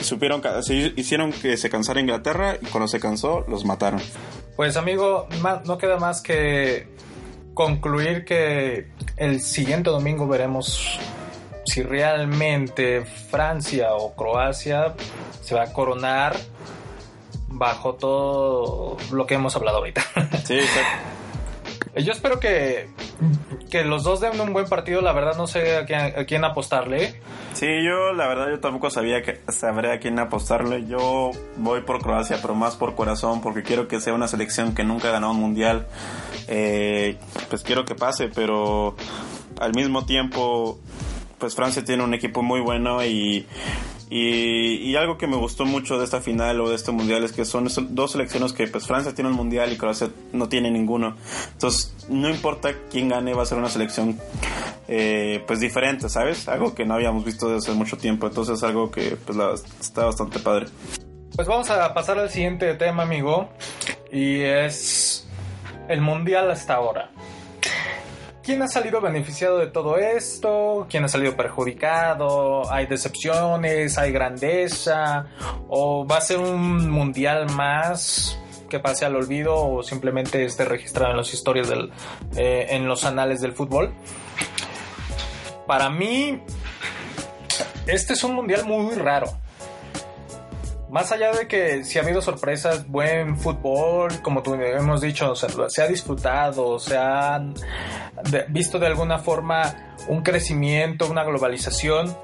Supieron, 0.00 0.40
hicieron 0.94 1.32
que 1.32 1.56
se 1.56 1.68
cansara 1.68 2.00
Inglaterra 2.00 2.56
y 2.60 2.66
cuando 2.66 2.86
se 2.86 3.00
cansó 3.00 3.44
los 3.48 3.64
mataron. 3.64 4.00
Pues 4.54 4.76
amigo, 4.76 5.26
no 5.64 5.78
queda 5.78 5.98
más 5.98 6.20
que 6.20 6.88
concluir 7.54 8.26
que 8.26 8.88
el 9.16 9.40
siguiente 9.40 9.88
domingo 9.88 10.28
veremos 10.28 11.00
si 11.66 11.82
realmente 11.82 13.04
Francia 13.04 13.94
o 13.94 14.14
Croacia 14.14 14.94
se 15.42 15.54
va 15.54 15.64
a 15.64 15.72
coronar 15.72 16.36
bajo 17.48 17.94
todo 17.94 18.96
lo 19.12 19.26
que 19.26 19.34
hemos 19.34 19.54
hablado 19.56 19.78
ahorita. 19.78 20.02
Sí, 20.44 20.60
Yo 22.04 22.12
espero 22.12 22.38
que, 22.38 22.88
que 23.68 23.84
los 23.84 24.04
dos 24.04 24.20
den 24.20 24.40
un 24.40 24.52
buen 24.52 24.66
partido. 24.66 25.00
La 25.00 25.12
verdad 25.12 25.36
no 25.36 25.48
sé 25.48 25.76
a 25.76 25.84
quién, 26.24 26.44
apostarle. 26.44 27.20
Sí, 27.54 27.66
yo 27.84 28.12
la 28.12 28.28
verdad 28.28 28.48
yo 28.50 28.60
tampoco 28.60 28.90
sabía 28.90 29.22
que 29.22 29.40
sabré 29.48 29.92
a 29.92 29.98
quién 29.98 30.18
apostarle. 30.20 30.86
Yo 30.86 31.32
voy 31.56 31.80
por 31.80 32.00
Croacia, 32.00 32.38
pero 32.40 32.54
más 32.54 32.76
por 32.76 32.94
corazón, 32.94 33.40
porque 33.40 33.64
quiero 33.64 33.88
que 33.88 34.00
sea 34.00 34.14
una 34.14 34.28
selección 34.28 34.72
que 34.72 34.84
nunca 34.84 35.08
ha 35.08 35.12
ganado 35.12 35.32
un 35.32 35.40
mundial. 35.40 35.86
Eh, 36.46 37.16
pues 37.48 37.64
quiero 37.64 37.84
que 37.84 37.96
pase, 37.96 38.28
pero 38.28 38.94
al 39.58 39.74
mismo 39.74 40.04
tiempo 40.06 40.78
pues 41.38 41.54
Francia 41.54 41.84
tiene 41.84 42.02
un 42.02 42.14
equipo 42.14 42.42
muy 42.42 42.60
bueno 42.60 43.04
y, 43.04 43.46
y, 44.08 44.94
algo 44.96 45.18
que 45.18 45.26
me 45.26 45.36
gustó 45.36 45.64
mucho 45.64 45.98
de 45.98 46.04
esta 46.04 46.20
final 46.20 46.60
o 46.60 46.68
de 46.68 46.76
este 46.76 46.92
mundial 46.92 47.24
es 47.24 47.32
que 47.32 47.44
son 47.44 47.68
dos 47.90 48.12
selecciones 48.12 48.52
que 48.52 48.66
pues 48.68 48.86
Francia 48.86 49.14
tiene 49.14 49.30
un 49.30 49.36
mundial 49.36 49.72
y 49.72 49.76
Croacia 49.76 50.08
no 50.32 50.48
tiene 50.48 50.70
ninguno. 50.70 51.16
Entonces 51.52 51.94
no 52.08 52.30
importa 52.30 52.70
quién 52.90 53.08
gane 53.08 53.34
va 53.34 53.42
a 53.42 53.46
ser 53.46 53.58
una 53.58 53.68
selección 53.68 54.18
eh, 54.88 55.42
pues 55.46 55.60
diferente, 55.60 56.08
¿sabes? 56.08 56.48
Algo 56.48 56.74
que 56.74 56.84
no 56.84 56.94
habíamos 56.94 57.24
visto 57.24 57.48
desde 57.48 57.70
hace 57.70 57.78
mucho 57.78 57.96
tiempo. 57.96 58.26
Entonces 58.26 58.62
algo 58.62 58.90
que 58.90 59.16
pues 59.16 59.36
está 59.80 60.04
bastante 60.04 60.38
padre. 60.38 60.66
Pues 61.34 61.48
vamos 61.48 61.68
a 61.70 61.92
pasar 61.92 62.18
al 62.18 62.30
siguiente 62.30 62.72
tema, 62.74 63.02
amigo. 63.02 63.48
Y 64.10 64.40
es 64.40 65.28
el 65.88 66.00
mundial 66.00 66.50
hasta 66.50 66.74
ahora. 66.74 67.10
¿Quién 68.46 68.62
ha 68.62 68.68
salido 68.68 69.00
beneficiado 69.00 69.58
de 69.58 69.66
todo 69.66 69.98
esto? 69.98 70.86
¿Quién 70.88 71.02
ha 71.02 71.08
salido 71.08 71.36
perjudicado? 71.36 72.70
¿Hay 72.70 72.86
decepciones? 72.86 73.98
¿Hay 73.98 74.12
grandeza? 74.12 75.26
¿O 75.68 76.06
va 76.06 76.18
a 76.18 76.20
ser 76.20 76.38
un 76.38 76.88
mundial 76.88 77.50
más 77.50 78.38
que 78.70 78.78
pase 78.78 79.04
al 79.04 79.16
olvido 79.16 79.56
o 79.56 79.82
simplemente 79.82 80.44
esté 80.44 80.64
registrado 80.64 81.10
en 81.10 81.16
las 81.16 81.34
historias 81.34 81.68
del, 81.68 81.90
eh, 82.36 82.68
en 82.70 82.86
los 82.86 83.04
anales 83.04 83.40
del 83.40 83.50
fútbol? 83.50 83.92
Para 85.66 85.90
mí, 85.90 86.40
este 87.88 88.12
es 88.12 88.22
un 88.22 88.32
mundial 88.32 88.64
muy 88.64 88.94
raro. 88.94 89.26
Más 90.90 91.10
allá 91.12 91.32
de 91.32 91.48
que 91.48 91.84
si 91.84 91.98
ha 91.98 92.02
habido 92.02 92.22
sorpresas, 92.22 92.86
buen 92.88 93.36
fútbol, 93.36 94.22
como 94.22 94.42
tú 94.42 94.54
hemos 94.54 95.00
dicho, 95.00 95.34
se 95.34 95.82
ha 95.82 95.88
disfrutado, 95.88 96.78
se 96.78 96.96
ha 96.96 97.42
visto 98.48 98.78
de 98.78 98.86
alguna 98.86 99.18
forma 99.18 99.94
un 100.08 100.22
crecimiento, 100.22 101.08
una 101.10 101.24
globalización. 101.24 102.16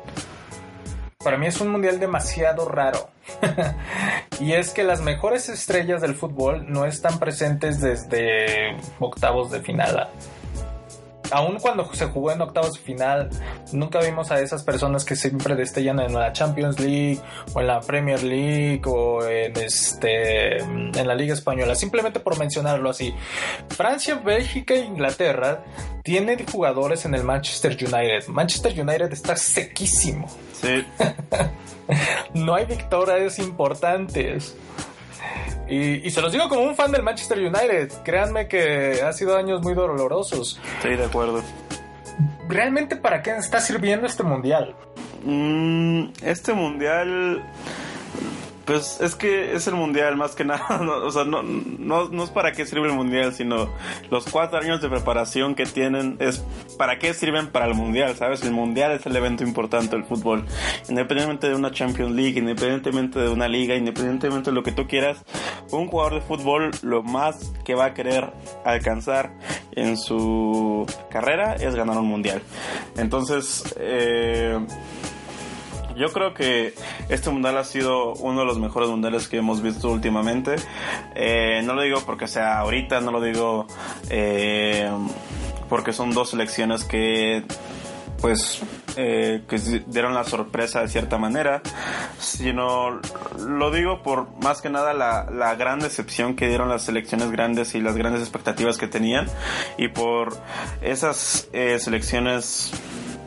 Para 1.18 1.36
mí 1.38 1.46
es 1.46 1.60
un 1.60 1.68
mundial 1.68 2.00
demasiado 2.00 2.68
raro. 2.68 3.10
y 4.40 4.52
es 4.52 4.70
que 4.70 4.82
las 4.82 5.00
mejores 5.00 5.48
estrellas 5.48 6.00
del 6.00 6.14
fútbol 6.14 6.66
no 6.68 6.84
están 6.84 7.18
presentes 7.18 7.80
desde 7.80 8.76
octavos 8.98 9.50
de 9.50 9.60
final 9.60 10.08
aún 11.32 11.58
cuando 11.58 11.92
se 11.94 12.06
jugó 12.06 12.32
en 12.32 12.40
octavos 12.40 12.78
final, 12.78 13.30
nunca 13.72 14.00
vimos 14.00 14.30
a 14.30 14.40
esas 14.40 14.62
personas 14.62 15.04
que 15.04 15.16
siempre 15.16 15.56
destellan 15.56 16.00
en 16.00 16.14
la 16.14 16.32
Champions 16.32 16.78
League 16.78 17.18
o 17.54 17.60
en 17.60 17.66
la 17.66 17.80
Premier 17.80 18.22
League 18.22 18.82
o 18.86 19.24
en 19.26 19.56
este 19.56 20.58
en 20.58 21.06
la 21.06 21.14
Liga 21.14 21.34
Española, 21.34 21.74
simplemente 21.74 22.20
por 22.20 22.38
mencionarlo 22.38 22.90
así. 22.90 23.14
Francia, 23.70 24.16
Bélgica 24.16 24.74
e 24.74 24.84
Inglaterra 24.84 25.64
tienen 26.02 26.44
jugadores 26.46 27.04
en 27.04 27.14
el 27.14 27.24
Manchester 27.24 27.72
United. 27.72 28.26
Manchester 28.28 28.72
United 28.78 29.12
está 29.12 29.36
sequísimo. 29.36 30.28
Sí. 30.52 30.84
no 32.34 32.54
hay 32.54 32.66
victorias 32.66 33.38
importantes. 33.38 34.56
Y, 35.68 36.10
se 36.10 36.20
los 36.20 36.32
digo 36.32 36.48
como 36.48 36.62
un 36.62 36.76
fan 36.76 36.92
del 36.92 37.02
Manchester 37.02 37.38
United. 37.38 37.90
Créanme 38.04 38.48
que 38.48 39.00
ha 39.02 39.12
sido 39.12 39.36
años 39.36 39.62
muy 39.62 39.74
dolorosos. 39.74 40.60
Estoy 40.76 40.96
de 40.96 41.04
acuerdo. 41.04 41.42
¿Realmente 42.48 42.96
para 42.96 43.22
qué 43.22 43.36
está 43.36 43.60
sirviendo 43.60 44.06
este 44.06 44.22
mundial? 44.22 44.74
Mm, 45.24 46.06
este 46.22 46.52
mundial 46.52 47.42
pues 48.64 49.00
es 49.00 49.14
que 49.14 49.54
es 49.54 49.66
el 49.66 49.74
mundial 49.74 50.16
más 50.16 50.34
que 50.34 50.44
nada, 50.46 50.80
o 50.80 51.10
sea, 51.10 51.24
no, 51.24 51.42
no, 51.42 52.24
es 52.24 52.30
para 52.30 52.52
qué 52.52 52.66
sirve 52.66 52.88
el 52.88 52.94
mundial, 52.94 53.34
sino 53.34 53.68
los 54.10 54.24
cuatro 54.24 54.58
años 54.58 54.80
de 54.80 54.88
preparación 54.88 55.54
que 55.54 55.66
tienen 55.66 56.16
es 56.20 56.44
para 56.78 56.98
qué 56.98 57.14
sirven 57.14 57.48
para 57.48 57.66
el 57.66 57.74
mundial, 57.74 58.14
¿sabes? 58.16 58.42
El 58.42 58.52
mundial 58.52 58.92
es 58.92 59.06
el 59.06 59.16
evento 59.16 59.44
importante 59.44 59.96
del 59.96 60.04
fútbol, 60.04 60.46
independientemente 60.88 61.48
de 61.48 61.54
una 61.54 61.70
Champions 61.70 62.12
League, 62.12 62.38
independientemente 62.38 63.18
de 63.18 63.28
una 63.28 63.48
liga, 63.48 63.74
independientemente 63.74 64.50
de 64.50 64.54
lo 64.54 64.62
que 64.62 64.72
tú 64.72 64.86
quieras, 64.86 65.24
un 65.70 65.88
jugador 65.88 66.14
de 66.14 66.20
fútbol 66.20 66.70
lo 66.82 67.02
más 67.02 67.52
que 67.64 67.74
va 67.74 67.86
a 67.86 67.94
querer 67.94 68.32
alcanzar 68.64 69.32
en 69.72 69.96
su 69.96 70.86
carrera 71.10 71.54
es 71.54 71.74
ganar 71.74 71.98
un 71.98 72.06
mundial. 72.06 72.42
Entonces, 72.96 73.74
eh, 73.78 74.58
yo 75.96 76.12
creo 76.12 76.34
que 76.34 76.74
este 77.08 77.30
mundial 77.30 77.58
ha 77.58 77.64
sido 77.64 78.14
uno 78.14 78.40
de 78.40 78.46
los 78.46 78.58
mejores 78.58 78.88
mundiales 78.88 79.28
que 79.28 79.38
hemos 79.38 79.62
visto 79.62 79.90
últimamente. 79.90 80.56
Eh, 81.14 81.62
no 81.64 81.74
lo 81.74 81.82
digo 81.82 82.00
porque 82.04 82.28
sea 82.28 82.58
ahorita, 82.58 83.00
no 83.00 83.10
lo 83.10 83.20
digo 83.20 83.66
eh, 84.10 84.90
porque 85.68 85.92
son 85.92 86.12
dos 86.12 86.30
selecciones 86.30 86.84
que 86.84 87.44
pues 88.20 88.62
eh, 88.96 89.42
que 89.48 89.58
dieron 89.86 90.14
la 90.14 90.22
sorpresa 90.22 90.80
de 90.80 90.88
cierta 90.88 91.18
manera, 91.18 91.60
sino 92.20 93.00
lo 93.40 93.70
digo 93.72 94.02
por 94.02 94.28
más 94.42 94.62
que 94.62 94.70
nada 94.70 94.94
la, 94.94 95.26
la, 95.28 95.56
gran 95.56 95.80
decepción 95.80 96.36
que 96.36 96.46
dieron 96.46 96.68
las 96.68 96.84
selecciones 96.84 97.32
grandes 97.32 97.74
y 97.74 97.80
las 97.80 97.96
grandes 97.96 98.22
expectativas 98.22 98.78
que 98.78 98.86
tenían 98.86 99.26
y 99.76 99.88
por 99.88 100.36
esas 100.82 101.48
selecciones 101.52 102.72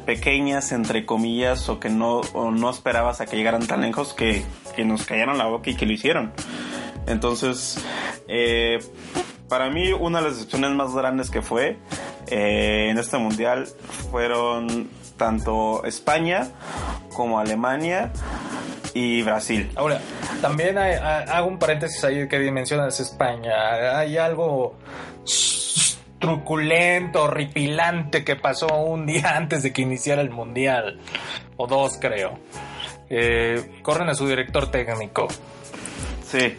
pequeñas, 0.06 0.72
entre 0.72 1.06
comillas, 1.06 1.68
o 1.70 1.80
que 1.80 1.90
no, 1.90 2.22
no 2.34 2.70
esperabas 2.70 3.22
a 3.22 3.26
que 3.26 3.36
llegaran 3.36 3.66
tan 3.68 3.82
lejos 3.82 4.14
que, 4.14 4.44
nos 4.84 5.06
cayeron 5.06 5.38
la 5.38 5.46
boca 5.46 5.70
y 5.70 5.76
que 5.76 5.86
lo 5.86 5.94
hicieron. 5.94 6.34
Entonces, 7.08 7.84
eh, 8.28 8.80
para 9.48 9.70
mí 9.70 9.92
una 9.94 10.20
de 10.20 10.26
las 10.26 10.36
decepciones 10.36 10.72
más 10.72 10.94
grandes 10.94 11.30
que 11.30 11.42
fue 11.42 11.78
eh, 12.28 12.88
en 12.90 12.98
este 12.98 13.18
mundial 13.18 13.68
fueron 14.12 14.90
tanto 15.18 15.86
España 15.86 16.50
como 17.14 17.40
Alemania 17.40 18.12
y 18.94 19.22
Brasil. 19.24 19.72
Ahora, 19.76 20.02
también 20.42 20.78
hago 20.78 21.48
un 21.48 21.60
paréntesis 21.60 22.04
ahí 22.04 22.28
que 22.28 22.40
mencionas 22.52 23.00
España. 23.00 23.98
Hay 23.98 24.18
algo 24.18 24.76
truculento, 26.20 27.24
horripilante 27.24 28.24
que 28.24 28.36
pasó 28.36 28.68
un 28.76 29.06
día 29.06 29.32
antes 29.38 29.64
de 29.64 29.74
que 29.74 29.82
iniciara 29.82 30.22
el 30.22 30.30
mundial, 30.30 31.00
o 31.58 31.68
dos 31.68 31.98
creo. 32.00 32.40
Eh, 33.10 33.80
corren 33.82 34.10
a 34.10 34.16
su 34.16 34.28
director 34.28 34.72
técnico. 34.72 35.28
Sí. 36.24 36.58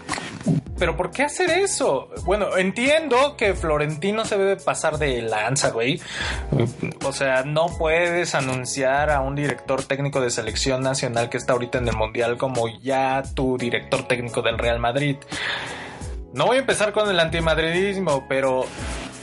Pero 0.79 0.97
¿por 0.97 1.11
qué 1.11 1.25
hacer 1.25 1.51
eso? 1.51 2.11
Bueno, 2.25 2.57
entiendo 2.57 3.37
que 3.37 3.55
Florentino 3.55 4.25
se 4.25 4.37
debe 4.37 4.57
pasar 4.57 4.99
de 4.99 5.23
lanza, 5.23 5.71
güey. 5.71 6.01
O 7.05 7.13
sea, 7.13 7.43
no 7.45 7.67
puedes 7.79 8.35
anunciar 8.35 9.11
a 9.11 9.23
un 9.23 9.35
director 9.35 9.83
técnico 9.83 10.21
de 10.21 10.31
selección 10.31 10.83
nacional 10.83 11.31
que 11.31 11.39
está 11.39 11.55
ahorita 11.55 11.79
en 11.79 11.89
el 11.89 11.97
Mundial 11.97 12.37
como 12.37 12.69
ya 12.81 13.23
tu 13.35 13.57
director 13.57 14.07
técnico 14.07 14.43
del 14.43 14.59
Real 14.59 14.79
Madrid. 14.79 15.17
No 16.35 16.47
voy 16.47 16.59
a 16.59 16.61
empezar 16.61 16.93
con 16.93 17.09
el 17.09 17.19
antimadridismo, 17.19 18.27
pero 18.29 18.67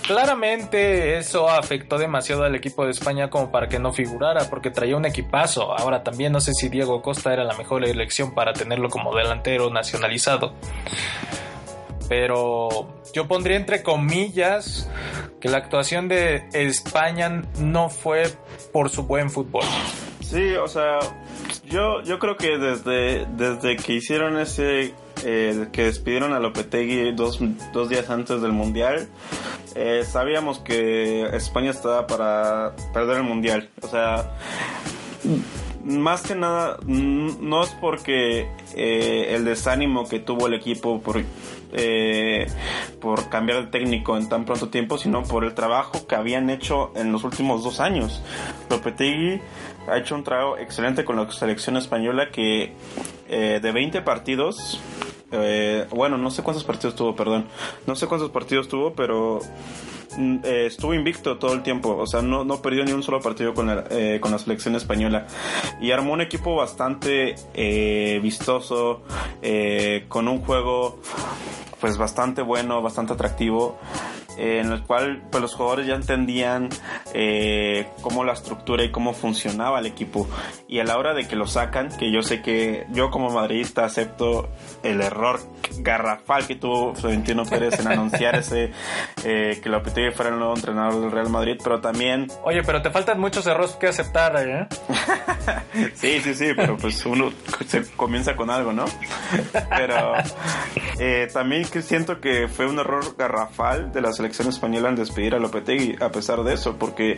Claramente 0.04 1.18
eso 1.18 1.49
afectó 1.49 1.97
demasiado 1.97 2.43
al 2.43 2.56
equipo 2.56 2.84
de 2.84 2.91
España 2.91 3.30
como 3.30 3.51
para 3.51 3.70
que 3.70 3.80
no 3.80 3.93
figurara, 3.93 4.49
porque 4.49 4.70
traía 4.70 4.97
un 4.97 5.06
equipazo. 5.06 5.72
Ahora 5.78 6.04
también 6.04 6.34
no 6.34 6.41
sé 6.41 6.54
si 6.54 6.68
Diego 6.68 7.01
Costa 7.01 7.32
era 7.32 7.45
la 7.45 7.56
mejor 7.56 7.86
elección 7.86 8.34
para 8.36 8.51
tenerlo 8.51 8.89
como 8.89 9.16
delantero 9.16 9.70
nacionalizado. 9.70 10.56
Pero 12.10 13.01
yo 13.14 13.30
pondría 13.30 13.56
entre 13.56 13.82
comillas 13.82 14.89
que 15.39 15.47
la 15.47 15.60
actuación 15.60 16.10
de 16.10 16.47
España 16.51 17.41
no 17.60 17.89
fue 17.89 18.24
por 18.74 18.89
su 18.89 19.04
buen 19.04 19.30
fútbol. 19.30 19.64
Sí, 20.20 20.56
o 20.56 20.68
sea, 20.68 20.99
yo, 21.66 22.01
yo 22.04 22.20
creo 22.20 22.36
que 22.36 22.58
desde, 22.58 23.26
desde 23.38 23.78
que 23.78 23.93
hicieron 23.93 24.38
ese 24.38 24.93
eh, 25.26 25.67
que 25.71 25.84
despidieron 25.84 26.34
a 26.34 26.39
Lopetegui 26.39 27.13
dos, 27.13 27.39
dos 27.71 27.88
días 27.88 28.09
antes 28.09 28.41
del 28.41 28.51
Mundial, 28.51 29.07
eh, 29.74 30.03
sabíamos 30.05 30.59
que 30.59 31.24
España 31.34 31.71
estaba 31.71 32.07
para 32.07 32.76
perder 32.93 33.17
el 33.17 33.24
Mundial. 33.24 33.69
O 33.82 33.88
sea, 33.88 34.34
más 35.86 36.24
que 36.24 36.36
nada, 36.36 36.78
no 36.86 37.63
es 37.63 37.69
porque 37.80 38.49
eh, 38.76 39.28
el 39.34 39.45
desánimo 39.45 40.09
que 40.09 40.19
tuvo 40.19 40.47
el 40.47 40.55
equipo 40.55 40.99
por, 41.01 41.24
por 42.99 43.30
cambiar 43.30 43.63
de 43.65 43.71
técnico 43.71 44.17
en 44.17 44.28
tan 44.28 44.43
pronto 44.43 44.67
tiempo, 44.67 44.97
sino 44.97 45.24
por 45.24 45.45
el 45.45 45.53
trabajo 45.53 46.05
que 46.05 46.15
habían 46.15 46.49
hecho 46.49 46.91
en 46.95 47.13
los 47.13 47.24
últimos 47.24 47.63
dos 47.63 47.80
años. 47.80 48.21
Lopetegui 48.69 49.39
ha 49.88 49.97
hecho 49.97 50.15
un 50.15 50.26
trabajo 50.26 50.57
excelente 50.57 51.05
con 51.05 51.15
la 51.15 51.32
selección 51.32 51.78
española 51.78 52.30
que 52.30 52.74
de 53.30 53.71
20 53.71 54.01
partidos 54.01 54.80
eh, 55.34 55.88
bueno, 55.89 56.17
no 56.17 56.31
sé 56.31 56.43
cuántos 56.43 56.63
partidos 56.63 56.95
tuvo, 56.95 57.15
perdón. 57.15 57.45
No 57.88 57.95
sé 57.95 58.07
cuántos 58.07 58.29
partidos 58.29 58.67
tuvo, 58.67 58.93
pero 58.93 59.39
mm, 60.17 60.38
eh, 60.43 60.65
estuvo 60.67 60.93
invicto 60.93 61.38
todo 61.38 61.53
el 61.53 61.63
tiempo. 61.63 61.95
O 61.97 62.07
sea, 62.07 62.21
no, 62.21 62.45
no 62.45 62.61
perdió 62.61 62.86
ni 62.86 62.91
un 62.91 63.03
solo 63.03 63.19
partido 63.19 63.53
con 63.53 63.67
la, 63.67 63.86
eh, 63.89 64.19
con 64.21 64.31
la 64.31 64.38
selección 64.38 64.75
española. 64.75 65.27
Y 65.81 65.91
armó 65.91 66.13
un 66.13 66.21
equipo 66.21 66.55
bastante 66.55 67.36
vistoso, 68.21 69.01
con 70.07 70.27
un 70.27 70.41
juego 70.41 70.99
pues 71.79 71.97
bastante 71.97 72.41
bueno, 72.41 72.81
bastante 72.81 73.11
atractivo 73.11 73.77
en 74.38 74.71
el 74.71 74.84
cual 74.84 75.23
pues, 75.29 75.41
los 75.41 75.53
jugadores 75.55 75.88
ya 75.88 75.95
entendían 75.95 76.69
eh, 77.13 77.88
cómo 78.01 78.23
la 78.23 78.34
estructura 78.34 78.84
y 78.84 78.91
cómo 78.91 79.13
funcionaba 79.13 79.79
el 79.79 79.86
equipo. 79.86 80.27
Y 80.67 80.79
a 80.79 80.84
la 80.84 80.97
hora 80.97 81.13
de 81.13 81.27
que 81.27 81.36
lo 81.36 81.47
sacan, 81.47 81.89
que 81.97 82.11
yo 82.11 82.21
sé 82.21 82.41
que 82.41 82.86
yo 82.91 83.11
como 83.11 83.29
madridista 83.29 83.86
acepto 83.86 84.49
el 84.84 85.01
error 85.01 85.39
garrafal 85.79 86.45
que 86.47 86.55
tuvo 86.55 86.93
Florentino 86.95 87.45
Pérez 87.45 87.79
en 87.79 87.88
anunciar 87.91 88.36
ese 88.36 88.71
eh, 89.23 89.59
que 89.61 89.69
Lopetegui 89.69 90.11
fuera 90.11 90.31
el 90.31 90.38
nuevo 90.38 90.55
entrenador 90.55 91.01
del 91.01 91.11
Real 91.11 91.29
Madrid, 91.29 91.57
pero 91.63 91.81
también... 91.81 92.27
Oye, 92.43 92.63
pero 92.63 92.81
te 92.81 92.89
faltan 92.89 93.19
muchos 93.19 93.45
errores 93.47 93.71
que 93.73 93.88
aceptar, 93.88 94.36
¿eh? 94.38 94.67
sí, 95.93 96.19
sí, 96.21 96.34
sí, 96.34 96.53
pero 96.55 96.77
pues 96.77 97.05
uno 97.05 97.31
se 97.67 97.84
comienza 97.95 98.36
con 98.36 98.49
algo, 98.49 98.73
¿no? 98.73 98.86
Pero 99.69 100.13
eh, 100.99 101.27
también 101.34 101.65
que 101.65 101.81
siento 101.81 102.19
que 102.19 102.47
fue 102.47 102.65
un 102.65 102.79
error 102.79 103.15
garrafal 103.17 103.91
de 103.91 104.01
la 104.01 104.13
selección 104.24 104.47
española 104.47 104.88
en 104.88 104.95
despedir 104.95 105.36
a 105.36 105.39
Lopetegui, 105.39 105.97
a 105.99 106.09
pesar 106.09 106.43
de 106.43 106.53
eso, 106.53 106.78
porque 106.78 107.17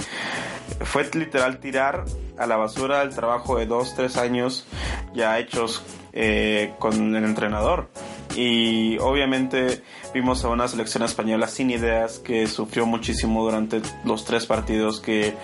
fue 0.81 1.07
literal 1.13 1.59
tirar 1.59 2.03
a 2.35 2.47
la 2.47 2.57
basura 2.57 3.03
el 3.03 3.13
trabajo 3.13 3.57
de 3.59 3.67
dos, 3.67 3.93
tres 3.95 4.17
años 4.17 4.65
ya 5.13 5.37
hechos 5.37 5.83
eh, 6.13 6.73
con 6.79 7.15
el 7.15 7.23
entrenador. 7.23 7.89
Y 8.35 8.97
obviamente 8.97 9.83
vimos 10.15 10.43
a 10.43 10.49
una 10.49 10.67
selección 10.67 11.03
española 11.03 11.47
sin 11.47 11.69
ideas 11.69 12.17
que 12.17 12.47
sufrió 12.47 12.87
muchísimo 12.87 13.43
durante 13.43 13.81
los 14.03 14.25
tres 14.25 14.47
partidos 14.47 14.99
que 14.99 15.35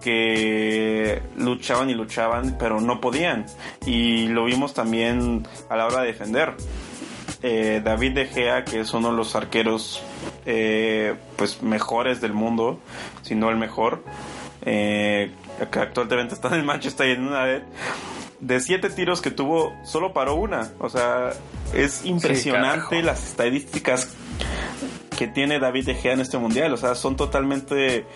que 0.00 1.20
luchaban 1.36 1.90
y 1.90 1.94
luchaban, 1.94 2.56
pero 2.58 2.80
no 2.80 3.02
podían. 3.02 3.44
Y 3.84 4.28
lo 4.28 4.46
vimos 4.46 4.72
también 4.72 5.46
a 5.68 5.76
la 5.76 5.86
hora 5.86 6.00
de 6.00 6.06
defender. 6.06 6.54
Eh, 7.42 7.80
David 7.82 8.12
De 8.12 8.26
Gea, 8.26 8.64
que 8.64 8.80
es 8.80 8.92
uno 8.92 9.10
de 9.10 9.16
los 9.16 9.34
arqueros 9.34 10.02
eh, 10.44 11.14
pues 11.36 11.62
mejores 11.62 12.20
del 12.20 12.34
mundo, 12.34 12.78
si 13.22 13.34
no 13.34 13.48
el 13.50 13.56
mejor, 13.56 14.04
eh, 14.62 15.32
que 15.70 15.78
actualmente 15.78 16.34
está 16.34 16.48
en 16.48 16.54
el 16.54 16.64
Manchester 16.64 17.18
United, 17.18 17.62
de 18.40 18.60
siete 18.60 18.90
tiros 18.90 19.22
que 19.22 19.30
tuvo, 19.30 19.72
solo 19.84 20.12
paró 20.12 20.34
una. 20.34 20.70
O 20.78 20.88
sea, 20.90 21.30
es 21.72 22.04
impresionante 22.04 23.02
las 23.02 23.26
estadísticas 23.28 24.14
que 25.20 25.28
tiene 25.28 25.58
David 25.58 25.84
De 25.84 25.94
Gea 25.94 26.14
en 26.14 26.20
este 26.20 26.38
mundial. 26.38 26.72
O 26.72 26.78
sea, 26.78 26.94
son 26.94 27.14
totalmente 27.14 28.06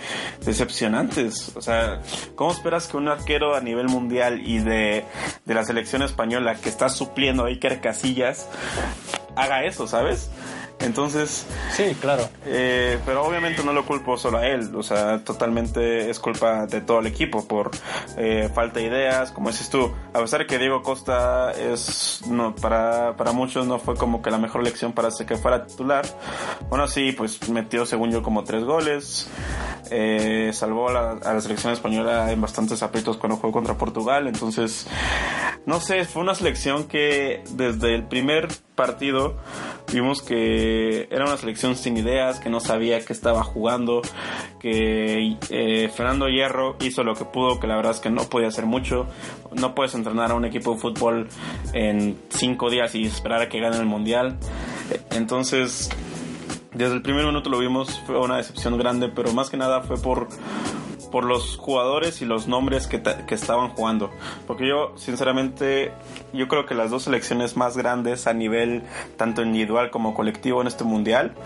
decepcionantes. 0.43 1.55
O 1.55 1.61
sea, 1.61 2.01
¿cómo 2.35 2.51
esperas 2.51 2.89
que 2.89 2.97
un 2.97 3.09
arquero 3.09 3.55
a 3.55 3.61
nivel 3.61 3.91
mundial 3.91 4.41
y 4.43 4.61
de, 4.61 5.05
de 5.45 5.55
la 5.55 5.67
selección 5.67 6.01
española 6.01 6.55
que 6.55 6.71
está 6.71 6.89
supliendo 6.89 7.45
a 7.45 7.49
Iker 7.49 7.83
Casillas 7.83 8.49
haga 9.37 9.65
eso, 9.65 9.87
¿sabes? 9.87 10.31
Entonces. 10.81 11.47
Sí, 11.72 11.97
claro. 12.01 12.29
Eh, 12.47 12.99
pero 13.07 13.25
obviamente 13.25 13.62
no 13.64 13.72
lo 13.72 13.87
culpo 13.87 14.16
solo 14.16 14.39
a 14.39 14.47
él. 14.47 14.75
O 14.75 14.83
sea, 14.83 15.25
totalmente 15.25 16.11
es 16.11 16.18
culpa 16.18 16.66
de 16.66 16.81
todo 16.81 17.01
el 17.01 17.07
equipo 17.07 17.47
por 17.47 17.70
eh, 18.16 18.51
falta 18.55 18.81
de 18.81 18.87
ideas. 18.87 19.31
Como 19.33 19.51
dices 19.51 19.70
tú, 19.70 19.93
a 20.12 20.20
pesar 20.20 20.41
de 20.41 20.47
que 20.47 20.59
Diego 20.59 20.83
Costa 20.83 21.53
es. 21.53 22.22
No, 22.29 22.55
para, 22.55 23.16
para 23.16 23.33
muchos 23.33 23.66
no 23.66 23.79
fue 23.79 23.97
como 23.97 24.22
que 24.22 24.31
la 24.31 24.39
mejor 24.39 24.61
elección 24.61 24.93
para 24.93 25.09
que 25.27 25.37
fuera 25.37 25.66
titular. 25.66 26.05
Bueno, 26.68 26.87
sí, 26.89 27.12
pues 27.12 27.49
metió, 27.49 27.87
según 27.87 28.11
yo, 28.11 28.22
como 28.22 28.45
tres 28.45 28.64
goles. 28.64 29.29
Eh, 29.91 30.51
salvó 30.53 30.89
a 30.89 30.93
la, 30.93 31.11
a 31.11 31.35
la, 31.35 31.41
selección 31.41 31.72
española 31.72 32.33
en 32.33 32.41
bastantes 32.41 32.83
aprietos 32.83 33.16
cuando 33.16 33.37
jugó 33.37 33.53
contra 33.53 33.75
Portugal. 33.75 34.27
Entonces, 34.27 34.87
no 35.67 35.81
sé, 35.81 36.05
fue 36.05 36.23
una 36.23 36.35
selección 36.35 36.85
que 36.85 37.43
desde 37.53 37.95
el 37.95 38.05
primer 38.05 38.49
partido 38.75 39.37
vimos 39.93 40.21
que 40.21 41.09
era 41.11 41.25
una 41.25 41.37
selección 41.37 41.77
sin 41.77 41.97
ideas, 41.97 42.39
que 42.39 42.51
no 42.51 42.61
sabía 42.61 43.03
que 43.05 43.12
estaba 43.12 43.43
jugando, 43.45 44.03
que 44.61 45.39
eh, 45.51 45.89
Fernando 45.95 46.29
Hierro 46.29 46.77
hizo 46.81 47.03
lo 47.03 47.15
que 47.15 47.25
pudo, 47.25 47.61
que 47.61 47.67
la 47.67 47.77
verdad 47.77 47.93
es 47.93 48.01
que 48.01 48.11
no 48.11 48.25
podía 48.25 48.49
hacer 48.49 48.67
mucho. 48.67 49.07
No 49.53 49.75
puedes 49.75 49.95
entrenar 49.95 50.33
a 50.33 50.35
un 50.35 50.45
equipo 50.45 50.75
de 50.75 50.81
fútbol 50.81 51.29
en 51.73 52.19
cinco 52.29 52.69
días 52.69 52.95
y 52.95 53.05
esperar 53.05 53.41
a 53.43 53.49
que 53.49 53.61
gane 53.61 53.77
el 53.77 53.87
mundial. 53.87 54.37
Entonces, 55.12 55.89
desde 56.75 56.95
el 56.95 57.03
primer 57.03 57.25
minuto 57.25 57.49
lo 57.49 57.59
vimos, 57.59 58.03
fue 58.07 58.19
una 58.19 58.37
decepción 58.37 58.77
grande, 58.77 59.09
pero 59.09 59.33
más 59.33 59.49
que 59.49 59.57
nada 59.57 59.83
fue 59.83 59.97
por 59.97 60.29
por 61.15 61.23
los 61.23 61.57
jugadores 61.59 62.23
y 62.23 62.25
los 62.25 62.49
nombres 62.49 62.89
que, 62.89 63.01
que, 63.01 63.37
estaban 63.37 63.69
jugando. 63.69 64.11
Porque 64.49 64.67
yo, 64.67 64.95
sinceramente, 64.97 65.93
yo 66.33 66.49
creo 66.49 66.67
que 66.67 66.75
las 66.75 66.91
dos 66.91 67.05
selecciones 67.05 67.57
más 67.57 67.77
grandes 67.77 68.27
a 68.27 68.33
nivel 68.33 68.83
tanto 69.17 69.43
individual 69.43 69.93
como 69.93 70.12
colectivo 70.12 70.61
en 70.61 70.67
este 70.67 70.83
mundial 70.83 71.37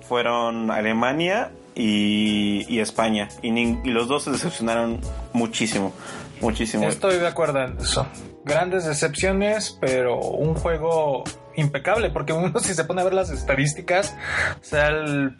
fueron 0.00 0.70
Alemania 0.70 1.50
y, 1.74 2.64
y 2.74 2.80
España. 2.80 3.28
Y, 3.42 3.50
y, 3.50 3.90
los 3.90 4.08
dos 4.08 4.22
se 4.22 4.30
decepcionaron 4.30 4.98
muchísimo, 5.34 5.92
muchísimo. 6.40 6.88
Estoy 6.88 7.18
de 7.18 7.28
acuerdo 7.28 7.62
en 7.62 7.76
eso. 7.76 8.06
Grandes 8.46 8.86
decepciones, 8.86 9.76
pero 9.78 10.18
un 10.18 10.54
juego 10.54 11.24
impecable, 11.54 12.08
porque 12.08 12.32
uno 12.32 12.58
si 12.60 12.72
se 12.72 12.82
pone 12.84 13.02
a 13.02 13.04
ver 13.04 13.12
las 13.12 13.28
estadísticas, 13.28 14.16
o 14.58 14.64
sea, 14.64 14.88
el 14.88 15.36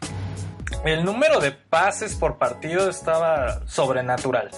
el 0.85 1.03
número 1.03 1.39
de 1.39 1.51
pases 1.51 2.15
por 2.15 2.37
partido 2.37 2.89
estaba 2.89 3.65
sobrenatural. 3.67 4.49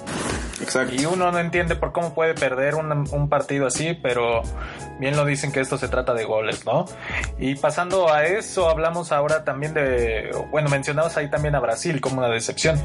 Exacto. 0.62 0.94
Y 0.96 1.06
uno 1.06 1.32
no 1.32 1.40
entiende 1.40 1.76
por 1.76 1.92
cómo 1.92 2.14
puede 2.14 2.34
perder 2.34 2.76
un, 2.76 3.30
partido 3.30 3.68
así, 3.68 3.94
pero 3.94 4.42
bien 5.00 5.16
lo 5.16 5.26
dicen 5.26 5.52
que 5.52 5.60
esto 5.60 5.78
se 5.78 5.88
trata 5.88 6.14
de 6.14 6.26
goles, 6.26 6.66
¿no? 6.66 6.86
Y 7.40 7.56
pasando 7.56 8.14
a 8.14 8.26
eso, 8.26 8.70
hablamos 8.70 9.12
ahora 9.12 9.44
también 9.44 9.74
de, 9.74 10.32
bueno, 10.52 10.70
mencionabas 10.70 11.18
ahí 11.18 11.30
también 11.30 11.56
a 11.56 11.60
Brasil 11.60 12.00
como 12.02 12.20
una 12.20 12.30
decepción. 12.30 12.80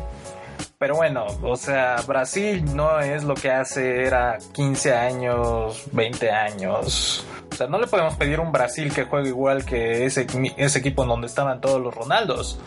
Pero 0.78 0.96
bueno, 0.96 1.26
o 1.42 1.56
sea, 1.56 1.96
Brasil 2.06 2.64
no 2.74 3.00
es 3.00 3.24
lo 3.24 3.34
que 3.34 3.50
hace 3.50 4.04
era 4.04 4.38
15 4.52 4.94
años, 4.94 5.84
20 5.92 6.30
años. 6.30 7.24
O 7.50 7.54
sea, 7.54 7.66
no 7.66 7.78
le 7.78 7.86
podemos 7.86 8.14
pedir 8.16 8.40
un 8.40 8.52
Brasil 8.52 8.92
que 8.92 9.04
juegue 9.04 9.28
igual 9.28 9.64
que 9.64 10.04
ese, 10.04 10.26
ese 10.56 10.78
equipo 10.78 11.02
en 11.02 11.08
donde 11.08 11.26
estaban 11.26 11.60
todos 11.60 11.80
los 11.80 11.94
Ronaldos. 11.94 12.58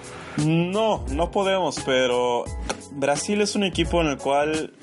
No, 0.45 1.03
no 1.09 1.31
podemos, 1.31 1.79
pero 1.85 2.45
Brasil 2.91 3.41
es 3.41 3.55
un 3.55 3.63
equipo 3.63 4.01
en 4.01 4.07
el 4.07 4.17
cual 4.17 4.73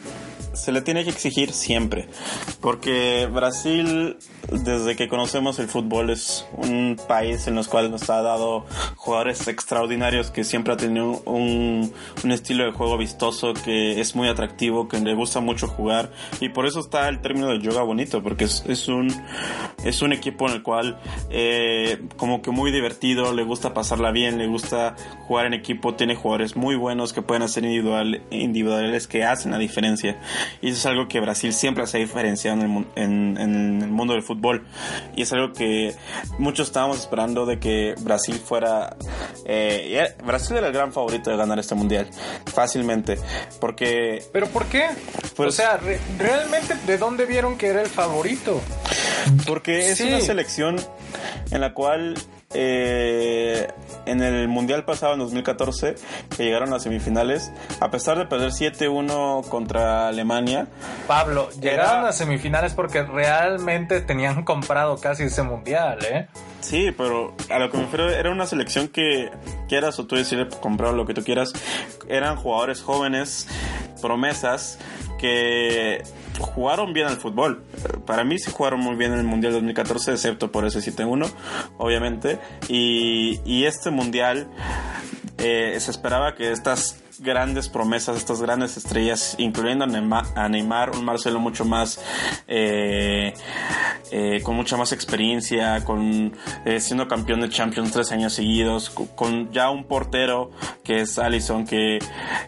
se 0.57 0.73
le 0.73 0.81
tiene 0.81 1.05
que 1.05 1.11
exigir 1.11 1.53
siempre. 1.53 2.09
Porque 2.61 3.29
Brasil, 3.33 4.17
desde 4.51 4.97
que 4.97 5.09
conocemos 5.09 5.59
el 5.59 5.69
fútbol, 5.69 6.11
es 6.11 6.47
un 6.57 6.99
país 7.09 7.47
en 7.47 7.59
el 7.59 7.67
cual 7.67 7.91
nos 7.91 8.09
ha 8.11 8.23
dado 8.23 8.67
jugadores 8.97 9.47
extraordinarios 9.49 10.31
que 10.31 10.45
siempre 10.45 10.73
ha 10.73 10.77
tenido 10.77 11.23
un, 11.27 11.93
un 12.25 12.33
estilo 12.33 12.65
de 12.65 12.73
juego 12.73 12.99
vistoso 12.99 13.55
que 13.55 14.01
es 14.01 14.17
muy 14.17 14.29
atractivo, 14.29 14.89
que 14.89 14.99
le 14.99 15.15
gusta 15.15 15.41
mucho 15.41 15.69
jugar. 15.69 16.11
Y 16.41 16.49
por 16.49 16.67
eso 16.67 16.81
está 16.81 17.09
el 17.09 17.21
término 17.21 17.49
de 17.49 17.61
yoga 17.61 17.83
bonito, 17.83 18.23
porque 18.23 18.45
es, 18.45 18.65
es 18.67 18.89
un, 18.89 19.13
es 19.85 20.03
un 20.03 20.13
equipo 20.13 20.49
en 20.49 20.55
el 20.55 20.63
cual, 20.63 20.99
eh, 21.31 22.03
como 22.17 22.43
que 22.43 22.51
muy 22.51 22.73
divertido, 22.73 23.33
le 23.33 23.43
gusta 23.43 23.75
pasarla 23.75 24.11
bien, 24.11 24.39
le 24.39 24.47
gusta 24.47 24.97
jugar 25.27 25.47
en 25.47 25.55
equipo, 25.55 25.95
tiene 25.95 26.15
jugadores 26.15 26.57
muy 26.57 26.77
buenos 26.77 27.13
que 27.13 27.23
pueden 27.23 27.43
hacer 27.43 27.65
individual, 27.65 28.23
individuales 28.31 29.07
que 29.07 29.25
hacen 29.25 29.53
la 29.53 29.59
diferencia. 29.59 30.21
Y 30.61 30.71
eso 30.71 30.79
es 30.79 30.87
algo 30.87 31.09
que 31.09 31.21
Brasil 31.21 31.53
siempre 31.53 31.87
se 31.87 31.99
ha 31.99 32.01
diferenciado 32.01 32.61
en 32.61 32.71
el, 32.71 32.87
en, 32.97 33.37
en 33.39 33.83
el 33.83 33.89
mundo 33.89 34.15
del 34.15 34.23
fútbol. 34.23 34.67
Y 35.15 35.23
es 35.23 35.33
algo 35.33 35.53
que 35.53 35.95
muchos 36.39 36.69
estábamos 36.69 36.99
esperando 36.99 37.47
de 37.47 37.59
que 37.59 37.95
Brasil 38.01 38.37
fuera... 38.37 38.97
Eh, 39.45 40.15
Brasil 40.25 40.57
era 40.57 40.69
el 40.69 40.73
gran 40.73 40.93
favorito 40.93 41.31
de 41.31 41.37
ganar 41.37 41.59
este 41.59 41.75
mundial. 41.75 42.09
Fácilmente. 42.47 43.19
Porque... 43.61 44.25
¿Pero 44.33 44.49
por 44.49 44.67
qué? 44.67 44.89
Pues, 45.35 45.49
o 45.49 45.53
sea, 45.53 45.77
re 45.77 46.01
realmente, 46.19 46.75
¿de 46.87 46.99
dónde 46.99 47.27
vieron 47.27 47.57
que 47.57 47.69
era 47.69 47.83
el 47.83 47.89
favorito? 47.89 48.61
Porque 49.47 49.91
es 49.91 49.99
sí. 49.99 50.05
una 50.05 50.21
selección 50.21 50.77
en 51.51 51.61
la 51.61 51.75
cual 51.75 52.15
eh, 52.55 53.69
en 54.07 54.23
el 54.23 54.49
Mundial 54.49 54.85
pasado, 54.85 55.15
en 55.15 55.19
2014, 55.21 55.97
que 56.37 56.45
llegaron 56.45 56.73
a 56.73 56.79
semifinales, 56.79 57.53
a 57.81 57.91
pesar 57.91 58.19
de 58.19 58.27
perder 58.27 58.51
7-1 58.51 59.49
contra 59.49 60.09
Alemania. 60.09 60.69
Pablo, 61.07 61.49
llegaron 61.61 62.01
era... 62.01 62.09
a 62.09 62.13
semifinales 62.13 62.75
porque 62.75 63.03
realmente 63.03 64.01
tenían 64.01 64.45
comprado 64.45 64.99
casi 64.99 65.25
ese 65.25 65.43
Mundial, 65.43 65.99
¿eh? 66.05 66.29
Sí, 66.61 66.93
pero 66.97 67.35
a 67.51 67.59
lo 67.59 67.71
que 67.71 67.77
me 67.77 67.85
refiero 67.85 68.11
era 68.11 68.31
una 68.31 68.47
selección 68.47 68.89
que 68.89 69.31
quieras 69.69 69.99
o 70.01 70.07
tú 70.07 70.17
decir 70.17 70.49
comprar 70.61 70.95
lo 70.95 71.07
que 71.07 71.15
tú 71.15 71.23
quieras, 71.23 71.53
eran 72.09 72.37
jugadores 72.37 72.83
jóvenes, 72.83 73.47
promesas 74.03 74.79
que 75.19 76.03
jugaron 76.39 76.93
bien 76.93 77.07
al 77.07 77.17
fútbol. 77.17 77.65
Para 78.05 78.25
mí 78.25 78.39
sí 78.39 78.51
jugaron 78.51 78.81
muy 78.81 78.97
bien 78.97 79.13
en 79.13 79.21
el 79.21 79.25
Mundial 79.25 79.53
2014, 79.55 80.13
excepto 80.13 80.51
por 80.53 80.65
ese 80.67 80.81
7-1, 80.81 81.31
obviamente. 81.79 82.39
Y, 82.69 83.65
este 83.65 83.91
Mundial 83.91 84.49
eh, 85.39 85.77
se 85.81 85.91
esperaba 85.91 86.35
que 86.35 86.53
estas 86.53 87.03
grandes 87.21 87.69
promesas, 87.69 88.17
estas 88.17 88.41
grandes 88.41 88.77
estrellas, 88.77 89.35
incluyendo 89.39 89.85
a 89.85 90.49
Neymar, 90.49 90.91
un 90.91 91.05
Marcelo 91.05 91.41
mucho 91.41 91.65
más, 91.65 92.01
eh, 92.47 93.33
eh, 94.13 94.41
con 94.43 94.55
mucha 94.55 94.77
más 94.77 94.93
experiencia, 94.93 95.85
con 95.85 96.33
eh, 96.65 96.79
siendo 96.79 97.09
campeón 97.09 97.41
de 97.41 97.49
Champions 97.49 97.91
tres 97.93 98.13
años 98.13 98.35
seguidos, 98.35 98.91
con, 98.91 99.51
ya 99.53 99.71
un 99.71 99.85
portero 99.85 100.51
que 100.85 101.01
es 101.01 101.19
Allison, 101.19 101.67
que 101.67 101.99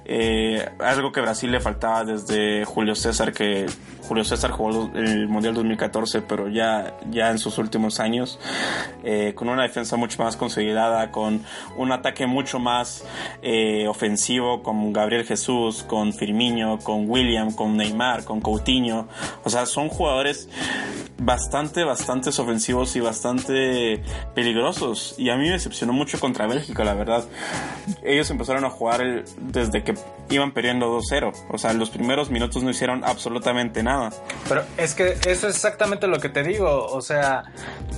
eh, 0.05 0.69
algo 0.79 1.11
que 1.11 1.21
Brasil 1.21 1.51
le 1.51 1.61
faltaba 1.61 2.05
desde 2.05 2.65
Julio 2.65 2.95
César, 2.95 3.33
que 3.33 3.67
Julio 4.07 4.25
César 4.25 4.53
jugó 4.53 4.91
el 4.95 5.29
Mundial 5.29 5.55
2014, 5.55 6.23
pero 6.23 6.49
ya, 6.49 6.97
ya 7.11 7.31
en 7.31 7.39
sus 7.39 7.59
últimos 7.59 8.01
años, 8.01 8.39
con 9.35 9.49
una 9.49 9.65
defensa 9.65 9.97
mucho 9.97 10.23
más 10.23 10.37
consolidada, 10.37 11.11
con 11.11 11.43
un 11.77 11.93
ataque 11.93 12.27
mucho 12.27 12.59
más 12.59 13.05
ofensivo, 13.87 14.58
con 14.63 14.93
Gabriel 14.93 15.25
Jesús, 15.25 15.83
con 15.83 16.13
Firmino, 16.13 16.79
con 16.79 17.09
William, 17.09 17.53
con 17.53 17.77
Neymar, 17.77 18.25
con 18.25 18.41
Coutinho. 18.41 19.09
O 19.45 19.51
sea, 19.51 19.67
son 19.67 19.89
jugadores 19.89 20.49
bastante, 21.19 21.85
bastante 21.85 22.31
ofensivos 22.31 22.95
y 22.97 23.01
bastante 23.01 24.03
peligrosos. 24.35 25.15
Y 25.19 25.31
a 25.31 25.37
mí 25.37 25.45
me 25.45 25.53
decepcionó 25.53 25.93
mucho 25.93 26.19
contra 26.21 26.47
Bélgica, 26.47 26.85
la 26.85 26.95
verdad. 26.95 27.25
Ellos 28.03 28.31
empezaron 28.31 28.65
a 28.65 28.71
jugar 28.71 29.25
desde 29.39 29.83
que 29.83 29.95
iban 30.31 30.53
perdiendo 30.53 30.87
2-0. 30.99 31.33
O 31.51 31.59
sea, 31.59 31.73
los 31.73 31.91
primeros 31.91 32.31
minutos 32.31 32.63
no 32.63 32.71
hicieron 32.71 33.05
absolutamente 33.05 33.83
nada. 33.83 34.11
Pero 34.49 34.63
es 34.77 34.95
que 34.95 35.13
eso 35.27 35.49
es 35.49 35.57
exactamente 35.57 36.07
lo 36.07 36.19
que 36.21 36.29
te 36.29 36.43
digo. 36.43 36.87
O 36.87 37.01
sea, 37.01 37.45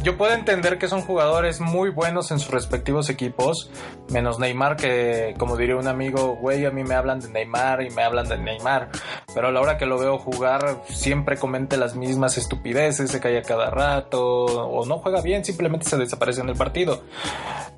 yo 0.02 0.16
puedo 0.16 0.32
entender 0.32 0.78
que 0.78 0.88
son 0.88 1.02
jugadores 1.02 1.60
muy 1.60 1.90
buenos 1.90 2.30
en 2.30 2.38
sus 2.38 2.50
respectivos 2.50 3.10
equipos, 3.10 3.70
menos 4.10 4.38
Neymar, 4.38 4.76
que 4.76 5.34
como 5.38 5.56
diría 5.56 5.76
un 5.76 5.88
amigo, 5.88 6.36
güey, 6.50 6.66
a 6.66 6.70
mí 6.72 6.82
me 6.82 6.94
hablan 6.94 7.20
de 7.20 7.28
Neymar 7.28 7.82
y 7.82 7.90
me 7.90 8.02
hablan 8.02 8.28
de 8.28 8.36
Neymar. 8.36 8.88
Pero 9.32 9.48
a 9.48 9.52
la 9.52 9.60
hora 9.60 9.78
que 9.78 9.86
lo 9.86 9.98
veo 9.98 10.18
jugar, 10.18 10.82
siempre 10.88 11.36
comente 11.36 11.76
las 11.76 11.94
mismas 11.94 12.36
estupideces, 12.38 13.10
se 13.10 13.20
cae 13.20 13.40
cada 13.42 13.70
rato, 13.70 14.46
o 14.46 14.84
no 14.84 14.98
juega 14.98 15.20
bien, 15.20 15.44
simplemente 15.44 15.88
se 15.88 15.96
desaparece 15.96 16.40
en 16.40 16.48
el 16.48 16.56
partido. 16.56 17.04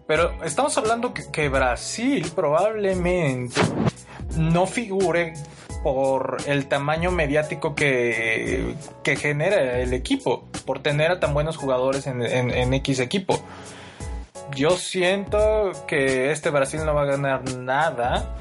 Pero 0.07 0.43
estamos 0.43 0.77
hablando 0.79 1.12
que, 1.12 1.49
Brasil 1.49 2.27
probablemente 2.35 3.61
no 4.37 4.66
figure 4.66 5.35
por 5.83 6.39
el 6.47 6.66
tamaño 6.66 7.11
mediático 7.11 7.75
que, 7.75 8.75
que 9.03 9.16
genera 9.16 9.81
el 9.81 9.93
equipo, 9.93 10.49
por 10.64 10.81
tener 10.81 11.11
a 11.11 11.20
tan 11.20 11.35
buenos 11.35 11.59
jugadores 11.59 12.07
en, 12.07 12.75
X 12.75 13.01
equipo. 13.01 13.39
Yo 14.55 14.70
siento 14.70 15.73
que 15.87 16.31
este 16.31 16.51
Brasil 16.51 16.85
no 16.85 16.95
va 16.95 17.03
a 17.03 17.07
ganar 17.07 17.55
nada 17.55 18.37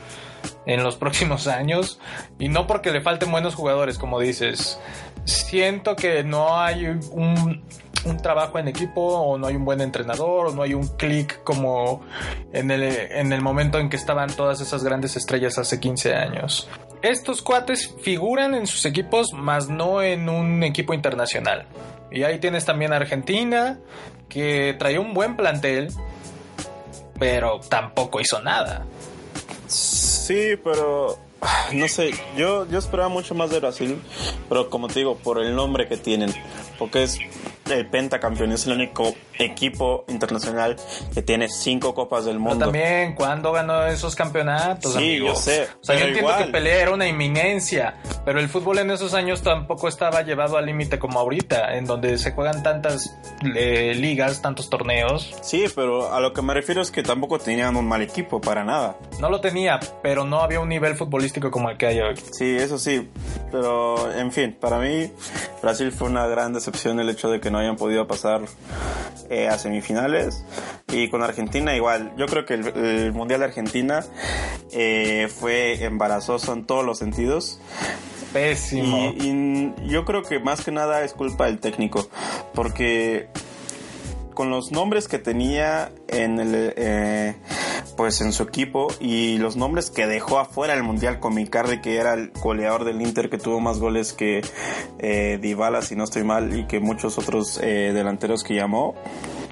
en 0.66 0.84
los 0.84 0.95
próximos 0.95 1.47
años 1.47 1.99
y 2.39 2.49
no 2.49 2.68
porque 2.68 2.91
le 2.91 3.01
falten 3.01 3.32
buenos 3.32 3.55
jugadores, 3.55 3.97
como 3.97 4.20
dices. 4.20 4.80
Siento 5.26 5.95
que 5.95 6.24
no 6.24 6.59
hay 6.59 6.86
un, 6.88 7.64
un 8.05 8.18
trabajo 8.18 8.59
en 8.59 8.68
equipo 8.68 9.01
o 9.01 9.38
no 9.38 9.47
hay 9.47 9.55
un 9.55 9.66
buen 9.66 9.82
entrenador 9.82 10.47
o 10.47 10.51
no 10.51 10.64
hay 10.64 10.74
un 10.74 10.88
clic 10.97 11.43
como 11.43 12.01
en 12.53 12.72
el, 12.72 12.84
en 12.84 13.32
el 13.32 13.41
momento 13.41 13.80
en 13.80 13.89
que 13.89 13.97
estaban 13.97 14.30
todas 14.30 14.62
esas 14.62 14.84
grandes 14.84 15.16
estrellas 15.16 15.57
hace 15.57 15.80
15 15.80 16.16
años. 16.16 16.70
Estos 17.01 17.41
cuates 17.41 17.95
figuran 18.01 18.53
en 18.53 18.68
sus 18.68 18.86
equipos, 18.86 19.34
más 19.34 19.70
no 19.70 20.01
en 20.01 20.30
un 20.30 20.64
equipo 20.64 20.93
internacional. 20.93 21.66
Y 22.12 22.24
ahí 22.24 22.39
tienes 22.39 22.66
también 22.66 22.93
a 22.93 22.97
Argentina, 22.97 23.80
que 24.30 24.76
traía 24.78 24.99
un 24.99 25.14
buen 25.14 25.36
plantel, 25.36 25.89
pero 27.20 27.59
tampoco 27.59 28.20
hizo 28.20 28.41
nada. 28.41 28.86
Sí, 29.72 30.57
pero 30.63 31.17
no 31.74 31.88
sé, 31.88 32.11
yo, 32.38 32.67
yo 32.67 32.80
esperaba 32.80 33.09
mucho 33.09 33.34
más 33.36 33.49
de 33.49 33.59
Brasil, 33.59 34.01
pero 34.49 34.69
como 34.69 34.88
te 34.88 34.99
digo, 34.99 35.17
por 35.17 35.41
el 35.41 35.55
nombre 35.55 35.88
que 35.88 35.97
tienen, 35.97 36.34
porque 36.78 37.03
es 37.03 37.17
el 37.69 37.88
pentacampeón, 37.88 38.51
es 38.51 38.67
el 38.67 38.74
único 38.74 39.15
equipo 39.41 40.05
internacional 40.07 40.75
que 41.13 41.21
tiene 41.21 41.49
cinco 41.49 41.93
copas 41.93 42.25
del 42.25 42.39
mundo. 42.39 42.59
Pero 42.59 42.71
también, 42.71 43.15
¿cuándo 43.15 43.51
ganó 43.51 43.85
esos 43.85 44.15
campeonatos? 44.15 44.93
Sí, 44.93 45.17
yo 45.17 45.35
sé. 45.35 45.67
O 45.81 45.83
sea, 45.83 45.97
yo 45.97 46.05
entiendo 46.05 46.31
que 46.37 46.45
pelea 46.45 46.81
era 46.81 46.91
una 46.91 47.07
inminencia, 47.07 47.95
pero 48.25 48.39
el 48.39 48.49
fútbol 48.49 48.79
en 48.79 48.91
esos 48.91 49.13
años 49.13 49.41
tampoco 49.41 49.87
estaba 49.87 50.21
llevado 50.21 50.57
al 50.57 50.65
límite 50.65 50.99
como 50.99 51.19
ahorita, 51.19 51.75
en 51.75 51.85
donde 51.85 52.17
se 52.17 52.31
juegan 52.31 52.63
tantas 52.63 53.17
eh, 53.55 53.93
ligas, 53.95 54.41
tantos 54.41 54.69
torneos. 54.69 55.35
Sí, 55.41 55.65
pero 55.75 56.13
a 56.13 56.19
lo 56.19 56.33
que 56.33 56.41
me 56.41 56.53
refiero 56.53 56.81
es 56.81 56.91
que 56.91 57.03
tampoco 57.03 57.39
tenían 57.39 57.75
un 57.75 57.87
mal 57.87 58.01
equipo, 58.01 58.41
para 58.41 58.63
nada. 58.63 58.97
No 59.19 59.29
lo 59.29 59.41
tenía, 59.41 59.79
pero 60.01 60.25
no 60.25 60.41
había 60.41 60.59
un 60.59 60.69
nivel 60.69 60.95
futbolístico 60.95 61.51
como 61.51 61.69
el 61.69 61.77
que 61.77 61.87
hay 61.87 61.99
hoy. 61.99 62.15
Sí, 62.31 62.55
eso 62.55 62.77
sí, 62.77 63.09
pero 63.51 64.11
en 64.13 64.31
fin, 64.31 64.55
para 64.59 64.79
mí 64.79 65.11
Brasil 65.61 65.91
fue 65.91 66.07
una 66.07 66.27
gran 66.27 66.53
decepción 66.53 66.99
el 66.99 67.09
hecho 67.09 67.29
de 67.29 67.39
que 67.39 67.51
no 67.51 67.59
hayan 67.59 67.75
podido 67.75 68.07
pasar 68.07 68.41
eh, 69.32 69.47
a 69.47 69.57
semifinales. 69.57 70.43
Y 70.91 71.09
con 71.09 71.23
Argentina 71.23 71.73
igual. 71.73 72.11
Yo 72.17 72.25
creo 72.25 72.45
que 72.45 72.55
el, 72.55 73.13
Mundial 73.13 73.39
de 73.39 73.45
Argentina 73.45 74.03
eh, 74.73 75.29
fue 75.34 75.82
embarazoso 75.86 76.51
en 76.51 76.65
todos 76.65 76.86
los 76.86 76.97
sentidos. 76.97 77.61
Pésimo. 78.34 79.13
Y, 79.17 79.73
yo 79.88 80.03
creo 80.03 80.23
que 80.23 80.39
más 80.39 80.65
que 80.65 80.71
nada 80.71 81.05
es 81.05 81.13
culpa 81.13 81.45
del 81.45 81.59
técnico. 81.59 82.09
Porque 82.53 83.29
con 84.41 84.49
los 84.49 84.71
nombres 84.71 85.07
que 85.07 85.19
tenía 85.19 85.91
en 86.07 86.39
el 86.39 86.73
eh, 86.75 87.35
pues 87.95 88.21
en 88.21 88.33
su 88.33 88.41
equipo 88.41 88.87
y 88.99 89.37
los 89.37 89.55
nombres 89.55 89.91
que 89.91 90.07
dejó 90.07 90.39
afuera 90.39 90.73
el 90.73 90.81
mundial 90.81 91.19
con 91.19 91.35
Micardi 91.35 91.79
que 91.79 91.97
era 91.97 92.15
el 92.15 92.31
goleador 92.31 92.83
del 92.83 93.03
Inter 93.03 93.29
que 93.29 93.37
tuvo 93.37 93.59
más 93.59 93.77
goles 93.77 94.13
que 94.13 94.41
eh, 94.97 95.37
Dybala 95.39 95.83
si 95.83 95.95
no 95.95 96.05
estoy 96.05 96.23
mal 96.23 96.57
y 96.57 96.65
que 96.65 96.79
muchos 96.79 97.19
otros 97.19 97.59
eh, 97.61 97.91
delanteros 97.93 98.43
que 98.43 98.55
llamó 98.55 98.95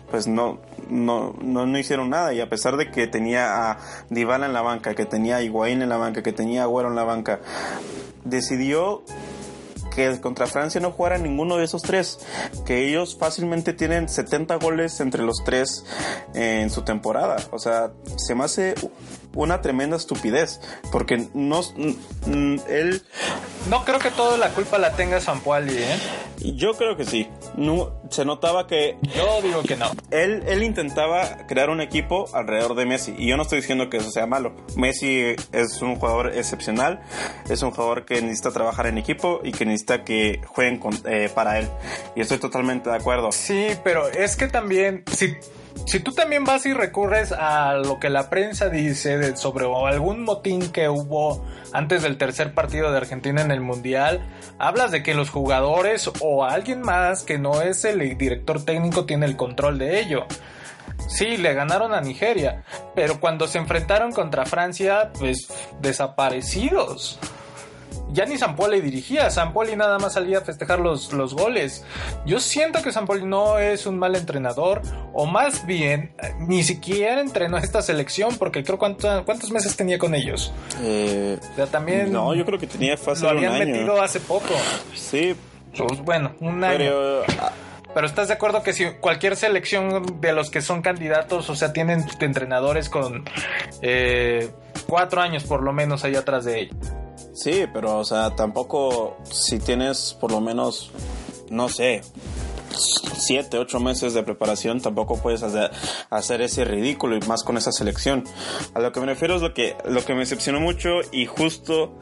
pues 0.09 0.25
no, 0.25 0.57
no, 0.89 1.35
no, 1.39 1.77
hicieron 1.77 2.09
nada. 2.09 2.33
Y 2.33 2.41
a 2.41 2.49
pesar 2.49 2.75
de 2.75 2.89
que 2.89 3.05
tenía 3.05 3.69
a 3.69 3.77
Dybala 4.09 4.47
en 4.47 4.53
la 4.53 4.63
banca, 4.63 4.95
que 4.95 5.05
tenía 5.05 5.35
a 5.35 5.43
Higuaín 5.43 5.83
en 5.83 5.89
la 5.89 5.97
banca, 5.97 6.23
que 6.23 6.33
tenía 6.33 6.61
a 6.61 6.63
Agüero 6.63 6.89
en 6.89 6.95
la 6.95 7.03
banca, 7.03 7.41
decidió 8.23 9.03
que 9.89 10.19
contra 10.21 10.47
Francia 10.47 10.79
no 10.81 10.91
jugara 10.91 11.17
ninguno 11.17 11.57
de 11.57 11.65
esos 11.65 11.81
tres, 11.81 12.19
que 12.65 12.87
ellos 12.87 13.17
fácilmente 13.17 13.73
tienen 13.73 14.09
70 14.09 14.55
goles 14.57 14.99
entre 14.99 15.23
los 15.23 15.43
tres 15.43 15.85
en 16.33 16.69
su 16.69 16.83
temporada. 16.83 17.37
O 17.51 17.59
sea, 17.59 17.91
se 18.17 18.35
me 18.35 18.43
hace 18.43 18.75
una 19.43 19.61
tremenda 19.61 19.97
estupidez, 19.97 20.59
porque 20.91 21.27
no 21.33 21.61
él 22.67 23.01
no 23.69 23.85
creo 23.85 23.99
que 23.99 24.11
toda 24.11 24.37
la 24.37 24.49
culpa 24.49 24.77
la 24.77 24.93
tenga 24.93 25.19
Sampuali, 25.19 25.77
¿eh? 25.77 25.99
Yo 26.55 26.73
creo 26.73 26.95
que 26.95 27.05
sí. 27.05 27.27
No, 27.55 28.01
se 28.09 28.23
notaba 28.25 28.67
que 28.67 28.97
yo 29.15 29.41
digo 29.41 29.61
que 29.63 29.75
no. 29.75 29.91
Él 30.11 30.43
él 30.47 30.63
intentaba 30.63 31.45
crear 31.47 31.69
un 31.69 31.81
equipo 31.81 32.25
alrededor 32.33 32.75
de 32.75 32.85
Messi 32.85 33.13
y 33.17 33.27
yo 33.27 33.37
no 33.37 33.43
estoy 33.43 33.59
diciendo 33.59 33.89
que 33.89 33.97
eso 33.97 34.11
sea 34.11 34.25
malo. 34.25 34.53
Messi 34.75 35.35
es 35.51 35.81
un 35.81 35.95
jugador 35.95 36.35
excepcional, 36.35 37.01
es 37.49 37.61
un 37.61 37.71
jugador 37.71 38.05
que 38.05 38.21
necesita 38.21 38.51
trabajar 38.51 38.87
en 38.87 38.97
equipo 38.97 39.41
y 39.43 39.51
que 39.51 39.65
necesita 39.65 40.03
que 40.03 40.41
jueguen 40.47 40.79
eh, 41.05 41.29
para 41.33 41.59
él. 41.59 41.67
Y 42.15 42.21
estoy 42.21 42.37
totalmente 42.37 42.89
de 42.89 42.95
acuerdo. 42.95 43.31
Sí, 43.31 43.69
pero 43.83 44.07
es 44.09 44.35
que 44.35 44.47
también 44.47 45.03
si 45.11 45.35
si 45.85 45.99
tú 45.99 46.11
también 46.13 46.43
vas 46.43 46.65
y 46.65 46.73
recurres 46.73 47.31
a 47.31 47.73
lo 47.73 47.99
que 47.99 48.09
la 48.09 48.29
prensa 48.29 48.69
dice 48.69 49.35
sobre 49.35 49.65
algún 49.65 50.23
motín 50.23 50.71
que 50.71 50.89
hubo 50.89 51.43
antes 51.73 52.03
del 52.03 52.17
tercer 52.17 52.53
partido 52.53 52.91
de 52.91 52.97
Argentina 52.97 53.41
en 53.41 53.51
el 53.51 53.61
Mundial, 53.61 54.21
hablas 54.57 54.91
de 54.91 55.03
que 55.03 55.13
los 55.13 55.29
jugadores 55.29 56.09
o 56.21 56.45
alguien 56.45 56.81
más 56.81 57.23
que 57.23 57.37
no 57.37 57.61
es 57.61 57.85
el 57.85 58.17
director 58.17 58.63
técnico 58.63 59.05
tiene 59.05 59.25
el 59.25 59.35
control 59.35 59.79
de 59.79 59.99
ello. 59.99 60.25
Sí, 61.07 61.37
le 61.37 61.53
ganaron 61.53 61.93
a 61.93 62.01
Nigeria, 62.01 62.63
pero 62.93 63.19
cuando 63.19 63.47
se 63.47 63.57
enfrentaron 63.57 64.11
contra 64.11 64.45
Francia, 64.45 65.11
pues 65.17 65.47
desaparecidos 65.81 67.19
ya 68.11 68.25
ni 68.25 68.37
Sampoli 68.37 68.81
dirigía, 68.81 69.29
Sampoli 69.29 69.75
nada 69.75 69.99
más 69.99 70.13
salía 70.13 70.39
a 70.39 70.41
festejar 70.41 70.79
los, 70.79 71.13
los 71.13 71.33
goles. 71.33 71.85
Yo 72.25 72.39
siento 72.39 72.81
que 72.81 72.91
Sampoli 72.91 73.25
no 73.25 73.59
es 73.59 73.85
un 73.85 73.97
mal 73.99 74.15
entrenador, 74.15 74.81
o 75.13 75.25
más 75.25 75.65
bien, 75.65 76.11
ni 76.39 76.63
siquiera 76.63 77.21
entrenó 77.21 77.57
esta 77.57 77.81
selección, 77.81 78.35
porque 78.37 78.63
creo 78.63 78.77
cuántos, 78.77 79.23
cuántos 79.23 79.51
meses 79.51 79.75
tenía 79.75 79.97
con 79.97 80.15
ellos. 80.15 80.53
Eh, 80.81 81.37
o 81.39 81.55
sea, 81.55 81.67
también... 81.67 82.11
No, 82.11 82.33
yo 82.33 82.45
creo 82.45 82.59
que 82.59 82.67
tenía 82.67 82.97
fácil 82.97 83.25
Lo 83.25 83.29
habían 83.31 83.59
metido 83.59 84.01
hace 84.01 84.19
poco. 84.19 84.55
Sí. 84.95 85.35
Pues, 85.77 86.01
bueno, 86.01 86.33
un 86.39 86.63
año. 86.63 86.77
Pero... 86.77 87.23
Pero 87.93 88.05
estás 88.05 88.27
de 88.27 88.35
acuerdo 88.35 88.61
que 88.61 88.71
si 88.71 88.85
cualquier 88.99 89.35
selección 89.35 90.21
de 90.21 90.31
los 90.31 90.51
que 90.51 90.61
son 90.61 90.83
candidatos, 90.83 91.49
o 91.49 91.55
sea, 91.55 91.73
tienen 91.73 92.05
entrenadores 92.19 92.87
con 92.87 93.25
eh, 93.81 94.51
cuatro 94.87 95.21
años 95.21 95.43
por 95.43 95.63
lo 95.63 95.73
menos 95.73 96.03
ahí 96.03 96.15
atrás 96.15 96.45
de 96.45 96.61
ellos. 96.61 96.75
Sí, 97.39 97.67
pero 97.71 97.99
o 97.99 98.03
sea, 98.03 98.35
tampoco 98.35 99.15
si 99.31 99.59
tienes 99.59 100.13
por 100.19 100.29
lo 100.29 100.41
menos, 100.41 100.91
no 101.49 101.69
sé, 101.69 102.01
siete, 103.17 103.57
ocho 103.57 103.79
meses 103.79 104.13
de 104.13 104.23
preparación, 104.23 104.81
tampoco 104.81 105.21
puedes 105.21 105.41
hacer, 105.41 106.41
ese 106.41 106.65
ridículo 106.65 107.15
y 107.15 107.21
más 107.21 107.43
con 107.43 107.55
esa 107.55 107.71
selección. 107.71 108.25
A 108.73 108.81
lo 108.81 108.91
que 108.91 108.99
me 108.99 109.05
refiero 109.05 109.37
es 109.37 109.41
lo 109.41 109.53
que, 109.53 109.77
lo 109.85 110.03
que 110.03 110.15
me 110.15 110.19
decepcionó 110.19 110.59
mucho 110.59 110.89
y 111.13 111.27
justo 111.27 111.97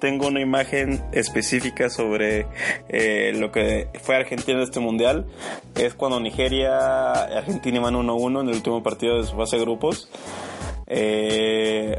tengo 0.00 0.28
una 0.28 0.40
imagen 0.40 1.04
específica 1.10 1.90
sobre 1.90 2.46
eh, 2.88 3.32
lo 3.34 3.50
que 3.50 3.88
fue 4.04 4.14
Argentina 4.14 4.58
en 4.58 4.62
este 4.62 4.78
mundial. 4.78 5.26
Es 5.74 5.94
cuando 5.94 6.20
Nigeria, 6.20 7.10
Argentina 7.10 7.78
iban 7.78 7.94
1-1 7.94 8.40
en 8.42 8.48
el 8.50 8.54
último 8.54 8.84
partido 8.84 9.16
de 9.20 9.26
su 9.26 9.34
fase 9.34 9.56
de 9.56 9.62
grupos. 9.62 10.08
Eh, 10.86 11.98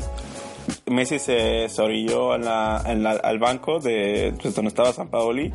Messi 0.86 1.20
se, 1.20 1.70
se 1.70 1.82
orilló 1.82 2.32
al 2.32 3.40
banco 3.40 3.80
de 3.80 4.34
pues, 4.42 4.56
donde 4.56 4.70
estaba 4.70 4.94
San 4.94 5.10
Paoli 5.10 5.52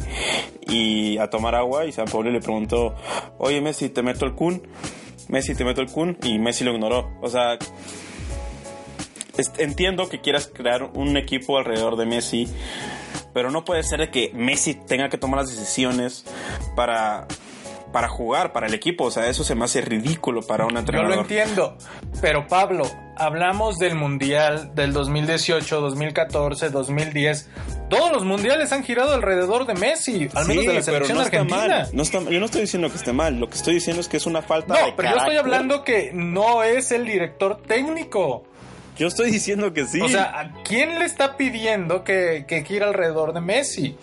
y 0.68 1.18
a 1.18 1.30
tomar 1.30 1.54
agua 1.54 1.86
y 1.86 1.92
San 1.92 2.06
Paoli 2.06 2.30
le 2.30 2.40
preguntó, 2.40 2.94
oye 3.38 3.60
Messi, 3.60 3.88
¿te 3.88 4.02
meto 4.02 4.24
el 4.24 4.34
Kun? 4.34 4.62
Messi, 5.28 5.54
¿te 5.54 5.64
meto 5.64 5.80
el 5.80 5.90
Kun? 5.90 6.18
Y 6.22 6.38
Messi 6.38 6.64
lo 6.64 6.72
ignoró. 6.72 7.10
O 7.22 7.28
sea, 7.28 7.58
entiendo 9.58 10.08
que 10.08 10.20
quieras 10.20 10.50
crear 10.52 10.90
un 10.94 11.16
equipo 11.16 11.58
alrededor 11.58 11.96
de 11.96 12.06
Messi 12.06 12.48
pero 13.32 13.50
no 13.50 13.64
puede 13.64 13.82
ser 13.82 14.00
de 14.00 14.10
que 14.10 14.30
Messi 14.34 14.74
tenga 14.74 15.08
que 15.08 15.18
tomar 15.18 15.40
las 15.40 15.50
decisiones 15.50 16.24
para 16.76 17.26
para 17.92 18.08
jugar, 18.08 18.52
para 18.52 18.66
el 18.66 18.74
equipo. 18.74 19.04
O 19.04 19.10
sea, 19.10 19.28
eso 19.28 19.44
se 19.44 19.54
me 19.54 19.64
hace 19.66 19.82
ridículo 19.82 20.40
para 20.40 20.64
un 20.64 20.76
entrenador. 20.76 21.10
Yo 21.10 21.16
lo 21.16 21.22
entiendo. 21.22 21.76
Pero 22.22 22.46
Pablo, 22.46 22.84
hablamos 23.16 23.78
del 23.78 23.94
Mundial 23.94 24.74
del 24.74 24.92
2018, 24.92 25.80
2014, 25.80 26.70
2010. 26.70 27.48
Todos 27.88 28.12
los 28.12 28.24
mundiales 28.24 28.72
han 28.72 28.84
girado 28.84 29.12
alrededor 29.12 29.66
de 29.66 29.74
Messi, 29.74 30.28
al 30.34 30.46
menos 30.46 30.64
de 30.64 30.72
la 30.72 30.82
selección 30.82 31.18
no 31.18 31.24
argentina. 31.24 31.88
No 31.92 32.02
está, 32.02 32.20
yo 32.20 32.40
no 32.40 32.46
estoy 32.46 32.62
diciendo 32.62 32.88
que 32.88 32.96
esté 32.96 33.12
mal, 33.12 33.38
lo 33.38 33.48
que 33.48 33.56
estoy 33.56 33.74
diciendo 33.74 34.00
es 34.00 34.08
que 34.08 34.16
es 34.16 34.26
una 34.26 34.42
falta 34.42 34.74
no, 34.74 34.96
pero 34.96 35.10
yo 35.10 35.16
estoy 35.16 35.36
hablando 35.36 35.84
que 35.84 36.10
no 36.14 36.62
es 36.62 36.90
el 36.90 37.04
director 37.04 37.60
técnico. 37.62 38.44
Yo 38.96 39.08
estoy 39.08 39.30
diciendo 39.30 39.72
que 39.72 39.86
sí. 39.86 40.00
O 40.00 40.08
sea, 40.08 40.38
¿a 40.38 40.62
quién 40.62 40.98
le 40.98 41.04
está 41.04 41.36
pidiendo 41.36 42.04
que, 42.04 42.44
que 42.46 42.62
gira 42.64 42.88
alrededor 42.88 43.32
de 43.32 43.40
Messi? 43.40 43.96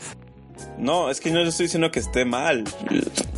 No, 0.78 1.10
es 1.10 1.20
que 1.20 1.32
no 1.32 1.42
estoy 1.42 1.66
diciendo 1.66 1.92
que 1.92 2.00
esté 2.00 2.26
mal 2.26 2.64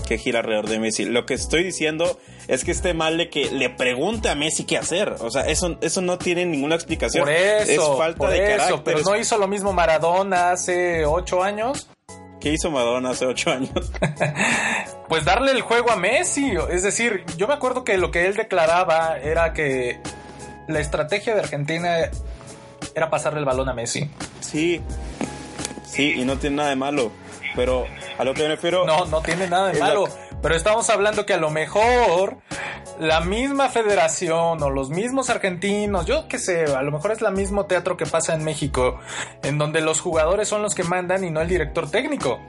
que 0.07 0.17
gira 0.17 0.39
alrededor 0.39 0.67
de 0.67 0.79
Messi. 0.79 1.05
Lo 1.05 1.25
que 1.25 1.33
estoy 1.33 1.63
diciendo 1.63 2.19
es 2.51 2.65
que 2.65 2.71
esté 2.71 2.93
mal 2.93 3.17
de 3.17 3.29
que 3.29 3.49
le 3.49 3.69
pregunte 3.69 4.27
a 4.27 4.35
Messi 4.35 4.65
qué 4.65 4.77
hacer. 4.77 5.15
O 5.21 5.31
sea, 5.31 5.43
eso, 5.43 5.77
eso 5.79 6.01
no 6.01 6.17
tiene 6.17 6.45
ninguna 6.45 6.75
explicación. 6.75 7.23
Por 7.23 7.31
eso, 7.31 7.93
es 7.93 7.97
falta 7.97 8.27
de 8.27 8.55
eso, 8.55 8.83
Pero 8.83 8.99
no 9.03 9.15
hizo 9.15 9.37
lo 9.37 9.47
mismo 9.47 9.71
Maradona 9.71 10.51
hace 10.51 11.05
ocho 11.05 11.41
años. 11.41 11.87
¿Qué 12.41 12.49
hizo 12.49 12.69
Maradona 12.69 13.11
hace 13.11 13.25
ocho 13.25 13.51
años? 13.51 13.71
pues 15.07 15.23
darle 15.23 15.53
el 15.53 15.61
juego 15.61 15.91
a 15.91 15.95
Messi. 15.95 16.51
Es 16.69 16.83
decir, 16.83 17.23
yo 17.37 17.47
me 17.47 17.53
acuerdo 17.53 17.85
que 17.85 17.97
lo 17.97 18.11
que 18.11 18.25
él 18.25 18.35
declaraba 18.35 19.17
era 19.17 19.53
que 19.53 20.01
la 20.67 20.81
estrategia 20.81 21.33
de 21.33 21.39
Argentina 21.39 22.09
era 22.93 23.09
pasarle 23.09 23.39
el 23.39 23.45
balón 23.45 23.69
a 23.69 23.73
Messi. 23.73 24.11
Sí, 24.41 24.81
sí, 25.85 26.15
y 26.17 26.25
no 26.25 26.37
tiene 26.37 26.57
nada 26.57 26.69
de 26.71 26.75
malo. 26.75 27.13
Pero 27.55 27.85
a 28.17 28.25
lo 28.25 28.33
que 28.33 28.43
me 28.43 28.49
refiero. 28.49 28.85
No, 28.85 29.05
no 29.05 29.21
tiene 29.21 29.47
nada 29.47 29.71
de 29.71 29.79
malo. 29.79 30.09
Pero 30.41 30.55
estamos 30.55 30.89
hablando 30.89 31.25
que 31.25 31.33
a 31.33 31.37
lo 31.37 31.51
mejor 31.51 32.37
la 32.99 33.21
misma 33.21 33.69
federación 33.69 34.61
o 34.61 34.69
los 34.69 34.89
mismos 34.89 35.29
argentinos, 35.29 36.05
yo 36.05 36.27
qué 36.27 36.39
sé, 36.39 36.65
a 36.65 36.81
lo 36.81 36.91
mejor 36.91 37.11
es 37.11 37.21
el 37.21 37.31
mismo 37.33 37.65
teatro 37.65 37.95
que 37.95 38.05
pasa 38.05 38.33
en 38.33 38.43
México, 38.43 38.99
en 39.43 39.57
donde 39.57 39.81
los 39.81 40.01
jugadores 40.01 40.47
son 40.47 40.61
los 40.61 40.73
que 40.73 40.83
mandan 40.83 41.23
y 41.23 41.29
no 41.29 41.41
el 41.41 41.47
director 41.47 41.89
técnico. 41.89 42.39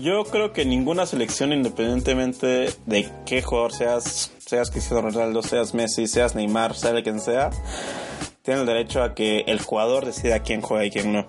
Yo 0.00 0.24
creo 0.24 0.52
que 0.52 0.64
ninguna 0.64 1.06
selección, 1.06 1.52
independientemente 1.52 2.70
de 2.86 3.08
qué 3.26 3.42
jugador 3.42 3.72
seas, 3.72 4.32
seas 4.38 4.70
Cristiano 4.70 5.02
Ronaldo, 5.02 5.42
seas 5.42 5.74
Messi, 5.74 6.06
seas 6.06 6.34
Neymar, 6.34 6.74
sea 6.74 7.02
quien 7.02 7.20
sea, 7.20 7.50
tiene 8.42 8.60
el 8.60 8.66
derecho 8.66 9.02
a 9.02 9.14
que 9.14 9.40
el 9.46 9.60
jugador 9.60 10.04
decida 10.04 10.40
quién 10.40 10.60
juega 10.60 10.84
y 10.84 10.90
quién 10.90 11.12
no 11.12 11.26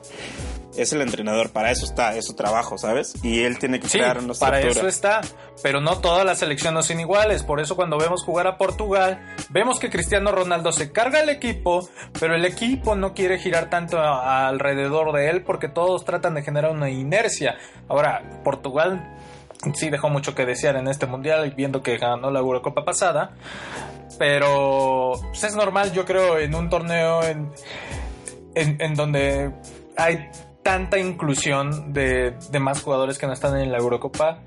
es 0.77 0.93
el 0.93 1.01
entrenador, 1.01 1.51
para 1.51 1.71
eso 1.71 1.85
está, 1.85 2.15
es 2.15 2.25
su 2.25 2.35
trabajo, 2.35 2.77
¿sabes? 2.77 3.15
Y 3.23 3.43
él 3.43 3.57
tiene 3.59 3.79
que 3.79 3.87
crear 3.87 4.19
una 4.19 4.33
Para 4.33 4.59
eso 4.59 4.87
está, 4.87 5.21
pero 5.63 5.81
no 5.81 5.99
todas 5.99 6.25
las 6.25 6.39
selecciones 6.39 6.85
son 6.85 6.99
iguales, 6.99 7.43
por 7.43 7.59
eso 7.59 7.75
cuando 7.75 7.97
vemos 7.97 8.23
jugar 8.23 8.47
a 8.47 8.57
Portugal, 8.57 9.19
vemos 9.49 9.79
que 9.79 9.89
Cristiano 9.89 10.31
Ronaldo 10.31 10.71
se 10.71 10.91
carga 10.91 11.21
el 11.21 11.29
equipo, 11.29 11.87
pero 12.19 12.35
el 12.35 12.45
equipo 12.45 12.95
no 12.95 13.13
quiere 13.13 13.39
girar 13.39 13.69
tanto 13.69 13.99
alrededor 13.99 15.13
de 15.13 15.29
él 15.29 15.43
porque 15.43 15.69
todos 15.69 16.05
tratan 16.05 16.35
de 16.35 16.43
generar 16.43 16.71
una 16.71 16.89
inercia. 16.89 17.57
Ahora, 17.87 18.41
Portugal 18.43 19.15
sí 19.73 19.89
dejó 19.89 20.09
mucho 20.09 20.35
que 20.35 20.45
desear 20.45 20.75
en 20.75 20.87
este 20.87 21.05
mundial, 21.05 21.53
viendo 21.55 21.81
que 21.81 21.97
ganó 21.97 22.29
la 22.31 22.39
Eurocopa 22.39 22.85
pasada, 22.85 23.31
pero 24.19 25.13
pues, 25.21 25.43
es 25.43 25.55
normal, 25.55 25.91
yo 25.93 26.05
creo, 26.05 26.37
en 26.37 26.53
un 26.53 26.69
torneo 26.69 27.23
en, 27.23 27.51
en 28.55 28.95
donde 28.95 29.51
hay 29.97 30.29
tanta 30.65 30.97
inclusión 30.97 31.93
de, 31.93 32.33
de, 32.49 32.59
más 32.59 32.81
jugadores 32.81 33.19
que 33.19 33.27
no 33.27 33.33
están 33.33 33.55
en 33.55 33.71
la 33.71 33.77
Eurocopa 33.77 34.39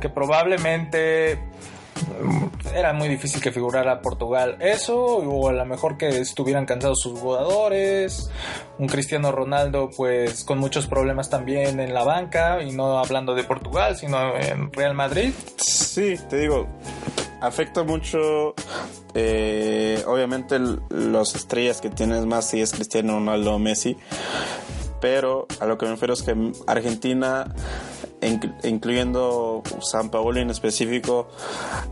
que 0.00 0.08
probablemente 0.08 1.38
mm, 2.20 2.74
era 2.74 2.92
muy 2.92 3.06
difícil 3.06 3.40
que 3.40 3.52
figurara 3.52 4.02
Portugal 4.02 4.56
eso 4.58 4.98
o 4.98 5.48
a 5.48 5.52
lo 5.52 5.64
mejor 5.64 5.96
que 5.96 6.08
estuvieran 6.08 6.66
cansados 6.66 6.98
sus 7.00 7.20
jugadores. 7.20 8.32
Un 8.78 8.88
Cristiano 8.88 9.30
Ronaldo 9.30 9.90
pues 9.96 10.42
con 10.42 10.58
muchos 10.58 10.88
problemas 10.88 11.30
también 11.30 11.78
en 11.78 11.94
la 11.94 12.02
banca 12.02 12.60
y 12.64 12.72
no 12.72 12.98
hablando 12.98 13.36
de 13.36 13.44
Portugal 13.44 13.94
sino 13.94 14.36
en 14.36 14.72
Real 14.72 14.94
Madrid. 14.94 15.32
Sí 15.56 16.16
te 16.28 16.40
digo 16.40 16.66
afecta 17.40 17.84
mucho 17.84 18.56
eh, 19.14 20.02
obviamente 20.04 20.58
los 20.58 21.36
estrellas 21.36 21.80
que 21.80 21.90
tienes 21.90 22.26
más 22.26 22.50
si 22.50 22.60
es 22.60 22.72
Cristiano 22.72 23.12
Ronaldo 23.14 23.54
o 23.54 23.58
Messi 23.60 23.96
pero 25.00 25.46
a 25.60 25.66
lo 25.66 25.78
que 25.78 25.86
me 25.86 25.92
refiero 25.92 26.14
es 26.14 26.22
que 26.22 26.52
Argentina, 26.66 27.54
incluyendo 28.64 29.62
San 29.80 30.10
Paolo 30.10 30.40
en 30.40 30.50
específico, 30.50 31.28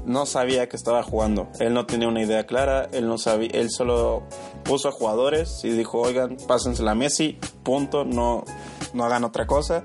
no 0.05 0.27
sabía 0.27 0.69
que 0.69 0.77
estaba 0.77 1.03
jugando. 1.03 1.49
Él 1.59 1.75
no 1.75 1.87
tenía 1.87 2.09
una 2.09 2.23
idea 2.23 2.47
clara, 2.47 2.89
él 2.93 3.09
no 3.09 3.19
sabía, 3.19 3.51
él 3.53 3.71
solo 3.71 4.23
puso 4.65 4.89
a 4.89 4.93
jugadores 4.93 5.65
y 5.65 5.71
dijo, 5.71 6.01
oigan, 6.01 6.37
pásensela 6.47 6.93
a 6.93 6.95
Messi, 6.95 7.39
punto, 7.63 8.05
no, 8.05 8.45
no 8.93 9.05
hagan 9.05 9.25
otra 9.25 9.47
cosa. 9.47 9.83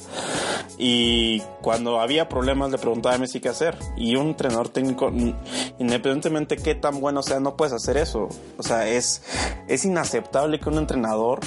Y 0.78 1.40
cuando 1.62 2.00
había 2.02 2.28
problemas 2.28 2.72
le 2.72 2.78
preguntaba 2.78 3.16
a 3.16 3.18
Messi 3.18 3.40
qué 3.40 3.50
hacer. 3.50 3.78
Y 3.96 4.16
un 4.16 4.30
entrenador 4.30 4.70
técnico, 4.70 5.12
independientemente 5.80 6.58
qué 6.58 6.76
tan 6.76 7.00
bueno 7.00 7.24
sea, 7.24 7.40
no 7.40 7.56
puedes 7.56 7.74
hacer 7.74 7.98
eso. 7.98 8.30
O 8.58 8.64
sea, 8.64 8.88
es, 8.88 9.22
es 9.68 9.86
inaceptable 9.86 10.60
que 10.60 10.70
un 10.70 10.78
entrenador 10.78 11.40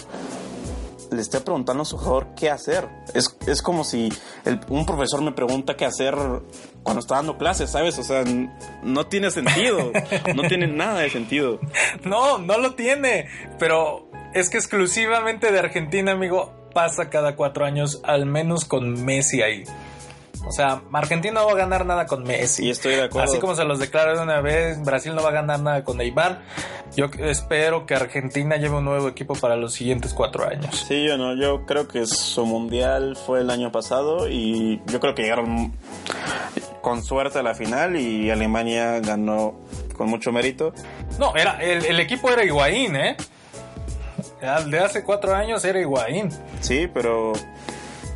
le 1.11 1.21
esté 1.21 1.41
preguntando 1.41 1.83
a 1.83 1.87
su 1.87 1.97
jugador 1.97 2.29
qué 2.37 2.51
hacer. 2.51 2.89
Es, 3.15 3.37
es 3.47 3.63
como 3.63 3.85
si 3.85 4.13
un 4.69 4.87
profesor 4.87 5.23
me 5.23 5.33
pregunta 5.33 5.77
qué 5.77 5.85
hacer 5.85 6.15
cuando 6.83 7.01
está 7.01 7.17
dando 7.17 7.37
clases, 7.39 7.71
¿sabes? 7.71 7.99
O 7.99 8.03
sea, 8.03 8.25
no 8.83 9.07
tiene 9.07 9.31
sentido. 9.31 9.93
no 10.35 10.43
tiene 10.49 10.67
nada 10.67 11.01
de 11.01 11.11
sentido. 11.11 11.61
No, 12.05 12.39
no 12.39 12.59
lo 12.59 12.75
tiene. 12.75 13.29
Pero 13.59 14.11
es 14.35 14.51
que 14.51 14.59
exclusivamente 14.59 15.51
de 15.51 15.59
Argentina, 15.59 16.13
amigo, 16.13 16.71
pasa 16.75 17.09
cada 17.09 17.37
cuatro 17.37 17.65
años, 17.65 18.01
al 18.05 18.27
menos 18.27 18.65
con 18.65 19.05
Messi 19.05 19.43
ahí. 19.43 19.65
O 20.47 20.53
sea, 20.53 20.83
Argentina 20.93 21.41
no 21.41 21.47
va 21.47 21.53
a 21.53 21.57
ganar 21.57 21.85
nada 21.85 22.07
con 22.07 22.23
Messi. 22.23 22.67
Y 22.67 22.71
estoy 22.71 22.95
de 22.95 23.05
acuerdo. 23.05 23.31
Así 23.31 23.41
como 23.41 23.57
se 23.57 23.65
los 23.65 23.81
declaré 23.81 24.17
de 24.17 24.23
una 24.23 24.41
vez, 24.41 24.81
Brasil 24.83 25.15
no 25.15 25.23
va 25.23 25.31
a 25.31 25.33
ganar 25.33 25.61
nada 25.61 25.83
con 25.83 25.97
Neymar. 25.97 26.43
Yo 26.97 27.07
espero 27.19 27.85
que 27.85 27.95
Argentina 27.95 28.57
lleve 28.57 28.77
un 28.77 28.85
nuevo 28.85 29.09
equipo 29.09 29.35
para 29.35 29.57
los 29.57 29.75
siguientes 29.75 30.15
cuatro 30.15 30.49
años. 30.49 30.85
Sí, 30.87 31.05
yo 31.05 31.19
no. 31.19 31.35
Yo 31.35 31.67
creo 31.67 31.89
que 31.89 32.07
su 32.07 32.47
mundial 32.47 33.17
fue 33.17 33.41
el 33.41 33.51
año 33.51 33.73
pasado 33.73 34.29
y 34.29 34.81
yo 34.87 35.01
creo 35.01 35.15
que 35.17 35.23
llegaron 35.23 35.75
con 36.81 37.03
suerte 37.03 37.41
a 37.41 37.43
la 37.43 37.55
final 37.55 37.97
y 37.97 38.31
Alemania 38.31 39.01
ganó 39.01 39.59
con 39.97 40.09
mucho 40.09 40.31
mérito. 40.31 40.73
No, 41.19 41.35
era 41.35 41.59
el, 41.61 41.99
equipo 41.99 42.31
era 42.31 42.45
Higuaín, 42.45 42.95
¿eh? 42.95 43.17
De 44.71 44.79
hace 44.79 45.03
cuatro 45.03 45.35
años 45.35 45.65
era 45.65 45.81
Higuaín. 45.81 46.31
Sí, 46.61 46.89
pero 46.93 47.33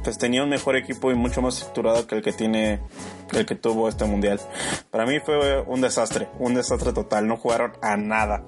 pues 0.03 0.19
tenía 0.19 0.43
un 0.43 0.49
mejor 0.49 0.77
equipo 0.77 1.11
y 1.11 1.15
mucho 1.15 1.43
más 1.43 1.57
estructurado 1.59 2.07
que 2.07 2.17
el 2.17 2.23
que 2.23 2.33
tiene 2.33 2.81
el 3.33 3.47
que 3.47 3.55
tuvo 3.55 3.89
este 3.89 4.05
mundial. 4.05 4.41
Para 4.91 5.07
mí 5.07 5.21
fue 5.21 5.61
un 5.63 5.81
desastre, 5.81 6.29
un 6.39 6.55
desastre 6.55 6.93
total. 6.93 7.27
No 7.27 7.37
jugaron 7.37 7.73
a 7.83 7.97
nada, 7.97 8.45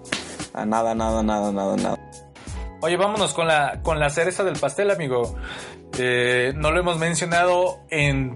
a 0.55 0.65
nada, 0.65 0.95
nada, 0.95 1.23
nada, 1.23 1.53
nada, 1.53 1.77
nada. 1.77 1.99
Oye, 2.81 2.97
vámonos 2.97 3.33
con 3.33 3.47
la 3.47 3.81
con 3.83 4.01
la 4.01 4.11
cereza 4.11 4.43
del 4.43 4.59
pastel, 4.59 4.91
amigo. 4.91 5.37
Eh, 5.99 6.53
no 6.57 6.71
lo 6.71 6.81
hemos 6.81 6.99
mencionado 6.99 7.81
en 7.91 8.35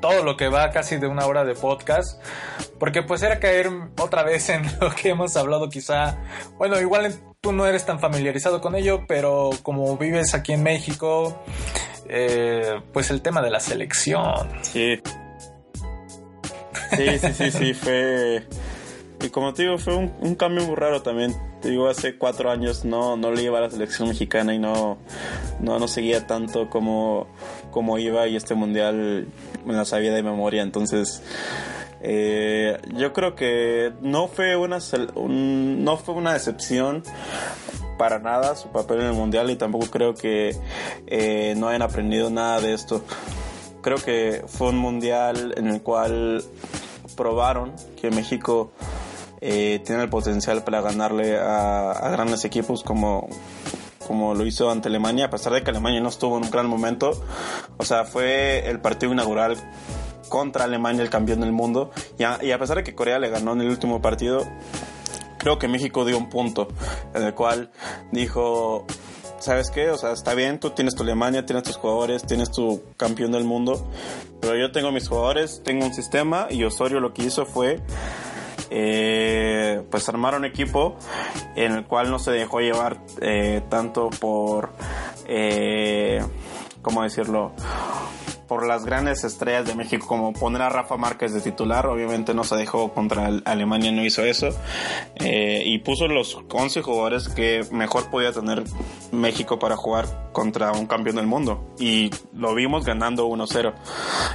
todo 0.00 0.24
lo 0.24 0.36
que 0.36 0.48
va 0.48 0.70
casi 0.70 0.96
de 0.96 1.06
una 1.06 1.26
hora 1.26 1.44
de 1.44 1.54
podcast, 1.54 2.22
porque 2.78 3.02
pues 3.02 3.22
era 3.22 3.40
caer 3.40 3.70
otra 4.00 4.22
vez 4.22 4.48
en 4.48 4.62
lo 4.80 4.90
que 4.90 5.10
hemos 5.10 5.36
hablado 5.36 5.68
quizá, 5.68 6.18
bueno, 6.58 6.80
igual 6.80 7.14
tú 7.44 7.52
no 7.52 7.66
eres 7.66 7.84
tan 7.84 8.00
familiarizado 8.00 8.62
con 8.62 8.74
ello, 8.74 9.04
pero 9.06 9.50
como 9.62 9.98
vives 9.98 10.32
aquí 10.32 10.54
en 10.54 10.62
México, 10.62 11.44
eh, 12.08 12.80
pues 12.90 13.10
el 13.10 13.20
tema 13.20 13.42
de 13.42 13.50
la 13.50 13.60
selección. 13.60 14.48
Sí. 14.62 14.98
Sí, 16.96 17.18
sí, 17.18 17.32
sí, 17.34 17.50
sí, 17.50 17.74
fue... 17.74 18.46
Y 19.22 19.28
como 19.28 19.52
te 19.52 19.64
digo, 19.64 19.76
fue 19.76 19.94
un, 19.94 20.34
cambio 20.36 20.64
muy 20.64 20.74
raro 20.74 21.02
también. 21.02 21.34
Te 21.60 21.68
digo, 21.68 21.86
hace 21.86 22.16
cuatro 22.16 22.50
años 22.50 22.86
no, 22.86 23.18
no 23.18 23.30
le 23.30 23.42
iba 23.42 23.58
a 23.58 23.60
la 23.60 23.70
selección 23.70 24.08
mexicana 24.08 24.54
y 24.54 24.58
no, 24.58 24.96
no, 25.60 25.78
no 25.78 25.86
seguía 25.86 26.26
tanto 26.26 26.70
como, 26.70 27.26
como 27.70 27.98
iba 27.98 28.26
y 28.26 28.36
este 28.36 28.54
mundial 28.54 29.28
me 29.66 29.74
la 29.74 29.84
sabía 29.84 30.14
de 30.14 30.22
memoria. 30.22 30.62
Entonces, 30.62 31.22
eh, 32.06 32.76
yo 32.92 33.14
creo 33.14 33.34
que 33.34 33.94
no 34.02 34.28
fue 34.28 34.56
una, 34.56 34.78
no 35.16 35.96
fue 35.96 36.14
una 36.14 36.34
decepción 36.34 37.02
para 37.96 38.18
nada 38.18 38.56
su 38.56 38.68
papel 38.68 39.00
en 39.00 39.06
el 39.06 39.12
mundial 39.14 39.50
y 39.50 39.56
tampoco 39.56 39.86
creo 39.86 40.14
que 40.14 40.54
eh, 41.06 41.54
no 41.56 41.68
hayan 41.68 41.80
aprendido 41.80 42.28
nada 42.28 42.60
de 42.60 42.74
esto. 42.74 43.02
Creo 43.80 43.96
que 43.96 44.44
fue 44.46 44.68
un 44.68 44.76
mundial 44.76 45.54
en 45.56 45.68
el 45.68 45.80
cual 45.80 46.44
probaron 47.16 47.72
que 47.98 48.10
México 48.10 48.70
eh, 49.40 49.80
tiene 49.86 50.02
el 50.02 50.10
potencial 50.10 50.62
para 50.62 50.82
ganarle 50.82 51.38
a, 51.38 52.06
grandes 52.12 52.44
equipos 52.44 52.82
como 52.82 53.28
como 54.06 54.34
lo 54.34 54.44
hizo 54.44 54.70
ante 54.70 54.88
Alemania, 54.88 55.26
a 55.26 55.30
pesar 55.30 55.54
de 55.54 55.62
que 55.62 55.70
Alemania 55.70 56.02
no 56.02 56.10
estuvo 56.10 56.36
en 56.36 56.44
un 56.44 56.50
gran 56.50 56.66
momento. 56.66 57.12
O 57.78 57.84
sea, 57.86 58.04
fue 58.04 58.68
el 58.68 58.78
partido 58.78 59.14
inaugural 59.14 59.56
contra 60.28 60.64
Alemania, 60.64 61.02
el 61.02 61.10
campeón 61.10 61.40
del 61.40 61.52
mundo. 61.52 61.90
Y 62.18 62.24
a, 62.24 62.58
pesar 62.58 62.78
de 62.78 62.84
que 62.84 62.94
Corea 62.94 63.18
le 63.18 63.28
ganó 63.28 63.52
en 63.52 63.60
el 63.60 63.68
último 63.68 64.00
partido, 64.00 64.46
creo 65.38 65.58
que 65.58 65.68
México 65.68 66.04
dio 66.04 66.18
un 66.18 66.28
punto 66.28 66.68
en 67.14 67.22
el 67.22 67.34
cual 67.34 67.70
dijo, 68.12 68.86
¿sabes 69.38 69.70
qué? 69.70 69.90
O 69.90 69.98
sea, 69.98 70.12
está 70.12 70.34
bien, 70.34 70.58
tú 70.58 70.70
tienes 70.70 70.94
tu 70.94 71.02
Alemania, 71.02 71.46
tienes 71.46 71.64
tus 71.64 71.76
jugadores, 71.76 72.24
tienes 72.26 72.50
tu 72.50 72.82
campeón 72.96 73.32
del 73.32 73.44
mundo, 73.44 73.90
pero 74.40 74.56
yo 74.56 74.72
tengo 74.72 74.90
mis 74.92 75.08
jugadores, 75.08 75.62
tengo 75.64 75.84
un 75.84 75.94
sistema 75.94 76.46
y 76.50 76.64
Osorio 76.64 77.00
lo 77.00 77.12
que 77.12 77.24
hizo 77.24 77.46
fue 77.46 77.80
eh, 78.70 79.82
pues 79.90 80.08
armar 80.08 80.34
un 80.34 80.44
equipo 80.44 80.96
en 81.54 81.72
el 81.72 81.84
cual 81.84 82.10
no 82.10 82.18
se 82.18 82.32
dejó 82.32 82.58
llevar 82.58 82.98
eh, 83.20 83.62
tanto 83.68 84.10
por, 84.10 84.70
eh, 85.28 86.20
¿cómo 86.82 87.02
decirlo? 87.02 87.52
Por 88.54 88.68
las 88.68 88.84
grandes 88.84 89.24
estrellas 89.24 89.66
de 89.66 89.74
México, 89.74 90.06
como 90.06 90.32
poner 90.32 90.62
a 90.62 90.68
Rafa 90.68 90.96
Márquez 90.96 91.34
de 91.34 91.40
titular, 91.40 91.88
obviamente 91.88 92.34
no 92.34 92.44
se 92.44 92.54
dejó 92.54 92.94
contra 92.94 93.28
Alemania, 93.44 93.90
no 93.90 94.04
hizo 94.04 94.22
eso, 94.22 94.50
eh, 95.16 95.64
y 95.66 95.78
puso 95.78 96.06
los 96.06 96.38
11 96.48 96.82
jugadores 96.82 97.28
que 97.28 97.66
mejor 97.72 98.10
podía 98.10 98.30
tener 98.30 98.62
México 99.10 99.58
para 99.58 99.76
jugar 99.76 100.30
contra 100.30 100.70
un 100.70 100.86
campeón 100.86 101.16
del 101.16 101.26
mundo, 101.26 101.74
y 101.80 102.12
lo 102.32 102.54
vimos 102.54 102.84
ganando 102.84 103.26
1-0. 103.26 103.74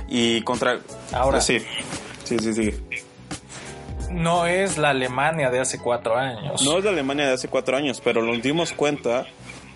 Y 0.10 0.42
contra... 0.42 0.82
Ahora 1.14 1.40
sí, 1.40 1.60
sí, 2.26 2.40
sí, 2.40 2.54
sí 2.54 2.74
no 4.12 4.48
es 4.48 4.78
la 4.78 4.90
Alemania 4.90 5.50
de 5.50 5.60
hace 5.60 5.80
cuatro 5.80 6.18
años. 6.18 6.62
No 6.64 6.78
es 6.78 6.84
la 6.84 6.90
Alemania 6.90 7.28
de 7.28 7.34
hace 7.34 7.48
cuatro 7.48 7.78
años, 7.78 8.02
pero 8.04 8.24
nos 8.24 8.42
dimos 8.42 8.74
cuenta 8.74 9.28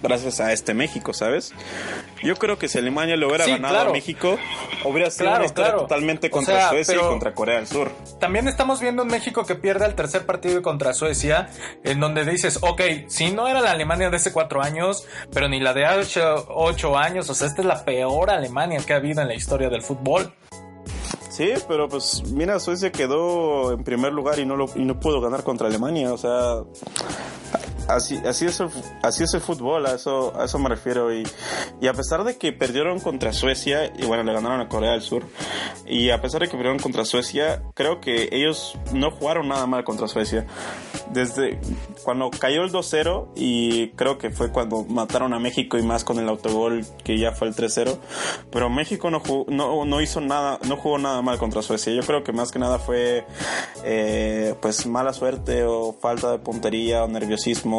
gracias 0.03 0.39
a 0.39 0.51
este 0.51 0.73
México, 0.73 1.13
¿sabes? 1.13 1.53
Yo 2.21 2.35
creo 2.35 2.59
que 2.59 2.67
si 2.67 2.77
Alemania 2.77 3.15
lo 3.15 3.27
hubiera 3.27 3.47
ganado 3.47 3.89
a 3.89 3.91
México, 3.91 4.37
hubiera 4.83 5.09
sido 5.09 5.31
una 5.31 5.47
totalmente 5.47 6.29
contra 6.29 6.69
Suecia 6.69 6.95
y 6.95 6.99
contra 6.99 7.33
Corea 7.33 7.55
del 7.55 7.67
Sur. 7.67 7.91
También 8.19 8.47
estamos 8.47 8.81
viendo 8.81 9.03
un 9.03 9.09
México 9.09 9.45
que 9.45 9.55
pierde 9.55 9.85
el 9.85 9.95
tercer 9.95 10.25
partido 10.25 10.61
contra 10.61 10.93
Suecia, 10.93 11.49
en 11.83 11.99
donde 11.99 12.25
dices, 12.25 12.59
ok, 12.61 12.81
si 13.07 13.31
no 13.31 13.47
era 13.47 13.61
la 13.61 13.71
Alemania 13.71 14.09
de 14.09 14.17
hace 14.17 14.31
cuatro 14.31 14.61
años, 14.61 15.07
pero 15.31 15.47
ni 15.47 15.59
la 15.59 15.73
de 15.73 15.85
hace 15.85 16.21
ocho 16.49 16.97
años, 16.97 17.29
o 17.29 17.33
sea, 17.33 17.47
esta 17.47 17.61
es 17.61 17.67
la 17.67 17.85
peor 17.85 18.29
Alemania 18.29 18.81
que 18.85 18.93
ha 18.93 18.97
habido 18.97 19.21
en 19.21 19.27
la 19.27 19.35
historia 19.35 19.69
del 19.69 19.81
fútbol. 19.81 20.33
Sí, 21.29 21.51
pero 21.67 21.89
pues 21.89 22.21
mira, 22.31 22.59
Suecia 22.59 22.91
quedó 22.91 23.73
en 23.73 23.83
primer 23.83 24.13
lugar 24.13 24.37
y 24.37 24.45
no 24.45 24.55
lo 24.55 24.69
y 24.75 24.85
no 24.85 24.99
pudo 24.99 25.19
ganar 25.19 25.43
contra 25.43 25.67
Alemania, 25.67 26.13
o 26.13 26.17
sea, 26.17 26.57
así, 27.87 28.19
así, 28.25 28.45
es 28.45 28.59
el, 28.59 28.69
así 29.01 29.23
es 29.23 29.33
el 29.33 29.41
fútbol, 29.41 29.85
a 29.85 29.95
eso, 29.95 30.33
a 30.39 30.45
eso 30.45 30.59
me 30.59 30.69
refiero. 30.69 31.13
Y, 31.13 31.23
y 31.81 31.87
a 31.87 31.93
pesar 31.93 32.23
de 32.23 32.37
que 32.37 32.53
perdieron 32.53 32.99
contra 32.99 33.33
Suecia, 33.33 33.91
y 33.97 34.05
bueno, 34.05 34.23
le 34.23 34.33
ganaron 34.33 34.61
a 34.61 34.67
Corea 34.67 34.91
del 34.91 35.01
Sur, 35.01 35.23
y 35.85 36.09
a 36.09 36.21
pesar 36.21 36.41
de 36.41 36.47
que 36.47 36.57
perdieron 36.57 36.79
contra 36.79 37.05
Suecia, 37.05 37.63
creo 37.73 37.99
que 37.99 38.29
ellos 38.31 38.77
no 38.93 39.11
jugaron 39.11 39.47
nada 39.47 39.65
mal 39.67 39.83
contra 39.83 40.07
Suecia. 40.07 40.45
Desde 41.11 41.59
cuando 42.03 42.29
cayó 42.31 42.63
el 42.63 42.71
2-0, 42.71 43.29
y 43.35 43.89
creo 43.89 44.17
que 44.17 44.29
fue 44.29 44.51
cuando 44.51 44.83
mataron 44.83 45.33
a 45.33 45.39
México 45.39 45.77
y 45.77 45.83
más 45.83 46.03
con 46.03 46.19
el 46.19 46.29
autogol 46.29 46.85
que 47.03 47.17
ya 47.17 47.31
fue 47.31 47.47
el 47.47 47.55
3-0, 47.55 47.97
pero 48.51 48.69
México 48.69 49.09
no, 49.09 49.21
no, 49.47 49.85
no 49.85 50.01
hizo 50.01 50.21
nada, 50.21 50.59
no 50.67 50.77
jugó 50.77 50.97
nada 50.97 51.21
mal 51.21 51.37
contra 51.37 51.61
Suecia. 51.61 51.93
Yo 51.93 52.01
creo 52.01 52.23
que 52.23 52.31
más 52.31 52.51
que 52.51 52.59
nada 52.59 52.79
fue 52.79 53.25
eh, 53.83 54.55
pues 54.61 54.85
mala 54.85 55.13
suerte 55.13 55.63
o 55.63 55.93
falta 55.99 56.31
de 56.31 56.39
puntería 56.39 57.03
o 57.03 57.07
nerviosismo 57.07 57.72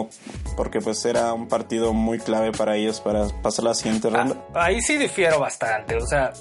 porque 0.56 0.80
pues 0.80 1.04
era 1.04 1.32
un 1.32 1.48
partido 1.48 1.92
muy 1.92 2.18
clave 2.18 2.52
para 2.52 2.76
ellos 2.76 3.00
para 3.00 3.28
pasar 3.42 3.64
la 3.64 3.74
siguiente 3.74 4.10
ronda. 4.10 4.36
Ah, 4.54 4.64
ahí 4.64 4.80
sí 4.80 4.96
difiero 4.96 5.38
bastante, 5.38 5.96
o 5.96 6.06
sea, 6.06 6.32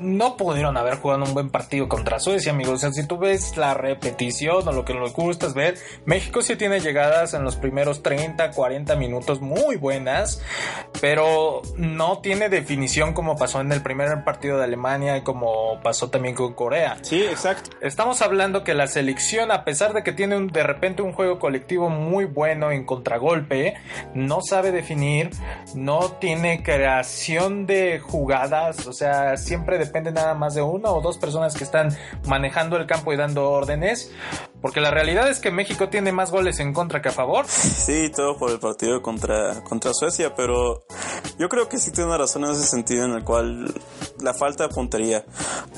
no 0.00 0.36
pudieron 0.36 0.76
haber 0.76 0.96
jugado 0.96 1.24
un 1.24 1.34
buen 1.34 1.50
partido 1.50 1.88
contra 1.88 2.18
Suecia, 2.18 2.52
amigos. 2.52 2.74
O 2.74 2.78
sea, 2.78 2.92
si 2.92 3.06
tú 3.06 3.18
ves 3.18 3.56
la 3.56 3.74
repetición 3.74 4.66
o 4.66 4.72
lo 4.72 4.84
que 4.84 4.94
nos 4.94 5.12
gusta 5.12 5.46
es 5.46 5.54
ver, 5.54 5.78
México 6.04 6.42
sí 6.42 6.56
tiene 6.56 6.80
llegadas 6.80 7.34
en 7.34 7.44
los 7.44 7.56
primeros 7.56 8.02
30, 8.02 8.50
40 8.50 8.96
minutos 8.96 9.40
muy 9.40 9.76
buenas, 9.76 10.40
pero 11.00 11.62
no 11.76 12.18
tiene 12.18 12.48
definición 12.48 13.14
como 13.14 13.36
pasó 13.36 13.60
en 13.60 13.72
el 13.72 13.82
primer 13.82 14.24
partido 14.24 14.58
de 14.58 14.64
Alemania 14.64 15.16
y 15.16 15.22
como 15.22 15.80
pasó 15.82 16.10
también 16.10 16.34
con 16.34 16.54
Corea. 16.54 16.98
Sí, 17.02 17.22
exacto. 17.22 17.70
Estamos 17.80 18.22
hablando 18.22 18.64
que 18.64 18.74
la 18.74 18.86
selección, 18.86 19.50
a 19.50 19.64
pesar 19.64 19.92
de 19.92 20.02
que 20.02 20.12
tiene 20.12 20.36
un, 20.36 20.48
de 20.48 20.62
repente 20.62 21.02
un 21.02 21.12
juego 21.12 21.38
colectivo 21.38 21.88
muy 21.88 22.24
bueno 22.24 22.70
en 22.70 22.84
contragolpe, 23.02 23.74
no 24.14 24.42
sabe 24.42 24.70
definir, 24.70 25.30
no 25.74 26.12
tiene 26.12 26.62
creación 26.62 27.66
de 27.66 27.98
jugadas, 27.98 28.86
o 28.86 28.92
sea, 28.92 29.36
siempre 29.36 29.76
depende 29.76 30.12
nada 30.12 30.34
más 30.34 30.54
de 30.54 30.62
una 30.62 30.90
o 30.90 31.00
dos 31.00 31.18
personas 31.18 31.56
que 31.56 31.64
están 31.64 31.96
manejando 32.28 32.76
el 32.76 32.86
campo 32.86 33.12
y 33.12 33.16
dando 33.16 33.50
órdenes, 33.50 34.12
porque 34.60 34.80
la 34.80 34.92
realidad 34.92 35.28
es 35.28 35.40
que 35.40 35.50
México 35.50 35.88
tiene 35.88 36.12
más 36.12 36.30
goles 36.30 36.60
en 36.60 36.72
contra 36.72 37.02
que 37.02 37.08
a 37.08 37.12
favor. 37.12 37.46
Sí, 37.48 38.08
todo 38.14 38.38
por 38.38 38.50
el 38.50 38.60
partido 38.60 39.02
contra, 39.02 39.64
contra 39.64 39.92
Suecia, 39.92 40.34
pero 40.36 40.84
yo 41.38 41.48
creo 41.48 41.68
que 41.68 41.78
sí 41.78 41.90
tiene 41.90 42.08
una 42.08 42.18
razón 42.18 42.44
en 42.44 42.52
ese 42.52 42.66
sentido 42.66 43.04
en 43.04 43.14
el 43.14 43.24
cual 43.24 43.74
la 44.20 44.32
falta 44.32 44.68
de 44.68 44.74
puntería, 44.74 45.24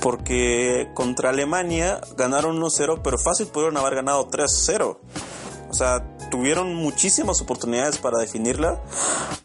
porque 0.02 0.90
contra 0.92 1.30
Alemania 1.30 2.02
ganaron 2.18 2.60
1-0, 2.60 3.00
pero 3.02 3.16
fácil 3.16 3.46
pudieron 3.46 3.78
haber 3.78 3.94
ganado 3.94 4.28
3-0. 4.28 4.98
O 5.74 5.76
sea, 5.76 6.04
tuvieron 6.30 6.72
muchísimas 6.76 7.40
oportunidades 7.40 7.98
para 7.98 8.20
definirla 8.20 8.80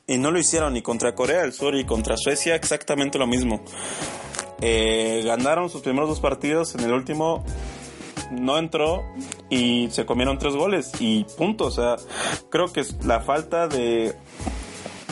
y 0.05 0.19
no 0.19 0.29
lo 0.29 0.37
hicieron 0.37 0.73
ni 0.73 0.83
contra 0.83 1.15
Corea 1.15 1.41
del 1.41 1.53
Sur 1.53 1.73
y 1.73 1.85
contra 1.85 2.17
Suecia 2.17 2.53
exactamente 2.53 3.17
lo 3.17 3.25
mismo. 3.25 3.63
Eh, 4.61 5.23
ganaron 5.25 5.71
sus 5.71 5.81
primeros 5.81 6.07
dos 6.07 6.19
partidos, 6.19 6.75
en 6.75 6.81
el 6.81 6.93
último 6.93 7.43
no 8.29 8.59
entró 8.59 9.03
y 9.49 9.89
se 9.89 10.05
comieron 10.05 10.37
tres 10.37 10.53
goles 10.53 10.91
y 10.99 11.23
punto. 11.35 11.65
O 11.65 11.71
sea, 11.71 11.95
creo 12.51 12.71
que 12.71 12.85
la 13.05 13.21
falta 13.21 13.67
de 13.67 14.13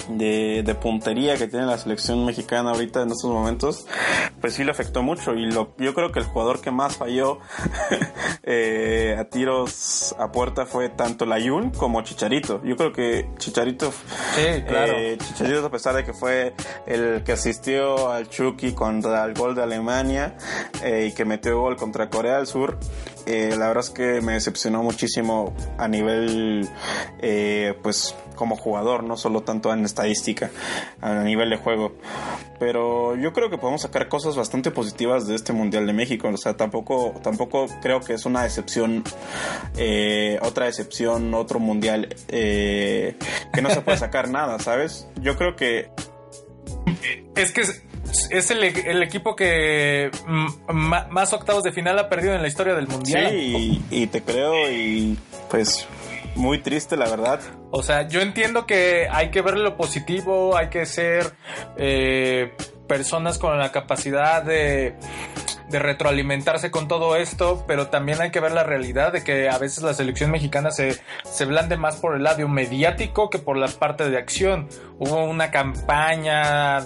de, 0.10 0.78
puntería 0.82 1.38
que 1.38 1.48
tiene 1.48 1.66
la 1.66 1.78
selección 1.78 2.26
mexicana 2.26 2.72
ahorita 2.72 3.02
en 3.02 3.12
estos 3.12 3.32
momentos, 3.32 3.86
pues 4.40 4.54
sí 4.54 4.64
le 4.64 4.72
afectó 4.72 5.04
mucho. 5.04 5.34
Y 5.34 5.52
lo, 5.52 5.76
yo 5.78 5.94
creo 5.94 6.12
que 6.12 6.20
el 6.20 6.26
jugador 6.26 6.62
que 6.62 6.72
más 6.72 6.98
falló 6.98 7.40
eh, 8.44 9.16
a 9.20 9.26
tiros 9.26 10.16
a 10.18 10.32
puerta 10.32 10.66
fue 10.66 10.90
tanto 10.90 11.26
Layun 11.26 11.72
como 11.72 12.02
Chicharito. 12.02 12.64
Yo 12.64 12.76
creo 12.76 12.94
que 12.94 13.30
Chicharito, 13.38 13.92
sí, 13.92 14.64
claro. 14.68 14.94
Eh, 14.98 15.18
Chicharito 15.18 15.66
a 15.66 15.72
pesar 15.72 15.96
de 15.96 16.04
que 16.04 16.14
fue 16.14 16.54
el 16.86 17.24
que 17.24 17.34
asistió 17.34 18.12
al 18.12 18.30
Chucky 18.30 18.74
contra 18.74 19.26
el 19.26 19.34
gol 19.34 19.56
de 19.56 19.64
Alemania 19.64 20.38
eh, 20.84 21.10
y 21.12 21.16
que 21.16 21.26
metió 21.26 21.60
gol 21.60 21.76
contra 21.76 22.10
Corea 22.10 22.38
del 22.38 22.48
Sur, 22.48 22.78
la 23.26 23.68
verdad 23.68 23.84
es 23.84 23.90
que 23.90 24.22
me 24.22 24.34
decepcionó 24.34 24.84
muchísimo 24.84 25.54
a 25.78 25.90
nivel, 25.90 26.70
pues, 27.84 28.16
como 28.38 28.56
jugador, 28.56 29.04
no 29.04 29.18
solo 29.18 29.42
tanto 29.42 29.74
en 29.74 29.84
estadística, 29.84 30.50
a 31.02 31.24
nivel 31.24 31.50
de 31.50 31.58
juego. 31.58 31.92
Pero 32.58 33.18
yo 33.18 33.34
creo 33.34 33.50
que 33.50 33.58
podemos 33.58 33.82
sacar 33.82 34.08
cosas 34.08 34.38
bastante 34.38 34.72
positivas 34.72 35.28
de 35.28 35.36
este 35.36 35.52
Mundial 35.52 35.86
de 35.86 35.92
México. 35.92 36.30
O 36.30 36.38
sea, 36.38 36.56
tampoco, 36.56 37.14
tampoco 37.22 37.68
creo 37.82 38.00
que 38.00 38.14
es 38.14 38.26
una 38.26 38.44
decepción, 38.44 39.04
eh, 39.76 40.40
otra 40.42 40.68
decepción, 40.68 41.34
otro 41.34 41.60
Mundial 41.60 42.16
eh, 42.30 43.18
que 43.52 43.62
no 43.62 43.70
se 43.70 43.82
puede 43.82 43.98
sacar 43.98 44.30
nada, 44.30 44.60
¿sabes? 44.60 45.10
Yo 45.22 45.36
creo 45.36 45.58
que... 45.58 45.90
Es 47.36 47.52
que 47.52 47.62
es 48.30 48.52
el, 48.52 48.64
el, 48.64 49.04
equipo 49.04 49.36
que 49.36 50.10
más 50.68 51.34
octavos 51.34 51.64
de 51.64 51.72
final 51.72 52.00
ha 52.00 52.10
perdido 52.10 52.34
en 52.34 52.42
la 52.42 52.48
historia 52.48 52.74
del 52.74 52.88
mundial. 52.88 53.30
Sí, 53.30 53.84
y, 53.92 54.04
y, 54.04 54.08
te 54.08 54.22
creo 54.22 54.70
y 54.72 55.18
pues 55.50 55.88
muy 56.36 56.60
triste, 56.60 56.96
la 56.96 57.10
verdad. 57.10 57.42
O 57.72 57.84
sea, 57.84 58.08
yo 58.08 58.22
entiendo 58.22 58.66
que 58.66 59.08
hay 59.12 59.30
que 59.30 59.42
ver 59.42 59.58
lo 59.58 59.76
positivo, 59.76 60.56
hay 60.56 60.70
que 60.70 60.86
ser 60.86 61.34
eh, 61.78 62.54
personas 62.88 63.38
con 63.38 63.58
la 63.58 63.72
capacidad 63.72 64.42
de, 64.42 64.96
de 65.70 65.80
retroalimentarse 65.80 66.72
con 66.72 66.88
todo 66.88 67.16
esto, 67.16 67.66
pero 67.68 67.88
también 67.88 68.22
hay 68.22 68.32
que 68.32 68.40
ver 68.40 68.54
la 68.54 68.64
realidad 68.64 69.12
de 69.12 69.24
que 69.24 69.50
a 69.50 69.58
veces 69.58 69.84
la 69.84 69.94
selección 69.94 70.32
mexicana 70.32 70.72
se, 70.72 70.98
se 71.24 71.46
blande 71.46 71.78
más 71.78 71.98
por 71.98 72.16
el 72.16 72.24
lado 72.24 72.48
mediático 72.48 73.30
que 73.30 73.40
por 73.40 73.58
la 73.58 73.68
parte 73.68 74.10
de 74.10 74.18
acción. 74.18 74.70
Hubo 75.00 75.26
una 75.26 75.52
campaña 75.52 76.80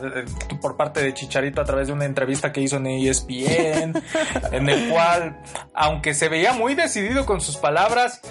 por 0.62 0.76
parte 0.76 1.01
de 1.01 1.14
Chicharito 1.14 1.62
a 1.62 1.66
través 1.66 1.88
de 1.88 1.93
una 1.93 2.05
entrevista 2.05 2.51
que 2.51 2.62
hizo 2.62 2.78
en 2.78 2.88
ESPN, 2.88 3.93
en 4.51 4.70
el 4.70 4.89
cual, 4.89 5.41
aunque 5.74 6.14
se 6.14 6.28
veía 6.28 6.51
muy 6.51 6.76
decidido 6.76 7.26
con 7.26 7.39
sus 7.39 7.55
palabras, 7.57 8.22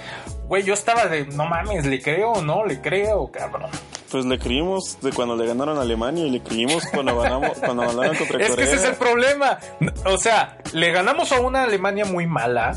güey, 0.48 0.64
yo 0.64 0.74
estaba 0.74 1.06
de, 1.06 1.26
no 1.26 1.46
mames, 1.46 1.86
¿le 1.86 2.02
creo 2.02 2.32
o 2.32 2.42
no? 2.42 2.66
¿Le 2.66 2.80
creo, 2.80 3.30
cabrón? 3.30 3.70
Pues 4.10 4.26
le 4.26 4.38
creímos 4.38 5.00
de 5.00 5.12
cuando 5.12 5.36
le 5.36 5.46
ganaron 5.46 5.78
a 5.78 5.82
Alemania 5.82 6.26
y 6.26 6.30
le 6.30 6.42
creímos 6.42 6.84
cuando 6.92 7.16
ganamos, 7.16 7.58
cuando 7.64 7.82
ganaron 7.84 8.16
contra 8.16 8.38
Corea. 8.38 8.48
Es 8.48 8.56
que 8.56 8.62
ese 8.64 8.74
es 8.74 8.84
el 8.84 8.96
problema. 8.96 9.58
O 10.06 10.18
sea, 10.18 10.58
le 10.72 10.90
ganamos 10.90 11.30
a 11.32 11.40
una 11.40 11.62
Alemania 11.62 12.04
muy 12.04 12.26
mala. 12.26 12.74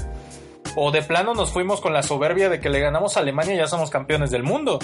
O 0.75 0.91
de 0.91 1.01
plano 1.01 1.33
nos 1.33 1.51
fuimos 1.51 1.81
con 1.81 1.93
la 1.93 2.01
soberbia 2.01 2.49
de 2.49 2.59
que 2.59 2.69
le 2.69 2.79
ganamos 2.79 3.17
a 3.17 3.19
Alemania 3.19 3.55
y 3.55 3.57
ya 3.57 3.67
somos 3.67 3.89
campeones 3.89 4.31
del 4.31 4.43
mundo. 4.43 4.79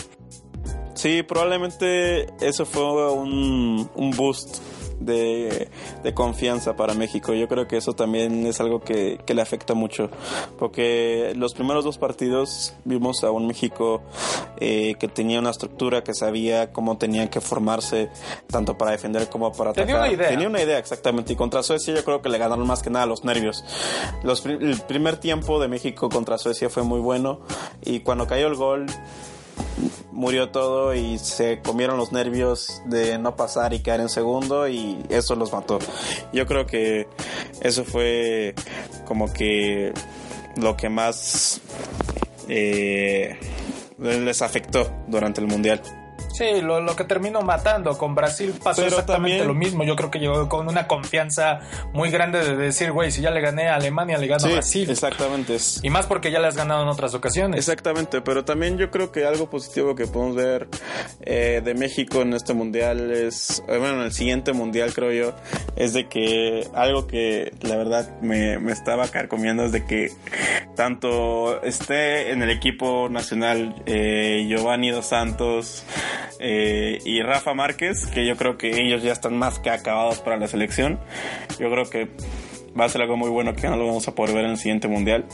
Sí, 0.94 1.24
probablemente 1.24 2.28
eso 2.42 2.66
fue 2.66 3.12
un, 3.12 3.90
un 3.96 4.12
boost 4.12 4.60
de, 5.00 5.70
confianza 6.14 6.76
para 6.76 6.94
México. 6.94 7.34
Yo 7.34 7.48
creo 7.48 7.68
que 7.68 7.78
eso 7.78 7.94
también 7.94 8.46
es 8.46 8.60
algo 8.60 8.82
que, 8.82 9.20
le 9.28 9.42
afecta 9.42 9.74
mucho, 9.74 10.10
porque 10.58 11.34
los 11.36 11.54
primeros 11.54 11.84
dos 11.84 11.98
partidos 11.98 12.74
vimos 12.84 13.24
a 13.24 13.32
un 13.32 13.48
México 13.48 14.02
eh, 14.60 14.96
que 15.00 15.08
tenía 15.08 15.40
una 15.40 15.52
estructura, 15.52 16.04
que 16.04 16.14
sabía 16.14 16.72
cómo 16.72 16.98
tenían 16.98 17.30
que 17.30 17.42
formarse, 17.42 18.10
tanto 18.48 18.78
para 18.78 18.92
defender 18.92 19.30
como 19.30 19.52
para 19.52 19.72
atacar. 19.72 19.86
Tenía 19.86 20.02
una 20.02 20.12
idea. 20.12 20.30
Tenía 20.30 20.48
una 20.48 20.62
idea, 20.62 20.80
exactamente. 20.80 21.34
Y 21.34 21.36
contra 21.36 21.64
Suecia 21.64 21.96
yo 21.96 22.04
creo 22.04 22.22
que 22.22 22.30
le 22.30 22.38
ganaron 22.38 22.66
más 22.66 22.82
que 22.82 22.90
nada 22.90 23.06
los 23.06 23.24
nervios. 23.24 23.64
Los, 24.24 24.46
el 24.46 24.82
primer 24.88 25.18
tiempo 25.18 25.60
de 25.60 25.68
México 25.68 26.10
contra 26.10 26.38
Suecia 26.38 26.70
fue 26.70 26.84
muy 26.84 27.00
bueno 27.00 27.42
y 27.84 28.02
cuando 28.02 28.28
cayó 28.28 28.48
el 28.48 28.56
gol 28.56 28.88
murió 30.12 30.50
todo 30.50 30.94
y 30.94 31.18
se 31.18 31.62
comieron 31.62 31.98
los 31.98 32.12
nervios 32.12 32.82
de 32.86 33.18
no 33.18 33.36
pasar 33.36 33.74
y 33.74 33.80
caer 33.80 34.02
en 34.02 34.10
segundo 34.10 34.68
y 34.68 35.02
eso 35.10 35.36
los 35.36 35.52
mató. 35.52 35.80
Yo 36.34 36.46
creo 36.46 36.66
que 36.66 37.08
eso 37.62 37.86
fue 37.86 38.54
como 39.06 39.32
que 39.32 39.94
lo 40.58 40.76
que 40.76 40.90
más 40.90 41.62
eh, 42.50 43.38
les 43.98 44.42
afectó 44.42 44.92
durante 45.08 45.42
el 45.42 45.48
mundial. 45.48 45.82
Sí, 46.40 46.62
lo, 46.62 46.80
lo, 46.80 46.96
que 46.96 47.04
terminó 47.04 47.42
matando 47.42 47.98
con 47.98 48.16
Brasil 48.16 48.54
pasó 48.64 48.86
exactamente 48.86 49.44
lo 49.44 49.54
mismo. 49.54 49.84
Yo 49.84 49.98
creo 49.98 50.10
que 50.10 50.20
llegó 50.20 50.48
con 50.48 50.70
una 50.70 50.88
confianza 50.88 51.60
muy 51.92 52.12
grande 52.12 52.40
de 52.40 52.56
decir, 52.56 52.94
güey, 52.94 53.12
si 53.12 53.22
ya 53.22 53.30
le 53.30 53.42
gané 53.42 53.68
a 53.68 53.76
Alemania, 53.76 54.18
le 54.18 54.28
gano 54.28 54.46
a 54.46 54.50
Brasil. 54.50 54.90
Exactamente. 54.90 55.58
Y 55.84 55.90
más 55.90 56.06
porque 56.06 56.32
ya 56.32 56.40
le 56.40 56.48
has 56.48 56.56
ganado 56.56 56.84
en 56.84 56.88
otras 56.88 57.14
ocasiones. 57.14 57.60
Exactamente, 57.60 58.22
pero 58.22 58.46
también 58.46 58.78
yo 58.78 58.90
creo 58.90 59.12
que 59.12 59.26
algo 59.26 59.50
positivo 59.50 59.96
que 59.96 60.08
podemos 60.08 60.38
ver 60.38 60.70
eh, 61.20 61.60
de 61.62 61.74
México 61.74 62.22
en 62.22 62.34
este 62.34 62.54
mundial 62.54 63.12
es, 63.12 63.62
eh, 63.68 63.78
bueno, 63.78 63.96
en 63.96 64.04
el 64.04 64.14
siguiente 64.14 64.54
mundial 64.54 64.94
creo 64.94 65.12
yo, 65.12 65.34
es 65.76 65.92
de 65.92 66.08
que 66.08 66.70
algo 66.74 67.06
que 67.06 67.52
la 67.64 67.76
verdad 67.76 68.18
me, 68.22 68.60
me 68.60 68.72
estaba 68.72 69.10
carcomiendo 69.10 69.66
es 69.66 69.74
de 69.74 69.86
que 69.86 70.14
tanto 70.78 71.62
esté 71.64 72.32
en 72.32 72.42
el 72.44 72.50
equipo 72.50 73.10
nacional 73.10 73.84
eh, 73.86 74.46
Giovanni 74.48 74.92
Dos 74.92 75.08
Santos, 75.08 75.84
eh, 76.40 77.00
y 77.04 77.22
Rafa 77.22 77.54
Márquez, 77.54 78.08
que 78.08 78.26
yo 78.26 78.38
creo 78.38 78.58
que 78.58 78.82
ellos 78.82 79.04
ya 79.04 79.12
están 79.12 79.38
más 79.38 79.60
que 79.60 79.70
acabados 79.70 80.20
para 80.20 80.38
la 80.38 80.48
selección. 80.48 81.00
Yo 81.60 81.70
creo 81.70 81.90
que 81.90 82.10
va 82.80 82.86
a 82.86 82.90
ser 82.90 83.02
algo 83.02 83.18
muy 83.18 83.30
bueno 83.30 83.54
que 83.56 83.68
no 83.68 83.76
lo 83.76 83.86
vamos 83.86 84.08
a 84.08 84.16
poder 84.16 84.36
ver 84.36 84.46
en 84.46 84.52
el 84.52 84.58
siguiente 84.58 84.88
mundial. 84.88 85.26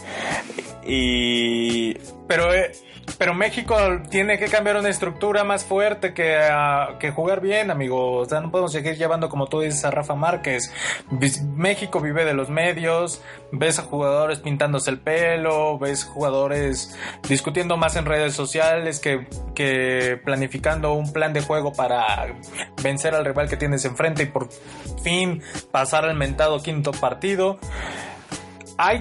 Y. 0.86 1.94
Pero 2.28 2.54
eh, 2.54 2.72
pero 3.18 3.34
México 3.34 3.76
tiene 4.10 4.38
que 4.38 4.46
cambiar 4.46 4.78
una 4.78 4.90
estructura 4.90 5.44
más 5.44 5.64
fuerte 5.64 6.14
que, 6.14 6.36
ah, 6.36 6.98
que 7.00 7.12
jugar 7.12 7.42
bien, 7.42 7.72
amigo. 7.72 8.18
O 8.18 8.26
sea, 8.26 8.42
no 8.42 8.52
podemos 8.52 8.72
seguir 8.72 8.98
llevando, 8.98 9.30
como 9.30 9.48
tú 9.48 9.62
dices, 9.62 9.86
a 9.86 9.92
Rafa 9.92 10.16
Márquez. 10.16 10.72
México 11.56 12.02
vive 12.02 12.26
de 12.26 12.34
los 12.34 12.50
medios, 12.50 13.22
ves 13.52 13.80
a 13.80 13.84
jugadores 13.84 14.40
pintándose 14.40 14.92
el 14.92 15.00
pelo, 15.00 15.78
ves 15.80 16.04
jugadores 16.04 16.96
discutiendo 17.28 17.78
más 17.78 17.96
en 17.96 18.06
redes 18.06 18.34
sociales 18.34 19.00
que, 19.00 19.28
que 19.54 20.20
planificando 20.24 20.94
un 20.94 21.12
plan 21.14 21.34
de 21.34 21.42
juego 21.42 21.74
para 21.74 22.28
vencer 22.84 23.16
al 23.16 23.26
rival 23.26 23.50
que 23.50 23.58
tienes 23.58 23.86
enfrente 23.86 24.24
y 24.24 24.26
por 24.28 24.50
fin 25.04 25.42
pasar 25.72 26.06
al 26.06 26.16
mentado 26.16 26.62
quinto 26.62 26.92
partido. 26.92 27.60
Hay 28.78 29.00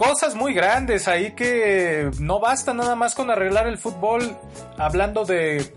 cosas 0.00 0.34
muy 0.34 0.54
grandes 0.54 1.08
ahí 1.08 1.32
que 1.32 2.10
no 2.20 2.40
basta 2.40 2.72
nada 2.72 2.96
más 2.96 3.14
con 3.14 3.30
arreglar 3.30 3.66
el 3.66 3.76
fútbol 3.76 4.34
hablando 4.78 5.26
de, 5.26 5.74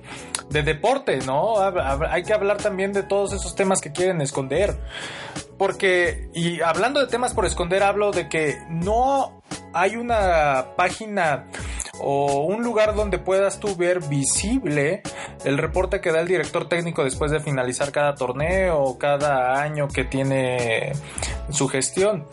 de 0.50 0.64
deporte, 0.64 1.18
¿no? 1.26 1.56
Hay 2.10 2.24
que 2.24 2.32
hablar 2.32 2.56
también 2.56 2.94
de 2.94 3.04
todos 3.04 3.34
esos 3.34 3.54
temas 3.54 3.82
que 3.82 3.92
quieren 3.92 4.22
esconder. 4.22 4.80
Porque, 5.58 6.30
y 6.34 6.62
hablando 6.62 7.02
de 7.02 7.08
temas 7.08 7.34
por 7.34 7.46
esconder, 7.46 7.84
hablo 7.84 8.12
de 8.12 8.30
que 8.30 8.58
no 8.70 9.42
hay 9.74 9.98
una 9.98 10.68
página 10.78 11.48
o 12.00 12.46
un 12.46 12.64
lugar 12.64 12.96
donde 12.96 13.20
puedas 13.20 13.60
tú 13.60 13.76
ver 13.76 14.00
visible 14.08 15.04
el 15.44 15.58
reporte 15.58 16.00
que 16.00 16.14
da 16.14 16.22
el 16.22 16.30
director 16.30 16.70
técnico 16.70 17.04
después 17.04 17.30
de 17.30 17.42
finalizar 17.42 17.92
cada 17.92 18.16
torneo 18.16 18.80
o 18.80 18.98
cada 18.98 19.62
año 19.62 19.90
que 19.90 20.06
tiene 20.06 20.94
su 21.50 21.68
gestión. 21.68 22.26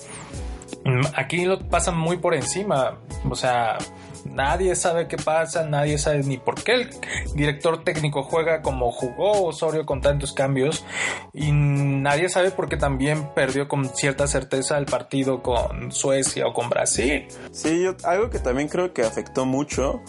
Aquí 1.14 1.44
lo 1.44 1.58
pasan 1.58 1.96
muy 1.96 2.16
por 2.16 2.34
encima. 2.34 2.98
O 3.28 3.34
sea, 3.34 3.78
nadie 4.24 4.74
sabe 4.76 5.08
qué 5.08 5.16
pasa, 5.16 5.64
nadie 5.64 5.98
sabe 5.98 6.22
ni 6.22 6.38
por 6.38 6.62
qué 6.62 6.72
el 6.72 6.90
director 7.34 7.84
técnico 7.84 8.22
juega 8.22 8.62
como 8.62 8.90
jugó 8.90 9.44
Osorio 9.44 9.84
con 9.86 10.00
tantos 10.00 10.32
cambios 10.32 10.84
y 11.32 11.52
nadie 11.52 12.28
sabe 12.28 12.50
por 12.50 12.68
qué 12.68 12.76
también 12.76 13.28
perdió 13.34 13.68
con 13.68 13.88
cierta 13.94 14.26
certeza 14.26 14.78
el 14.78 14.86
partido 14.86 15.42
con 15.42 15.92
Suecia 15.92 16.46
o 16.46 16.52
con 16.52 16.68
Brasil. 16.68 17.26
Sí, 17.52 17.86
algo 18.04 18.30
que 18.30 18.38
también 18.38 18.68
creo 18.68 18.92
que 18.92 19.02
afectó 19.02 19.44
mucho 19.44 20.00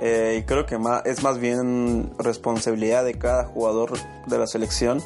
eh, 0.00 0.38
y 0.40 0.42
creo 0.44 0.66
que 0.66 0.78
es 1.04 1.22
más 1.22 1.38
bien 1.38 2.12
responsabilidad 2.18 3.04
de 3.04 3.14
cada 3.14 3.44
jugador 3.44 3.92
de 4.26 4.38
la 4.38 4.46
selección, 4.46 5.02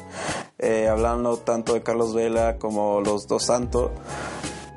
eh, 0.59 0.87
hablando 0.87 1.37
tanto 1.37 1.73
de 1.73 1.83
Carlos 1.83 2.13
Vela 2.13 2.57
como 2.57 3.01
los 3.01 3.27
dos 3.27 3.45
Santos 3.45 3.91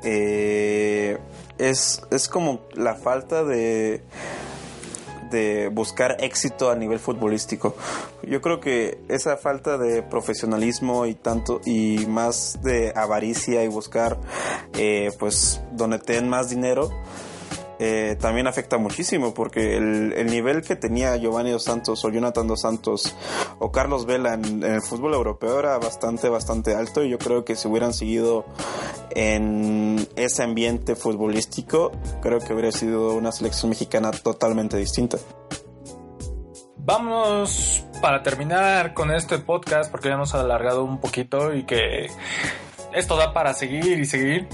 eh, 0.09 1.17
es, 1.57 2.01
es 2.11 2.29
como 2.29 2.61
la 2.73 2.95
falta 2.95 3.43
de 3.43 4.01
de 5.29 5.69
buscar 5.69 6.17
éxito 6.19 6.69
a 6.69 6.75
nivel 6.75 6.99
futbolístico. 6.99 7.75
Yo 8.23 8.41
creo 8.41 8.59
que 8.59 8.99
esa 9.09 9.37
falta 9.37 9.77
de 9.77 10.01
profesionalismo 10.01 11.05
y 11.05 11.15
tanto 11.15 11.59
y 11.65 12.05
más 12.07 12.59
de 12.63 12.93
avaricia 12.95 13.63
y 13.63 13.67
buscar 13.67 14.17
eh, 14.73 15.11
pues 15.19 15.61
donde 15.73 15.99
ten 15.99 16.29
más 16.29 16.49
dinero 16.49 16.89
eh, 17.79 18.17
también 18.19 18.47
afecta 18.47 18.77
muchísimo 18.77 19.33
porque 19.33 19.77
el, 19.77 20.25
nivel 20.27 20.63
que 20.63 20.75
tenía 20.75 21.15
Giovanni 21.15 21.51
Dos 21.51 21.63
Santos 21.63 22.03
o 22.03 22.09
Jonathan 22.09 22.47
Dos 22.47 22.61
Santos 22.61 23.15
o 23.59 23.71
Carlos 23.71 24.05
Vela 24.05 24.33
en, 24.33 24.63
el 24.63 24.81
fútbol 24.81 25.13
europeo 25.13 25.59
era 25.59 25.77
bastante, 25.77 26.29
bastante 26.29 26.75
alto 26.75 27.03
y 27.03 27.09
yo 27.09 27.17
creo 27.17 27.45
que 27.45 27.55
si 27.55 27.67
hubieran 27.67 27.93
seguido 27.93 28.45
en 29.11 30.07
ese 30.15 30.43
ambiente 30.43 30.95
futbolístico, 30.95 31.91
creo 32.21 32.39
que 32.39 32.53
hubiera 32.53 32.71
sido 32.71 33.13
una 33.13 33.31
selección 33.31 33.69
mexicana 33.69 34.11
totalmente 34.11 34.77
distinta. 34.77 35.17
Vámonos 36.77 37.85
para 38.01 38.23
terminar 38.23 38.93
con 38.93 39.11
este 39.11 39.39
podcast 39.39 39.91
porque 39.91 40.07
ya 40.07 40.15
hemos 40.15 40.33
alargado 40.33 40.83
un 40.83 40.99
poquito 40.99 41.53
y 41.53 41.63
que 41.63 42.07
esto 42.93 43.17
da 43.17 43.33
para 43.33 43.53
seguir 43.53 43.99
y 43.99 44.05
seguir. 44.05 44.47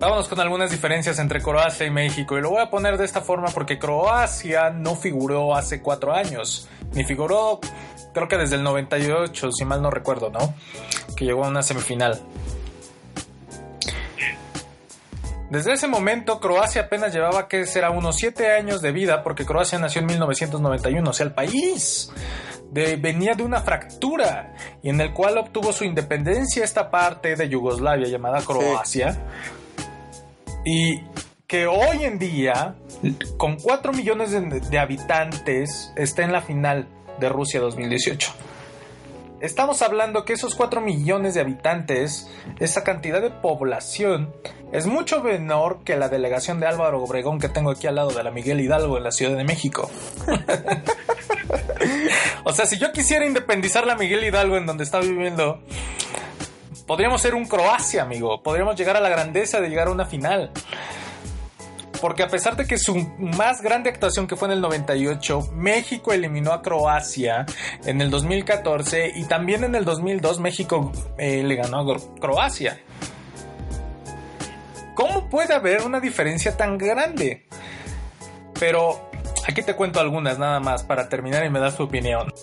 Vámonos 0.00 0.28
con 0.28 0.40
algunas 0.40 0.70
diferencias 0.70 1.18
entre 1.18 1.42
Croacia 1.42 1.84
y 1.84 1.90
México. 1.90 2.38
Y 2.38 2.40
lo 2.40 2.48
voy 2.48 2.62
a 2.62 2.70
poner 2.70 2.96
de 2.96 3.04
esta 3.04 3.20
forma 3.20 3.48
porque 3.48 3.78
Croacia 3.78 4.70
no 4.70 4.96
figuró 4.96 5.54
hace 5.54 5.82
cuatro 5.82 6.14
años. 6.14 6.66
Ni 6.94 7.04
figuró, 7.04 7.60
creo 8.14 8.26
que 8.26 8.38
desde 8.38 8.56
el 8.56 8.62
98, 8.62 9.52
si 9.52 9.64
mal 9.66 9.82
no 9.82 9.90
recuerdo, 9.90 10.30
¿no? 10.30 10.54
Que 11.14 11.26
llegó 11.26 11.44
a 11.44 11.48
una 11.48 11.62
semifinal. 11.62 12.18
Desde 15.50 15.74
ese 15.74 15.86
momento, 15.86 16.40
Croacia 16.40 16.82
apenas 16.82 17.12
llevaba 17.12 17.46
que 17.46 17.66
será 17.66 17.90
unos 17.90 18.16
siete 18.16 18.50
años 18.50 18.80
de 18.80 18.92
vida, 18.92 19.22
porque 19.22 19.44
Croacia 19.44 19.78
nació 19.78 20.00
en 20.00 20.06
1991, 20.06 21.10
o 21.10 21.12
sea, 21.12 21.26
el 21.26 21.34
país 21.34 22.10
venía 22.70 23.34
de 23.34 23.42
una 23.42 23.60
fractura 23.60 24.54
y 24.82 24.88
en 24.88 25.00
el 25.00 25.12
cual 25.12 25.36
obtuvo 25.36 25.72
su 25.72 25.84
independencia 25.84 26.64
esta 26.64 26.90
parte 26.90 27.34
de 27.34 27.48
Yugoslavia 27.48 28.08
llamada 28.08 28.40
Croacia 28.42 29.18
y 30.64 31.00
que 31.46 31.66
hoy 31.66 32.04
en 32.04 32.18
día, 32.18 32.76
con 33.36 33.56
4 33.56 33.92
millones 33.92 34.30
de, 34.30 34.78
habitantes, 34.78 35.92
está 35.96 36.22
en 36.22 36.32
la 36.32 36.42
final 36.42 36.86
de 37.18 37.28
Rusia 37.28 37.60
2018. 37.60 38.32
Estamos 39.40 39.82
hablando 39.82 40.24
que 40.24 40.34
esos 40.34 40.54
4 40.54 40.80
millones 40.80 41.34
de 41.34 41.40
habitantes, 41.40 42.30
esa 42.60 42.84
cantidad 42.84 43.22
de 43.22 43.30
población, 43.30 44.32
es 44.70 44.86
mucho 44.86 45.22
menor 45.22 45.82
que 45.82 45.96
la 45.96 46.08
delegación 46.08 46.60
de 46.60 46.66
Álvaro 46.66 47.02
Obregón 47.02 47.40
que 47.40 47.48
tengo 47.48 47.70
aquí 47.70 47.86
al 47.86 47.96
lado 47.96 48.10
de 48.10 48.22
la 48.22 48.30
Miguel 48.30 48.60
Hidalgo 48.60 48.98
en 48.98 49.02
la 49.02 49.10
Ciudad 49.10 49.36
de 49.36 49.42
México. 49.42 49.90
o 52.44 52.52
sea, 52.52 52.66
si 52.66 52.78
yo 52.78 52.92
quisiera 52.92 53.26
independizar 53.26 53.86
la 53.86 53.96
Miguel 53.96 54.22
Hidalgo 54.22 54.56
en 54.56 54.66
donde 54.66 54.84
está 54.84 55.00
viviendo, 55.00 55.60
Podríamos 56.90 57.22
ser 57.22 57.36
un 57.36 57.46
Croacia, 57.46 58.02
amigo. 58.02 58.42
Podríamos 58.42 58.74
llegar 58.74 58.96
a 58.96 59.00
la 59.00 59.08
grandeza 59.08 59.60
de 59.60 59.68
llegar 59.68 59.86
a 59.86 59.92
una 59.92 60.06
final. 60.06 60.50
Porque 62.00 62.24
a 62.24 62.26
pesar 62.26 62.56
de 62.56 62.66
que 62.66 62.78
su 62.78 62.96
más 63.16 63.62
grande 63.62 63.90
actuación 63.90 64.26
que 64.26 64.34
fue 64.34 64.48
en 64.48 64.54
el 64.54 64.60
98, 64.60 65.52
México 65.52 66.12
eliminó 66.12 66.52
a 66.52 66.62
Croacia 66.62 67.46
en 67.84 68.00
el 68.00 68.10
2014 68.10 69.12
y 69.14 69.22
también 69.26 69.62
en 69.62 69.76
el 69.76 69.84
2002 69.84 70.40
México 70.40 70.90
eh, 71.16 71.44
le 71.44 71.54
ganó 71.54 71.78
a 71.78 71.96
Croacia. 72.20 72.80
¿Cómo 74.96 75.30
puede 75.30 75.54
haber 75.54 75.82
una 75.82 76.00
diferencia 76.00 76.56
tan 76.56 76.76
grande? 76.76 77.46
Pero 78.58 79.08
Aquí 79.46 79.62
te 79.62 79.76
cuento 79.76 80.00
algunas 80.00 80.40
nada 80.40 80.58
más 80.58 80.82
para 80.82 81.08
terminar 81.08 81.44
y 81.44 81.50
me 81.50 81.60
das 81.60 81.76
tu 81.76 81.84
opinión. 81.84 82.34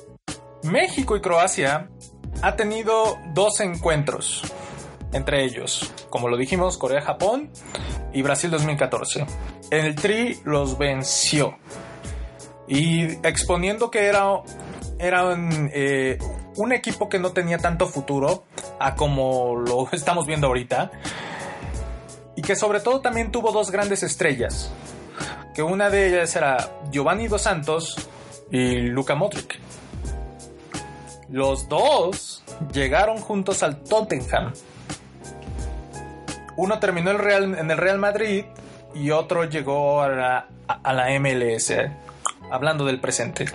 México 0.64 1.18
y 1.18 1.22
Croacia 1.22 1.90
ha 2.42 2.56
tenido 2.56 3.18
dos 3.34 3.60
encuentros 3.60 4.44
entre 5.14 5.44
ellos, 5.44 5.92
como 6.10 6.28
lo 6.28 6.38
dijimos, 6.38 6.78
Corea-Japón 6.78 7.50
y 8.14 8.22
Brasil 8.22 8.52
2014. 8.52 9.26
En 9.72 9.86
el 9.86 9.96
Tri 9.96 10.40
los 10.44 10.78
venció 10.78 11.58
y 12.68 13.04
exponiendo 13.26 13.90
que 13.90 14.06
era, 14.06 14.44
eh, 15.00 16.18
un 16.56 16.72
equipo 16.74 17.08
que 17.08 17.20
no 17.20 17.32
tenía 17.32 17.58
tanto 17.58 17.88
futuro 17.88 18.44
a 18.80 18.96
como 18.96 19.56
lo 19.56 19.90
estamos 19.92 20.26
viendo 20.26 20.48
ahorita 20.48 20.92
y 22.36 22.42
que 22.42 22.56
sobre 22.56 22.80
todo 22.80 23.02
también 23.02 23.32
tuvo 23.32 23.52
dos 23.52 23.72
grandes 23.72 24.04
estrellas, 24.04 24.72
que 25.56 25.64
una 25.64 25.90
de 25.90 26.08
ellas 26.08 26.36
era 26.36 26.82
Giovanni 26.92 27.28
Dos 27.28 27.42
Santos 27.42 28.10
y 28.52 28.82
Luka 28.82 29.16
Modric. 29.16 29.60
Los 31.30 31.68
dos 31.68 32.44
llegaron 32.72 33.18
juntos 33.18 33.62
al 33.64 33.84
Tottenham. 33.84 34.54
Uno 36.56 36.80
terminó 36.80 37.12
el 37.12 37.20
Real, 37.20 37.58
en 37.58 37.70
el 37.70 37.78
Real 37.78 38.00
Madrid 38.00 38.46
y 38.96 39.12
otro 39.12 39.44
llegó 39.44 40.02
a 40.02 40.08
la, 40.08 40.48
a 40.68 40.94
la 40.94 41.20
MLS, 41.20 41.74
hablando 42.50 42.86
del 42.86 43.00
presente. 43.00 43.46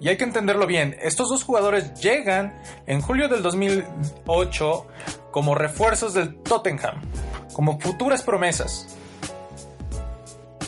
Y 0.00 0.08
hay 0.08 0.16
que 0.16 0.24
entenderlo 0.24 0.66
bien, 0.66 0.96
estos 1.02 1.28
dos 1.28 1.42
jugadores 1.42 1.92
llegan 2.00 2.56
en 2.86 3.00
julio 3.00 3.28
del 3.28 3.42
2008 3.42 4.86
como 5.32 5.56
refuerzos 5.56 6.14
del 6.14 6.36
Tottenham, 6.36 7.02
como 7.52 7.80
futuras 7.80 8.22
promesas. 8.22 8.96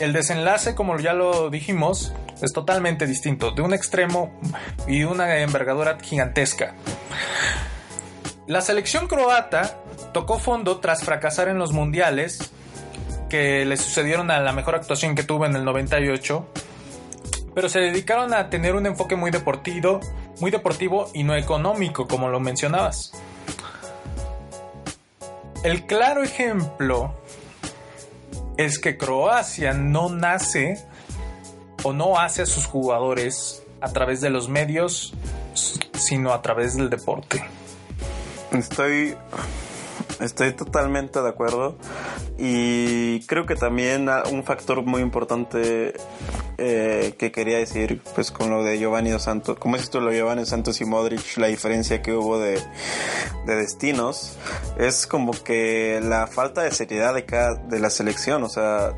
El 0.01 0.11
desenlace, 0.11 0.75
como 0.75 0.99
ya 0.99 1.13
lo 1.13 1.49
dijimos, 1.49 2.11
es 2.41 2.53
totalmente 2.53 3.05
distinto, 3.05 3.51
de 3.51 3.61
un 3.61 3.73
extremo 3.73 4.39
y 4.87 5.03
una 5.03 5.39
envergadura 5.39 5.97
gigantesca. 6.01 6.75
La 8.47 8.61
selección 8.61 9.07
croata 9.07 9.77
tocó 10.13 10.39
fondo 10.39 10.79
tras 10.79 11.03
fracasar 11.03 11.47
en 11.47 11.57
los 11.57 11.71
mundiales 11.71 12.51
que 13.29 13.65
le 13.65 13.77
sucedieron 13.77 14.31
a 14.31 14.39
la 14.39 14.51
mejor 14.51 14.75
actuación 14.75 15.15
que 15.15 15.23
tuvo 15.23 15.45
en 15.45 15.55
el 15.55 15.63
98 15.63 16.47
pero 17.53 17.69
se 17.69 17.79
dedicaron 17.79 18.33
a 18.33 18.49
tener 18.49 18.75
un 18.75 18.85
enfoque 18.85 19.15
muy 19.15 19.31
deportivo, 19.31 19.99
muy 20.39 20.51
deportivo 20.51 21.09
y 21.13 21.23
no 21.23 21.35
económico, 21.35 22.07
como 22.07 22.29
lo 22.29 22.39
mencionabas. 22.39 23.11
El 25.63 25.85
claro 25.85 26.23
ejemplo 26.23 27.13
es 28.57 28.79
que 28.79 28.97
Croacia 28.97 29.73
no 29.73 30.09
nace 30.09 30.83
o 31.83 31.93
no 31.93 32.19
hace 32.19 32.43
a 32.43 32.45
sus 32.45 32.65
jugadores 32.65 33.63
a 33.81 33.91
través 33.91 34.21
de 34.21 34.29
los 34.29 34.49
medios, 34.49 35.13
sino 35.93 36.33
a 36.33 36.41
través 36.41 36.75
del 36.77 36.89
deporte. 36.89 37.43
Estoy 38.51 39.15
Estoy 40.21 40.53
totalmente 40.53 41.19
de 41.19 41.29
acuerdo 41.29 41.77
y 42.37 43.21
creo 43.21 43.47
que 43.47 43.55
también 43.55 44.07
un 44.31 44.43
factor 44.43 44.83
muy 44.83 45.01
importante 45.01 45.93
eh, 46.59 47.15
que 47.17 47.31
quería 47.31 47.57
decir, 47.57 48.01
pues 48.13 48.29
con 48.29 48.51
lo 48.51 48.63
de 48.63 48.77
Giovanni 48.77 49.09
Dos 49.09 49.23
Santos, 49.23 49.57
como 49.57 49.77
es 49.77 49.83
esto 49.83 49.99
lo 49.99 50.11
de 50.11 50.17
Giovanni 50.17 50.45
Santos 50.45 50.79
y 50.79 50.85
Modric, 50.85 51.37
la 51.37 51.47
diferencia 51.47 52.03
que 52.03 52.13
hubo 52.13 52.37
de, 52.37 52.61
de 53.47 53.55
destinos, 53.55 54.37
es 54.77 55.07
como 55.07 55.31
que 55.31 55.99
la 56.03 56.27
falta 56.27 56.61
de 56.61 56.71
seriedad 56.71 57.15
de 57.15 57.25
cada, 57.25 57.55
de 57.55 57.79
la 57.79 57.89
selección, 57.89 58.43
o 58.43 58.49
sea, 58.49 58.93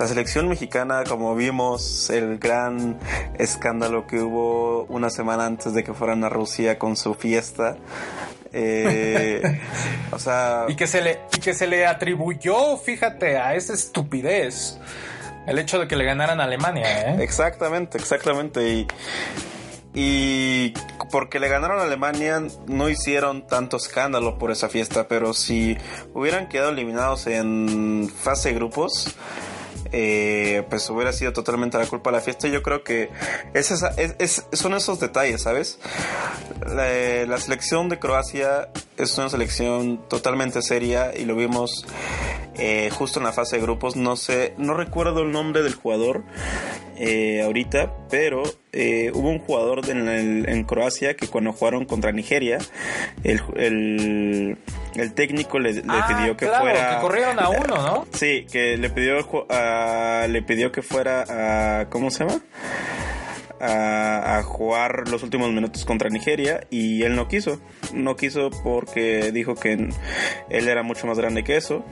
la 0.00 0.06
selección 0.06 0.48
mexicana, 0.48 1.04
como 1.06 1.34
vimos, 1.34 2.08
el 2.08 2.38
gran 2.38 2.98
escándalo 3.38 4.06
que 4.06 4.22
hubo 4.22 4.84
una 4.84 5.10
semana 5.10 5.44
antes 5.44 5.74
de 5.74 5.84
que 5.84 5.92
fueran 5.92 6.24
a 6.24 6.30
Rusia 6.30 6.78
con 6.78 6.96
su 6.96 7.12
fiesta, 7.12 7.76
eh, 8.50 9.60
o 10.10 10.18
sea. 10.18 10.64
Y 10.68 10.74
que, 10.74 10.86
se 10.86 11.02
le, 11.02 11.20
y 11.36 11.40
que 11.40 11.52
se 11.52 11.66
le 11.66 11.86
atribuyó, 11.86 12.78
fíjate, 12.78 13.36
a 13.36 13.54
esa 13.54 13.74
estupidez. 13.74 14.78
El 15.46 15.58
hecho 15.58 15.78
de 15.78 15.86
que 15.86 15.96
le 15.96 16.06
ganaran 16.06 16.40
a 16.40 16.44
Alemania, 16.44 17.10
¿eh? 17.10 17.16
Exactamente, 17.22 17.98
exactamente. 17.98 18.66
Y, 18.66 18.86
y 19.92 20.72
porque 21.12 21.38
le 21.38 21.48
ganaron 21.48 21.78
a 21.78 21.82
Alemania 21.82 22.42
no 22.66 22.88
hicieron 22.88 23.46
tanto 23.46 23.76
escándalo 23.76 24.38
por 24.38 24.50
esa 24.50 24.70
fiesta, 24.70 25.08
pero 25.08 25.34
si 25.34 25.76
hubieran 26.14 26.48
quedado 26.48 26.70
eliminados 26.70 27.26
en 27.26 28.10
fase 28.10 28.48
de 28.48 28.54
grupos, 28.54 29.14
eh, 29.92 30.64
pues 30.68 30.88
hubiera 30.90 31.12
sido 31.12 31.32
totalmente 31.32 31.78
la 31.78 31.86
culpa 31.86 32.10
de 32.10 32.16
la 32.16 32.22
fiesta. 32.22 32.48
Yo 32.48 32.62
creo 32.62 32.84
que 32.84 33.10
es 33.54 33.70
es, 34.18 34.46
son 34.52 34.74
esos 34.74 35.00
detalles, 35.00 35.42
¿sabes? 35.42 35.78
La, 36.66 37.38
selección 37.38 37.88
de 37.88 37.98
Croacia 37.98 38.68
es 38.96 39.16
una 39.18 39.28
selección 39.28 40.08
totalmente 40.08 40.62
seria 40.62 41.12
y 41.16 41.24
lo 41.24 41.34
vimos 41.34 41.86
eh, 42.54 42.90
justo 42.92 43.18
en 43.18 43.24
la 43.24 43.32
fase 43.32 43.56
de 43.56 43.62
grupos. 43.62 43.96
No 43.96 44.16
sé, 44.16 44.54
no 44.58 44.74
recuerdo 44.74 45.22
el 45.22 45.32
nombre 45.32 45.62
del 45.62 45.74
jugador 45.74 46.22
eh, 46.96 47.42
ahorita, 47.42 47.92
pero 48.10 48.42
hubo 48.42 49.28
un 49.30 49.38
jugador 49.38 49.88
en, 49.88 50.64
Croacia 50.64 51.14
que 51.14 51.26
cuando 51.26 51.52
jugaron 51.52 51.84
contra 51.86 52.12
Nigeria, 52.12 52.58
el 53.24 54.56
el 54.96 55.14
técnico 55.14 55.58
le, 55.58 55.82
ah, 55.88 56.06
pidió 56.08 56.36
que 56.36 56.46
claro, 56.46 56.64
fuera. 56.64 56.96
que 56.96 57.02
corrieron 57.02 57.38
a 57.38 57.48
uno, 57.48 57.76
¿no? 57.76 58.06
Sí, 58.12 58.46
que 58.50 58.76
le 58.76 58.90
pidió, 58.90 59.18
le 60.28 60.42
pidió 60.42 60.72
que 60.72 60.82
fuera 60.82 61.80
a. 61.80 61.88
¿Cómo 61.88 62.10
se 62.10 62.24
llama? 62.24 62.40
A, 63.60 64.38
a, 64.38 64.42
jugar 64.42 65.08
los 65.08 65.22
últimos 65.22 65.52
minutos 65.52 65.84
contra 65.84 66.08
Nigeria 66.08 66.66
y 66.70 67.02
él 67.02 67.14
no 67.14 67.28
quiso. 67.28 67.60
No 67.92 68.16
quiso 68.16 68.50
porque 68.62 69.32
dijo 69.32 69.54
que 69.54 69.72
él 70.50 70.68
era 70.68 70.82
mucho 70.82 71.06
más 71.06 71.18
grande 71.18 71.44
que 71.44 71.56
eso. 71.56 71.84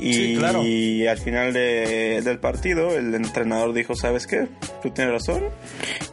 Y, 0.00 1.06
al 1.06 1.18
final 1.18 1.52
del 1.52 2.38
partido, 2.38 2.96
el 2.96 3.14
entrenador 3.14 3.72
dijo: 3.72 3.94
¿Sabes 3.94 4.26
qué? 4.26 4.48
Tú 4.82 4.90
tienes 4.90 5.12
razón. 5.12 5.44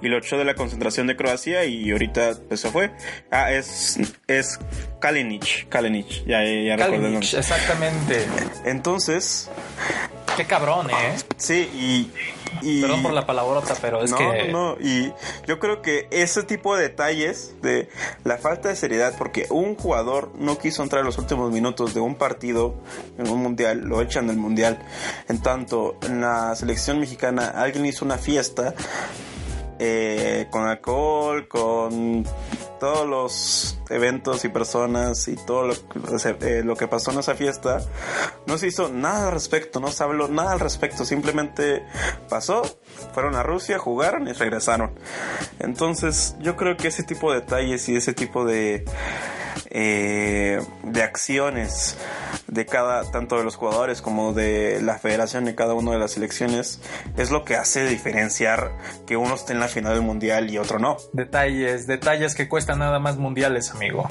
Y 0.01 0.09
lo 0.09 0.17
echó 0.17 0.37
de 0.37 0.45
la 0.45 0.55
concentración 0.55 1.07
de 1.07 1.15
Croacia 1.15 1.65
y 1.65 1.89
ahorita 1.91 2.33
pues 2.47 2.59
se 2.59 2.69
fue. 2.69 2.91
Ah, 3.31 3.51
es, 3.51 3.97
es 4.27 4.59
Kalinic. 4.99 5.69
Kalinic, 5.69 6.25
ya, 6.25 6.43
ya 6.43 6.77
Kalinic, 6.77 7.33
exactamente. 7.33 8.25
Entonces. 8.65 9.49
Qué 10.37 10.45
cabrón, 10.45 10.89
¿eh? 10.91 11.15
Sí, 11.37 11.69
y 12.61 12.81
Perdón 12.81 13.03
por 13.03 13.13
la 13.13 13.25
palabrota, 13.25 13.75
pero 13.81 14.03
es 14.03 14.13
que... 14.13 14.49
No, 14.51 14.75
no, 14.75 14.81
y 14.81 15.11
yo 15.47 15.59
creo 15.59 15.81
que 15.81 16.07
ese 16.11 16.43
tipo 16.43 16.75
de 16.75 16.83
detalles 16.83 17.55
de 17.61 17.89
la 18.23 18.37
falta 18.37 18.69
de 18.69 18.75
seriedad, 18.75 19.13
porque 19.17 19.47
un 19.49 19.75
jugador 19.75 20.31
no 20.35 20.57
quiso 20.57 20.83
entrar 20.83 21.01
en 21.01 21.05
los 21.07 21.17
últimos 21.17 21.51
minutos 21.51 21.93
de 21.93 21.99
un 21.99 22.15
partido 22.15 22.75
en 23.17 23.29
un 23.29 23.41
mundial, 23.41 23.81
lo 23.81 24.01
echan 24.01 24.27
del 24.27 24.37
mundial. 24.37 24.79
En 25.27 25.41
tanto, 25.41 25.97
en 26.03 26.21
la 26.21 26.55
selección 26.55 26.99
mexicana 26.99 27.47
alguien 27.55 27.85
hizo 27.85 28.05
una 28.05 28.17
fiesta 28.17 28.73
eh, 29.79 30.47
con 30.49 30.63
alcohol, 30.65 31.47
con 31.47 32.25
todos 32.79 33.07
los 33.07 33.79
eventos 33.89 34.45
y 34.45 34.49
personas 34.49 35.27
y 35.27 35.35
todo 35.35 35.67
lo, 35.67 35.73
eh, 35.73 36.61
lo, 36.63 36.75
que 36.75 36.87
pasó 36.87 37.11
en 37.11 37.19
esa 37.19 37.35
fiesta, 37.35 37.81
no 38.45 38.57
se 38.57 38.67
hizo 38.67 38.89
nada 38.89 39.27
al 39.27 39.33
respecto, 39.33 39.79
no 39.79 39.91
se 39.91 40.03
habló 40.03 40.27
nada 40.27 40.53
al 40.53 40.59
respecto, 40.59 41.05
simplemente 41.05 41.83
pasó, 42.29 42.61
fueron 43.13 43.35
a 43.35 43.43
Rusia, 43.43 43.77
jugaron 43.77 44.27
y 44.27 44.33
regresaron. 44.33 44.91
Entonces 45.59 46.35
yo 46.39 46.55
creo 46.55 46.77
que 46.77 46.87
ese 46.87 47.03
tipo 47.03 47.31
de 47.31 47.41
detalles 47.41 47.87
y 47.89 47.95
ese 47.95 48.13
tipo 48.13 48.45
de 48.45 48.85
eh, 49.69 50.61
de 50.83 51.03
acciones 51.03 51.97
de 52.47 52.65
cada, 52.65 53.09
tanto 53.11 53.37
de 53.37 53.43
los 53.43 53.55
jugadores 53.55 54.01
como 54.01 54.33
de 54.33 54.81
la 54.81 54.97
federación 54.97 55.45
de 55.45 55.55
cada 55.55 55.73
una 55.73 55.91
de 55.91 55.99
las 55.99 56.11
selecciones, 56.11 56.81
es 57.17 57.31
lo 57.31 57.43
que 57.43 57.55
hace 57.55 57.85
diferenciar 57.85 58.71
que 59.05 59.17
uno 59.17 59.35
esté 59.35 59.53
en 59.53 59.59
la 59.59 59.67
final 59.67 59.93
del 59.93 60.03
mundial 60.03 60.49
y 60.49 60.57
otro 60.57 60.79
no. 60.79 60.97
Detalles, 61.13 61.87
detalles 61.87 62.35
que 62.35 62.47
cuestan 62.47 62.79
nada 62.79 62.99
más 62.99 63.17
mundiales, 63.17 63.71
amigo. 63.71 64.07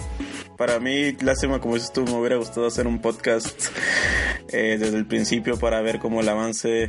Para 0.57 0.81
mí, 0.81 1.13
lástima, 1.21 1.61
como 1.61 1.75
dices 1.75 1.93
tú, 1.93 2.05
me 2.05 2.15
hubiera 2.15 2.37
gustado 2.37 2.67
hacer 2.67 2.87
un 2.87 3.01
podcast 3.01 3.61
eh, 4.49 4.77
desde 4.79 4.97
el 4.97 5.07
principio 5.07 5.59
para 5.59 5.83
ver 5.83 5.99
cómo 5.99 6.21
el 6.21 6.29
avance 6.29 6.89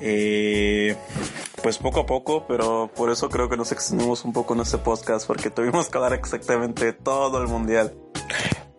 eh, 0.00 0.96
pues 1.62 1.78
poco 1.78 2.00
a 2.00 2.06
poco, 2.06 2.46
pero 2.46 2.90
por 2.94 3.10
eso 3.10 3.28
creo 3.28 3.48
que 3.50 3.56
nos 3.56 3.70
extendimos 3.72 4.24
un 4.24 4.32
poco 4.32 4.54
en 4.54 4.60
este 4.60 4.78
podcast, 4.78 5.26
porque 5.26 5.50
tuvimos 5.50 5.90
que 5.90 5.98
hablar 5.98 6.14
exactamente 6.14 6.92
todo 6.92 7.42
el 7.42 7.48
mundial. 7.48 7.94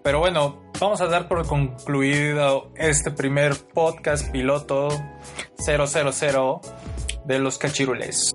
Pero 0.04 0.20
bueno, 0.20 0.64
vamos 0.80 1.00
a 1.02 1.06
dar 1.06 1.28
por 1.28 1.46
concluido 1.46 2.72
este 2.76 3.12
primer 3.12 3.54
podcast 3.56 4.32
piloto 4.32 4.90
000 5.64 6.62
de 7.26 7.40
los 7.40 7.58
cachirules. 7.60 8.34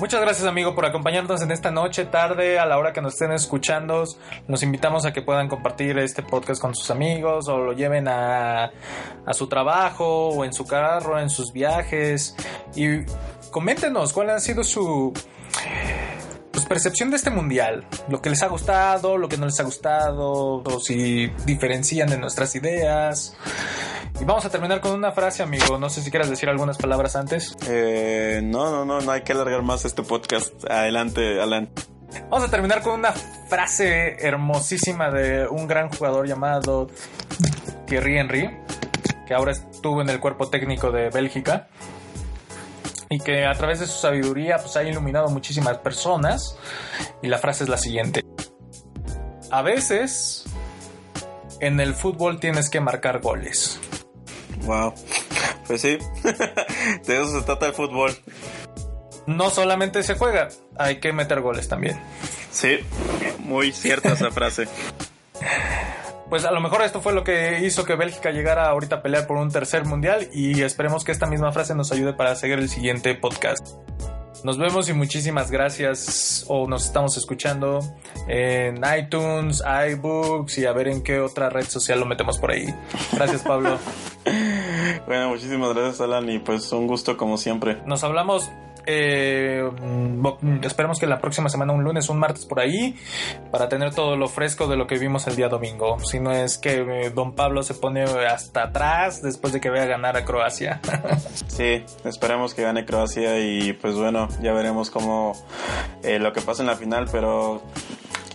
Muchas 0.00 0.20
gracias 0.20 0.46
amigo 0.46 0.76
por 0.76 0.86
acompañarnos 0.86 1.42
en 1.42 1.50
esta 1.50 1.72
noche, 1.72 2.04
tarde, 2.04 2.60
a 2.60 2.66
la 2.66 2.78
hora 2.78 2.92
que 2.92 3.00
nos 3.00 3.14
estén 3.14 3.32
escuchando. 3.32 4.04
Nos 4.46 4.62
invitamos 4.62 5.04
a 5.04 5.12
que 5.12 5.22
puedan 5.22 5.48
compartir 5.48 5.98
este 5.98 6.22
podcast 6.22 6.60
con 6.60 6.72
sus 6.76 6.88
amigos 6.92 7.48
o 7.48 7.58
lo 7.58 7.72
lleven 7.72 8.06
a, 8.06 8.70
a 9.26 9.34
su 9.34 9.48
trabajo 9.48 10.28
o 10.28 10.44
en 10.44 10.52
su 10.52 10.64
carro, 10.64 11.18
en 11.18 11.28
sus 11.28 11.52
viajes. 11.52 12.36
Y 12.76 13.00
coméntenos 13.50 14.12
cuál 14.12 14.30
ha 14.30 14.38
sido 14.38 14.62
su 14.62 15.12
pues, 16.52 16.64
percepción 16.64 17.10
de 17.10 17.16
este 17.16 17.30
mundial, 17.30 17.84
lo 18.08 18.22
que 18.22 18.30
les 18.30 18.42
ha 18.44 18.46
gustado, 18.46 19.18
lo 19.18 19.28
que 19.28 19.36
no 19.36 19.46
les 19.46 19.58
ha 19.58 19.64
gustado, 19.64 20.62
o 20.62 20.80
si 20.80 21.26
diferencian 21.44 22.08
de 22.08 22.18
nuestras 22.18 22.54
ideas. 22.54 23.36
Y 24.20 24.24
vamos 24.24 24.44
a 24.44 24.50
terminar 24.50 24.80
con 24.80 24.92
una 24.92 25.12
frase, 25.12 25.42
amigo. 25.42 25.78
No 25.78 25.88
sé 25.88 26.02
si 26.02 26.10
quieras 26.10 26.28
decir 26.28 26.48
algunas 26.48 26.76
palabras 26.76 27.14
antes. 27.14 27.56
Eh, 27.68 28.40
no, 28.42 28.70
no, 28.70 28.84
no, 28.84 29.00
no 29.00 29.12
hay 29.12 29.22
que 29.22 29.32
alargar 29.32 29.62
más 29.62 29.84
este 29.84 30.02
podcast. 30.02 30.52
Adelante, 30.68 31.38
adelante. 31.38 31.82
Vamos 32.28 32.48
a 32.48 32.50
terminar 32.50 32.82
con 32.82 32.94
una 32.94 33.12
frase 33.12 34.16
hermosísima 34.18 35.10
de 35.10 35.46
un 35.46 35.66
gran 35.68 35.88
jugador 35.90 36.26
llamado 36.26 36.88
Thierry 37.86 38.18
Henry, 38.18 38.58
que 39.26 39.34
ahora 39.34 39.52
estuvo 39.52 40.02
en 40.02 40.08
el 40.08 40.18
cuerpo 40.18 40.48
técnico 40.48 40.90
de 40.90 41.10
Bélgica 41.10 41.68
y 43.10 43.20
que 43.20 43.46
a 43.46 43.54
través 43.54 43.80
de 43.80 43.86
su 43.86 43.98
sabiduría 43.98 44.58
pues 44.58 44.76
ha 44.76 44.82
iluminado 44.82 45.28
muchísimas 45.28 45.78
personas. 45.78 46.56
Y 47.22 47.28
la 47.28 47.38
frase 47.38 47.64
es 47.64 47.70
la 47.70 47.78
siguiente. 47.78 48.24
A 49.50 49.62
veces 49.62 50.44
en 51.60 51.80
el 51.80 51.94
fútbol 51.94 52.40
tienes 52.40 52.68
que 52.68 52.80
marcar 52.80 53.20
goles. 53.20 53.78
Wow. 54.68 54.92
Pues 55.66 55.80
sí, 55.80 55.96
de 57.06 57.22
eso 57.22 57.40
se 57.40 57.42
trata 57.46 57.66
el 57.68 57.72
fútbol. 57.72 58.14
No 59.26 59.48
solamente 59.48 60.02
se 60.02 60.14
juega, 60.14 60.48
hay 60.76 61.00
que 61.00 61.14
meter 61.14 61.40
goles 61.40 61.68
también. 61.68 61.98
Sí, 62.50 62.80
muy 63.38 63.72
cierta 63.72 64.12
esa 64.12 64.30
frase. 64.30 64.68
Pues 66.28 66.44
a 66.44 66.50
lo 66.50 66.60
mejor 66.60 66.82
esto 66.82 67.00
fue 67.00 67.14
lo 67.14 67.24
que 67.24 67.60
hizo 67.64 67.84
que 67.84 67.94
Bélgica 67.94 68.30
llegara 68.30 68.68
ahorita 68.68 68.96
a 68.96 69.02
pelear 69.02 69.26
por 69.26 69.38
un 69.38 69.50
tercer 69.50 69.86
mundial 69.86 70.28
y 70.34 70.60
esperemos 70.62 71.02
que 71.02 71.12
esta 71.12 71.26
misma 71.26 71.50
frase 71.50 71.74
nos 71.74 71.90
ayude 71.90 72.12
para 72.12 72.36
seguir 72.36 72.58
el 72.58 72.68
siguiente 72.68 73.14
podcast. 73.14 73.66
Nos 74.44 74.56
vemos 74.58 74.88
y 74.88 74.92
muchísimas 74.92 75.50
gracias 75.50 76.44
o 76.48 76.68
nos 76.68 76.86
estamos 76.86 77.16
escuchando 77.16 77.80
en 78.28 78.80
iTunes, 78.98 79.62
iBooks 79.90 80.58
y 80.58 80.66
a 80.66 80.72
ver 80.72 80.88
en 80.88 81.02
qué 81.02 81.20
otra 81.20 81.50
red 81.50 81.64
social 81.64 82.00
lo 82.00 82.06
metemos 82.06 82.38
por 82.38 82.52
ahí. 82.52 82.72
Gracias 83.12 83.42
Pablo. 83.42 83.78
bueno, 85.06 85.30
muchísimas 85.30 85.74
gracias 85.74 86.00
Alan 86.00 86.28
y 86.30 86.38
pues 86.38 86.70
un 86.72 86.86
gusto 86.86 87.16
como 87.16 87.36
siempre. 87.36 87.78
Nos 87.86 88.04
hablamos 88.04 88.50
eh, 88.90 89.62
mm, 89.62 90.64
esperemos 90.64 90.98
que 90.98 91.06
la 91.06 91.20
próxima 91.20 91.50
semana, 91.50 91.74
un 91.74 91.84
lunes, 91.84 92.08
un 92.08 92.18
martes 92.18 92.46
por 92.46 92.58
ahí, 92.58 92.96
para 93.52 93.68
tener 93.68 93.94
todo 93.94 94.16
lo 94.16 94.28
fresco 94.28 94.66
de 94.66 94.76
lo 94.76 94.86
que 94.86 94.98
vimos 94.98 95.26
el 95.26 95.36
día 95.36 95.48
domingo. 95.48 95.98
Si 96.00 96.18
no 96.20 96.32
es 96.32 96.56
que 96.56 96.78
eh, 96.78 97.10
Don 97.10 97.34
Pablo 97.34 97.62
se 97.62 97.74
pone 97.74 98.04
hasta 98.04 98.64
atrás 98.64 99.20
después 99.20 99.52
de 99.52 99.60
que 99.60 99.68
vea 99.68 99.84
ganar 99.84 100.16
a 100.16 100.24
Croacia. 100.24 100.80
sí, 101.48 101.84
esperemos 102.04 102.54
que 102.54 102.62
gane 102.62 102.86
Croacia 102.86 103.38
y 103.38 103.74
pues 103.74 103.94
bueno, 103.94 104.28
ya 104.40 104.54
veremos 104.54 104.90
cómo 104.90 105.32
eh, 106.02 106.18
lo 106.18 106.32
que 106.32 106.40
pasa 106.40 106.62
en 106.62 106.68
la 106.68 106.76
final, 106.76 107.08
pero 107.12 107.62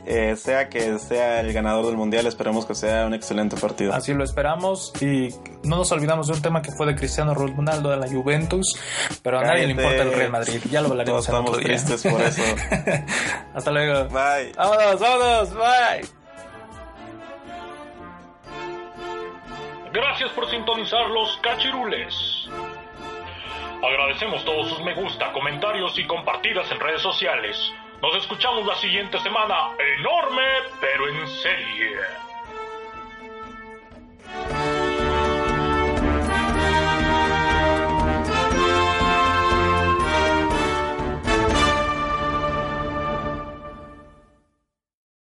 eh, 0.06 0.36
sea 0.36 0.68
que 0.70 1.00
sea 1.00 1.40
el 1.40 1.54
ganador 1.54 1.86
del 1.86 1.96
mundial, 1.96 2.28
esperemos 2.28 2.66
que 2.66 2.76
sea 2.76 3.06
un 3.06 3.14
excelente 3.14 3.56
partido. 3.56 3.94
Así 3.94 4.14
lo 4.14 4.24
esperamos 4.24 4.94
y 5.02 5.30
no 5.64 5.78
nos 5.78 5.92
olvidamos 5.92 6.28
de 6.28 6.34
un 6.34 6.42
tema 6.42 6.62
que 6.62 6.72
fue 6.72 6.86
de 6.88 6.96
Cristiano 6.96 7.34
Ronaldo 7.34 7.90
de 7.90 7.98
la 7.98 8.08
Juventus, 8.08 8.78
pero 9.22 9.40
a 9.40 9.44
nadie 9.44 9.66
le 9.66 9.72
importa 9.72 10.02
el 10.02 10.14
Real 10.14 10.32
Madrid. 10.32 10.62
Ya 10.70 10.82
lo 10.82 10.90
hablaremos 10.90 11.28
en 11.30 11.36
otro 11.36 11.58
día. 11.58 11.68
tristes 11.68 12.04
por 12.04 12.22
eso. 12.22 12.44
Hasta 13.54 13.72
luego. 13.72 14.10
Bye. 14.10 14.52
Vámonos, 14.58 15.00
vámonos. 15.00 15.54
Bye. 15.54 16.24
Gracias 19.94 20.32
por 20.32 20.50
sintonizar 20.50 21.08
los 21.10 21.38
cachirules. 21.38 22.50
Agradecemos 23.84 24.44
todos 24.44 24.70
sus 24.70 24.82
me 24.82 24.96
gusta, 24.96 25.32
comentarios 25.34 25.98
y 26.00 26.08
compartidas 26.08 26.72
en 26.72 26.80
redes 26.80 27.02
sociales. 27.02 27.74
Nos 28.04 28.16
escuchamos 28.18 28.66
la 28.66 28.76
siguiente 28.76 29.18
semana, 29.20 29.70
enorme 29.98 30.44
pero 30.82 31.08
en 31.08 31.26
serie. 31.26 32.00